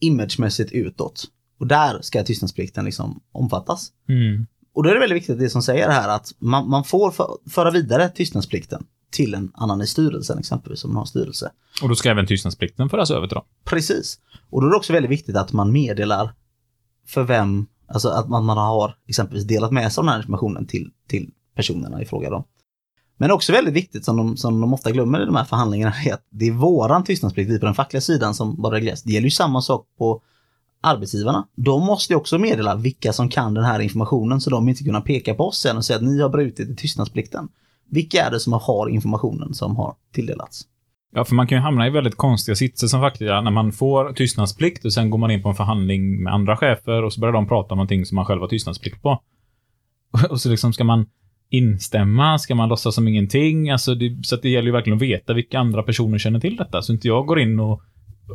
[0.00, 1.24] imagemässigt utåt.
[1.60, 3.92] Och där ska tystnadsplikten liksom omfattas.
[4.08, 4.46] Mm.
[4.74, 7.36] Och då är det väldigt viktigt det som säger här att man, man får för,
[7.50, 11.50] föra vidare tystnadsplikten till en annan i styrelsen exempelvis om man har styrelse.
[11.82, 13.44] Och då ska även tystnadsplikten föras över till dem.
[13.64, 14.18] Precis.
[14.50, 16.34] Och då är det också väldigt viktigt att man meddelar
[17.06, 20.66] för vem, alltså att man, man har exempelvis delat med sig av den här informationen
[20.66, 22.44] till, till personerna i fråga då.
[23.16, 26.14] Men också väldigt viktigt som de, som de ofta glömmer i de här förhandlingarna är
[26.14, 29.02] att det är våran tystnadsplikt, vi på den fackliga sidan som bara regleras.
[29.02, 30.22] Det gäller ju samma sak på
[30.80, 31.46] arbetsgivarna.
[31.56, 35.00] De måste ju också meddela vilka som kan den här informationen så de inte kunna
[35.00, 37.48] peka på oss sen och säga att ni har brutit tystnadsplikten.
[37.94, 40.62] Vilka är det som har informationen som har tilldelats?
[41.14, 44.12] Ja, för man kan ju hamna i väldigt konstiga sitser som fackliga när man får
[44.12, 47.32] tystnadsplikt och sen går man in på en förhandling med andra chefer och så börjar
[47.32, 49.22] de prata om någonting som man själv har tystnadsplikt på.
[50.30, 51.06] Och så liksom ska man
[51.50, 53.70] instämma, ska man låtsas som ingenting?
[53.70, 56.82] Alltså det, så det gäller ju verkligen att veta vilka andra personer känner till detta,
[56.82, 57.82] så inte jag går in och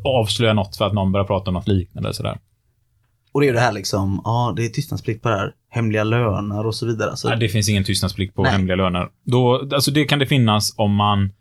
[0.04, 2.40] avslöjar något för att någon börjar prata om något liknande sådär.
[3.32, 6.66] Och det är det här liksom, ja det är tystnadsplikt på det här, hemliga löner
[6.66, 7.16] och så vidare.
[7.16, 8.52] Så, Nej, det finns ingen tystnadsplikt på Nej.
[8.52, 9.08] hemliga löner.
[9.24, 11.32] Då, alltså det kan det finnas om man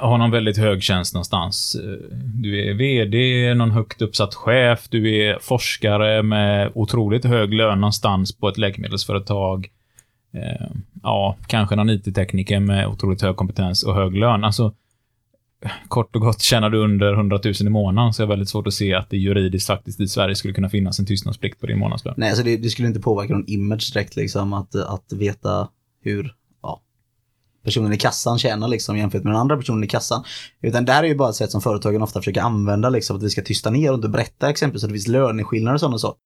[0.00, 1.76] har någon väldigt hög tjänst någonstans.
[1.84, 7.80] Eh, Du är VD, någon högt uppsatt chef, du är forskare med otroligt hög lön
[7.80, 9.68] någonstans på ett läkemedelsföretag.
[10.34, 10.66] Eh,
[11.02, 14.44] Ja, kanske någon IT-tekniker med otroligt hög kompetens och hög lön.
[14.44, 14.72] Alltså,
[15.88, 18.66] kort och gott, tjänar du under 100 000 i månaden så är det väldigt svårt
[18.66, 21.78] att se att det juridiskt faktiskt i Sverige skulle kunna finnas en tystnadsplikt på din
[21.78, 22.14] månadslön.
[22.16, 25.68] Nej, alltså det, det skulle inte påverka någon image direkt liksom att, att veta
[26.02, 26.82] hur ja,
[27.64, 30.24] personen i kassan tjänar liksom jämfört med den andra personen i kassan.
[30.62, 33.22] Utan det här är ju bara ett sätt som företagen ofta försöker använda liksom att
[33.22, 36.20] vi ska tysta ner och inte berätta exempelvis att det finns löneskillnader och sådana saker.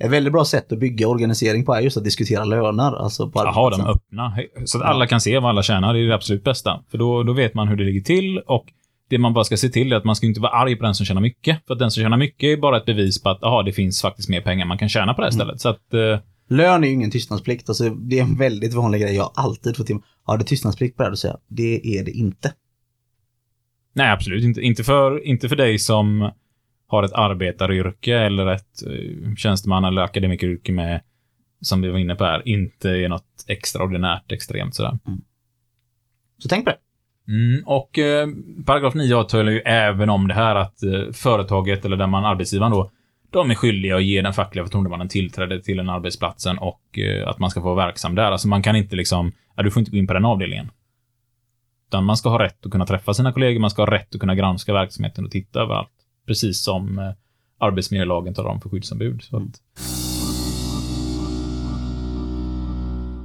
[0.00, 3.02] Ett väldigt bra sätt att bygga organisering på är just att diskutera löner.
[3.02, 4.36] Alltså på Ja, ha dem öppna.
[4.64, 5.94] Så att alla kan se vad alla tjänar.
[5.94, 6.80] Det är det absolut bästa.
[6.90, 8.66] För då, då vet man hur det ligger till och
[9.08, 10.94] det man bara ska se till är att man ska inte vara arg på den
[10.94, 11.66] som tjänar mycket.
[11.66, 14.02] För att den som tjänar mycket är bara ett bevis på att aha, det finns
[14.02, 15.60] faktiskt mer pengar man kan tjäna på det här stället.
[15.60, 16.18] Så att, eh,
[16.50, 17.68] Lön är ju ingen tystnadsplikt.
[17.68, 19.14] Alltså, det är en väldigt vanlig grej.
[19.14, 21.10] Jag alltid fått till Har det tystnadsplikt på det här?
[21.10, 22.52] Då säger jag, det är det inte.
[23.92, 24.60] nej, absolut inte.
[24.60, 26.30] Inte för, inte för dig som
[26.86, 31.00] har ett arbetaryrke eller ett eh, tjänsteman eller akademikeryrke med,
[31.60, 34.98] som vi var inne på här, inte är något extraordinärt extremt sådär.
[36.38, 36.76] Så tänk på det.
[37.28, 38.28] Mm, och eh,
[38.66, 42.72] paragraf 9 avtalar ju även om det här att eh, företaget, eller där man arbetsgivaren
[42.72, 42.90] då,
[43.30, 47.38] de är skyldiga att ge den fackliga förtroendemannen tillträde till den arbetsplatsen och eh, att
[47.38, 48.32] man ska få vara verksam där.
[48.32, 50.70] Alltså man kan inte liksom, ja, du får inte gå in på den avdelningen.
[51.88, 54.20] Utan man ska ha rätt att kunna träffa sina kollegor, man ska ha rätt att
[54.20, 55.90] kunna granska verksamheten och titta överallt.
[56.26, 57.10] Precis som eh,
[57.58, 59.22] arbetsmiljölagen talar om för skyddsombud.
[59.22, 59.60] Så att,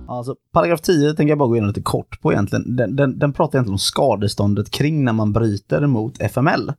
[0.07, 2.75] Alltså, paragraf 10 tänker jag bara gå igenom lite kort på egentligen.
[2.75, 6.73] Den, den, den pratar egentligen om skadeståndet kring när man bryter mot FML.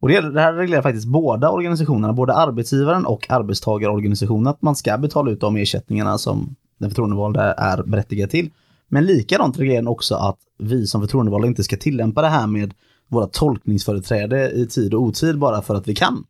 [0.00, 4.98] Och det, det här reglerar faktiskt båda organisationerna, både arbetsgivaren och arbetstagarorganisationen, att man ska
[4.98, 8.50] betala ut de ersättningarna som den förtroendevalda är berättigad till.
[8.88, 12.74] Men likadant reglerar den också att vi som förtroendevalda inte ska tillämpa det här med
[13.08, 16.24] våra tolkningsföreträde i tid och otid bara för att vi kan.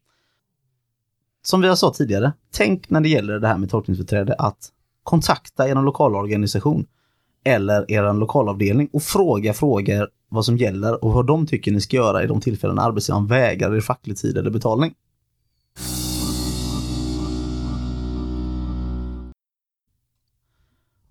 [1.43, 4.71] Som vi har sagt tidigare, tänk när det gäller det här med tolkningsföreträde att
[5.05, 6.87] kontakta er lokalorganisation
[7.45, 11.97] eller er lokalavdelning och fråga frågor vad som gäller och vad de tycker ni ska
[11.97, 14.95] göra i de tillfällen arbetsgivaren vägrar er facklig tid eller betalning.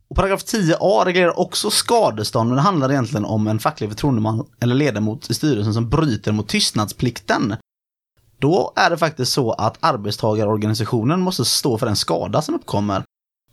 [0.08, 4.76] Och paragraf 10a reglerar också skadestånd, men det handlar egentligen om en facklig förtroendeman eller
[4.76, 7.56] ledamot i styrelsen som bryter mot tystnadsplikten.
[8.38, 13.04] Då är det faktiskt så att arbetstagarorganisationen måste stå för den skada som uppkommer.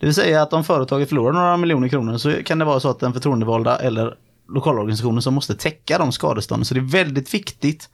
[0.00, 2.90] Det vill säga att om företaget förlorar några miljoner kronor så kan det vara så
[2.90, 4.16] att den förtroendevalda eller
[4.48, 6.64] lokalorganisationen som måste täcka de skadestånden.
[6.64, 7.90] Så det är väldigt viktigt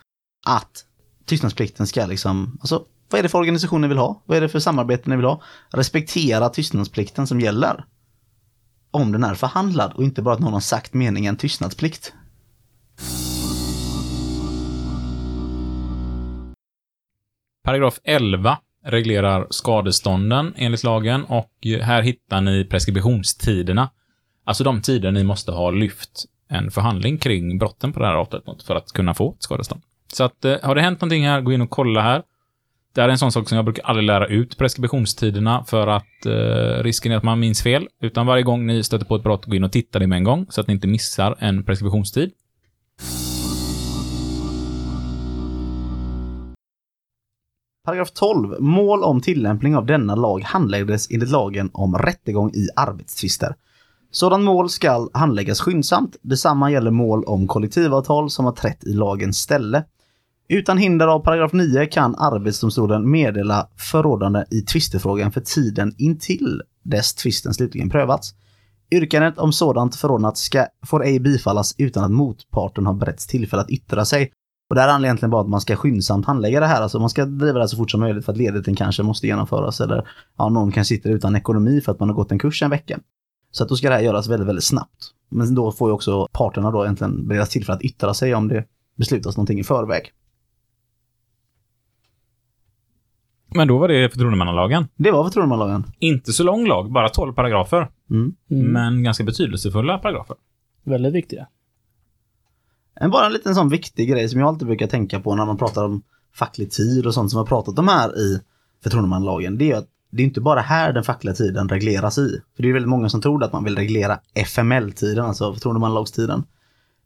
[0.47, 0.85] att
[1.25, 4.23] tystnadsplikten ska liksom, alltså vad är det för organisation ni vill ha?
[4.27, 5.43] Vad är det för samarbete ni vill ha?
[5.71, 7.85] Respektera tystnadsplikten som gäller.
[8.91, 12.13] Om den är förhandlad och inte bara att någon har sagt meningen tystnadsplikt.
[17.65, 21.53] Paragraf 11 reglerar skadestånden enligt lagen och
[21.83, 23.91] här hittar ni preskriptionstiderna.
[24.45, 28.47] Alltså de tider ni måste ha lyft en förhandling kring brotten på det här avtalet
[28.47, 29.83] mot, för att kunna få ett skadestånd.
[30.13, 32.23] Så att, eh, har det hänt någonting här, gå in och kolla här.
[32.95, 36.27] Det här är en sån sak som jag brukar aldrig lära ut preskriptionstiderna för att
[36.27, 37.89] eh, risken är att man minns fel.
[38.01, 40.25] Utan varje gång ni stöter på ett brott, gå in och titta det med en
[40.25, 42.31] gång så att ni inte missar en preskriptionstid.
[47.87, 48.61] Paragraf 12.
[48.61, 53.55] Mål om tillämpning av denna lag handläggs enligt lagen om rättegång i arbetstvister.
[54.11, 56.17] Sådant mål ska handläggas skyndsamt.
[56.23, 59.85] Detsamma gäller mål om kollektivavtal som har trätt i lagens ställe.
[60.49, 67.15] Utan hinder av paragraf 9 kan Arbetsdomstolen meddela förordnande i tvistefrågan för tiden intill dess
[67.15, 68.35] tvisten slutligen prövats.
[68.91, 73.71] Yrkandet om sådant förordnat ska, får ej bifallas utan att motparten har beretts tillfälle att
[73.71, 74.33] yttra sig.
[74.69, 76.83] Och det här handlar egentligen bara att man ska skyndsamt handlägga det här.
[76.83, 79.81] Alltså man ska driva det så fort som möjligt för att ledigheten kanske måste genomföras
[79.81, 82.71] eller ja, någon kanske sitter utan ekonomi för att man har gått en kurs en
[82.71, 82.99] vecka.
[83.51, 85.13] Så att då ska det här göras väldigt, väldigt snabbt.
[85.29, 88.65] Men då får ju också parterna då egentligen beredas tillfälle att yttra sig om det
[88.97, 90.13] beslutas någonting i förväg.
[93.55, 94.89] Men då var det förtroendemannalagen.
[94.97, 95.85] Det var förtroendemannalagen.
[95.99, 97.89] Inte så lång lag, bara 12 paragrafer.
[98.11, 98.35] Mm.
[98.51, 98.73] Mm.
[98.73, 100.37] Men ganska betydelsefulla paragrafer.
[100.85, 101.47] Väldigt viktiga.
[103.01, 105.57] En, bara en liten sån viktig grej som jag alltid brukar tänka på när man
[105.57, 106.03] pratar om
[106.35, 108.41] facklig tid och sånt som vi har pratat om här i
[108.83, 109.59] förtroendemannalagen.
[109.59, 112.41] Det är ju att det är inte bara här den fackliga tiden regleras i.
[112.57, 116.45] För det är väldigt många som tror att man vill reglera FML-tiden, alltså förtroendemannalagstiden.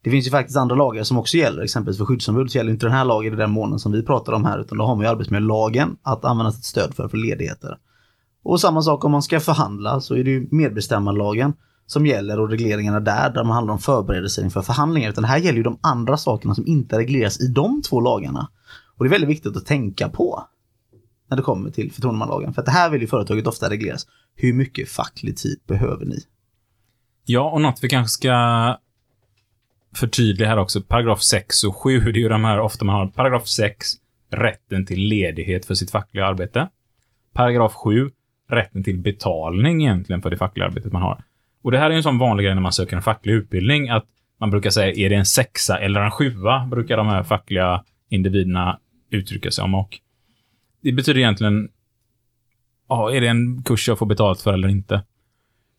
[0.03, 2.87] Det finns ju faktiskt andra lagar som också gäller, exempelvis för skyddsombud så gäller inte
[2.87, 5.05] den här lagen i den månen som vi pratar om här, utan då har man
[5.05, 7.79] ju arbetsmiljölagen att använda sitt stöd för, för ledigheter.
[8.43, 11.53] Och samma sak om man ska förhandla så är det ju medbestämmarlagen
[11.91, 15.11] som gäller och regleringarna där, där man handlar om förberedelser inför förhandlingar.
[15.11, 18.49] Utan det här gäller ju de andra sakerna som inte regleras i de två lagarna.
[18.97, 20.45] Och det är väldigt viktigt att tänka på
[21.31, 22.55] när det kommer till förtroendemannalagen.
[22.55, 24.07] För att det här vill ju företaget ofta regleras.
[24.35, 26.19] Hur mycket facklig tid behöver ni?
[27.25, 28.79] Ja, och något vi kanske ska
[29.95, 30.81] förtydliga här också.
[30.83, 33.07] Paragraf 6 och 7, det är ju de här ofta man har.
[33.07, 33.87] Paragraf 6,
[34.31, 36.69] rätten till ledighet för sitt fackliga arbete.
[37.33, 38.11] Paragraf 7,
[38.51, 41.25] rätten till betalning egentligen för det fackliga arbetet man har.
[41.63, 44.07] Och det här är en sån vanlig grej när man söker en facklig utbildning, att
[44.41, 46.67] man brukar säga, är det en sexa eller en sjua?
[46.67, 48.79] Brukar de här fackliga individerna
[49.11, 49.75] uttrycka sig om.
[49.75, 49.99] Och
[50.83, 51.69] det betyder egentligen,
[52.89, 55.03] ja, är det en kurs jag får betalt för eller inte?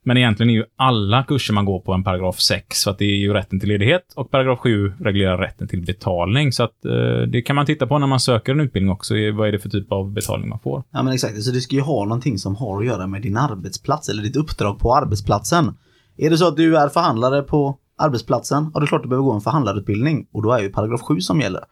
[0.03, 3.05] Men egentligen är ju alla kurser man går på en paragraf 6, så att det
[3.05, 6.51] är ju rätten till ledighet och paragraf 7 reglerar rätten till betalning.
[6.51, 9.13] Så att eh, det kan man titta på när man söker en utbildning också.
[9.13, 10.83] Vad är det för typ av betalning man får?
[10.91, 13.37] Ja men exakt, så du ska ju ha någonting som har att göra med din
[13.37, 15.77] arbetsplats eller ditt uppdrag på arbetsplatsen.
[16.17, 19.25] Är det så att du är förhandlare på arbetsplatsen, ja det är klart du behöver
[19.25, 21.63] gå en förhandlarutbildning och då är ju paragraf 7 som gäller.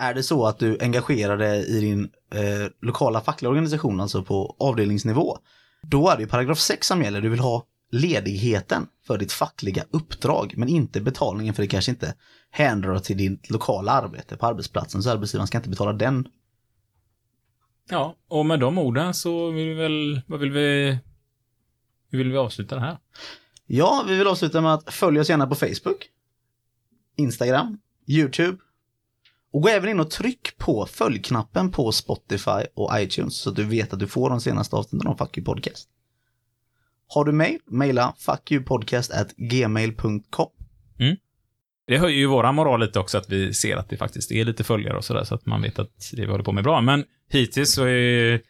[0.00, 4.56] Är det så att du engagerar dig i din eh, lokala fackliga organisation, alltså på
[4.58, 5.38] avdelningsnivå,
[5.82, 7.20] då är det ju paragraf 6 som gäller.
[7.20, 12.14] Du vill ha ledigheten för ditt fackliga uppdrag, men inte betalningen för det kanske inte
[12.50, 16.28] händer till ditt lokala arbete på arbetsplatsen, så arbetsgivaren ska inte betala den
[17.90, 20.98] Ja, och med de orden så vill vi väl, vad vill vi,
[22.10, 22.98] hur vill vi avsluta det här?
[23.66, 26.08] Ja, vi vill avsluta med att följa oss gärna på Facebook,
[27.16, 28.58] Instagram, YouTube
[29.52, 33.64] och gå även in och tryck på följknappen på Spotify och iTunes så att du
[33.64, 35.88] vet att du får de senaste avsnitten av Fuck You Podcast.
[37.08, 37.58] Har du mail?
[37.66, 40.48] Maila fuckyoupodcast@gmail.com.
[41.86, 44.64] Det höjer ju våra moral lite också att vi ser att det faktiskt är lite
[44.64, 46.80] följare och sådär så att man vet att det vi håller på med är bra.
[46.80, 48.40] Men hittills så är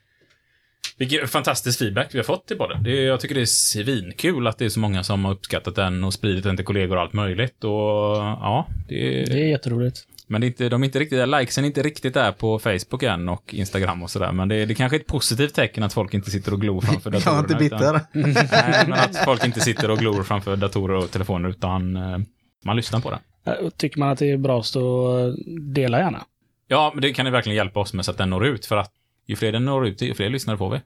[0.96, 2.82] vilken fantastisk feedback vi har fått till podden.
[2.82, 6.04] Det jag tycker det är svinkul att det är så många som har uppskattat den
[6.04, 7.64] och spridit den till kollegor och allt möjligt.
[7.64, 9.26] Och ja, det är...
[9.26, 10.06] Det är jätteroligt.
[10.30, 13.02] Men det är inte, de är inte riktigt, likesen är inte riktigt där på Facebook
[13.02, 14.32] än och Instagram och sådär.
[14.32, 17.10] Men det, det kanske är ett positivt tecken att folk inte sitter och glor framför
[17.12, 17.38] Jag datorerna.
[17.38, 17.94] är inte bitter.
[17.96, 18.00] Utan,
[18.70, 22.18] nej, men att folk inte sitter och glor framför datorer och telefoner utan eh,
[22.64, 23.18] man lyssnar på det.
[23.50, 25.34] Eh, Tycker man att det är bra så
[25.74, 26.24] dela gärna.
[26.66, 28.66] Ja, men det kan ju verkligen hjälpa oss med så att den når ut.
[28.66, 28.92] För att
[29.26, 30.80] ju fler den når ut till, ju fler lyssnare får vi.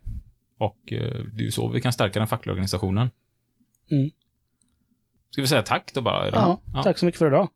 [0.59, 3.11] Och eh, det är ju så vi kan stärka den fackliga organisationen.
[3.91, 4.11] Mm.
[5.31, 6.29] Ska vi säga tack då bara?
[6.29, 6.59] idag?
[6.75, 7.49] Ja, tack så mycket för idag.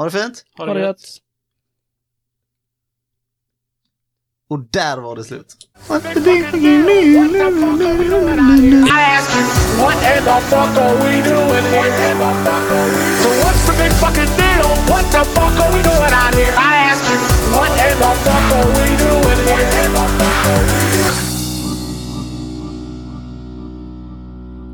[0.00, 0.44] Ha det fint!
[0.56, 1.18] Ha det, ha det gött!
[4.48, 5.56] Och där var det slut.
[5.88, 6.20] What the the
[10.50, 11.64] fuck are we doing
[17.52, 19.10] what in the fuck are we doing?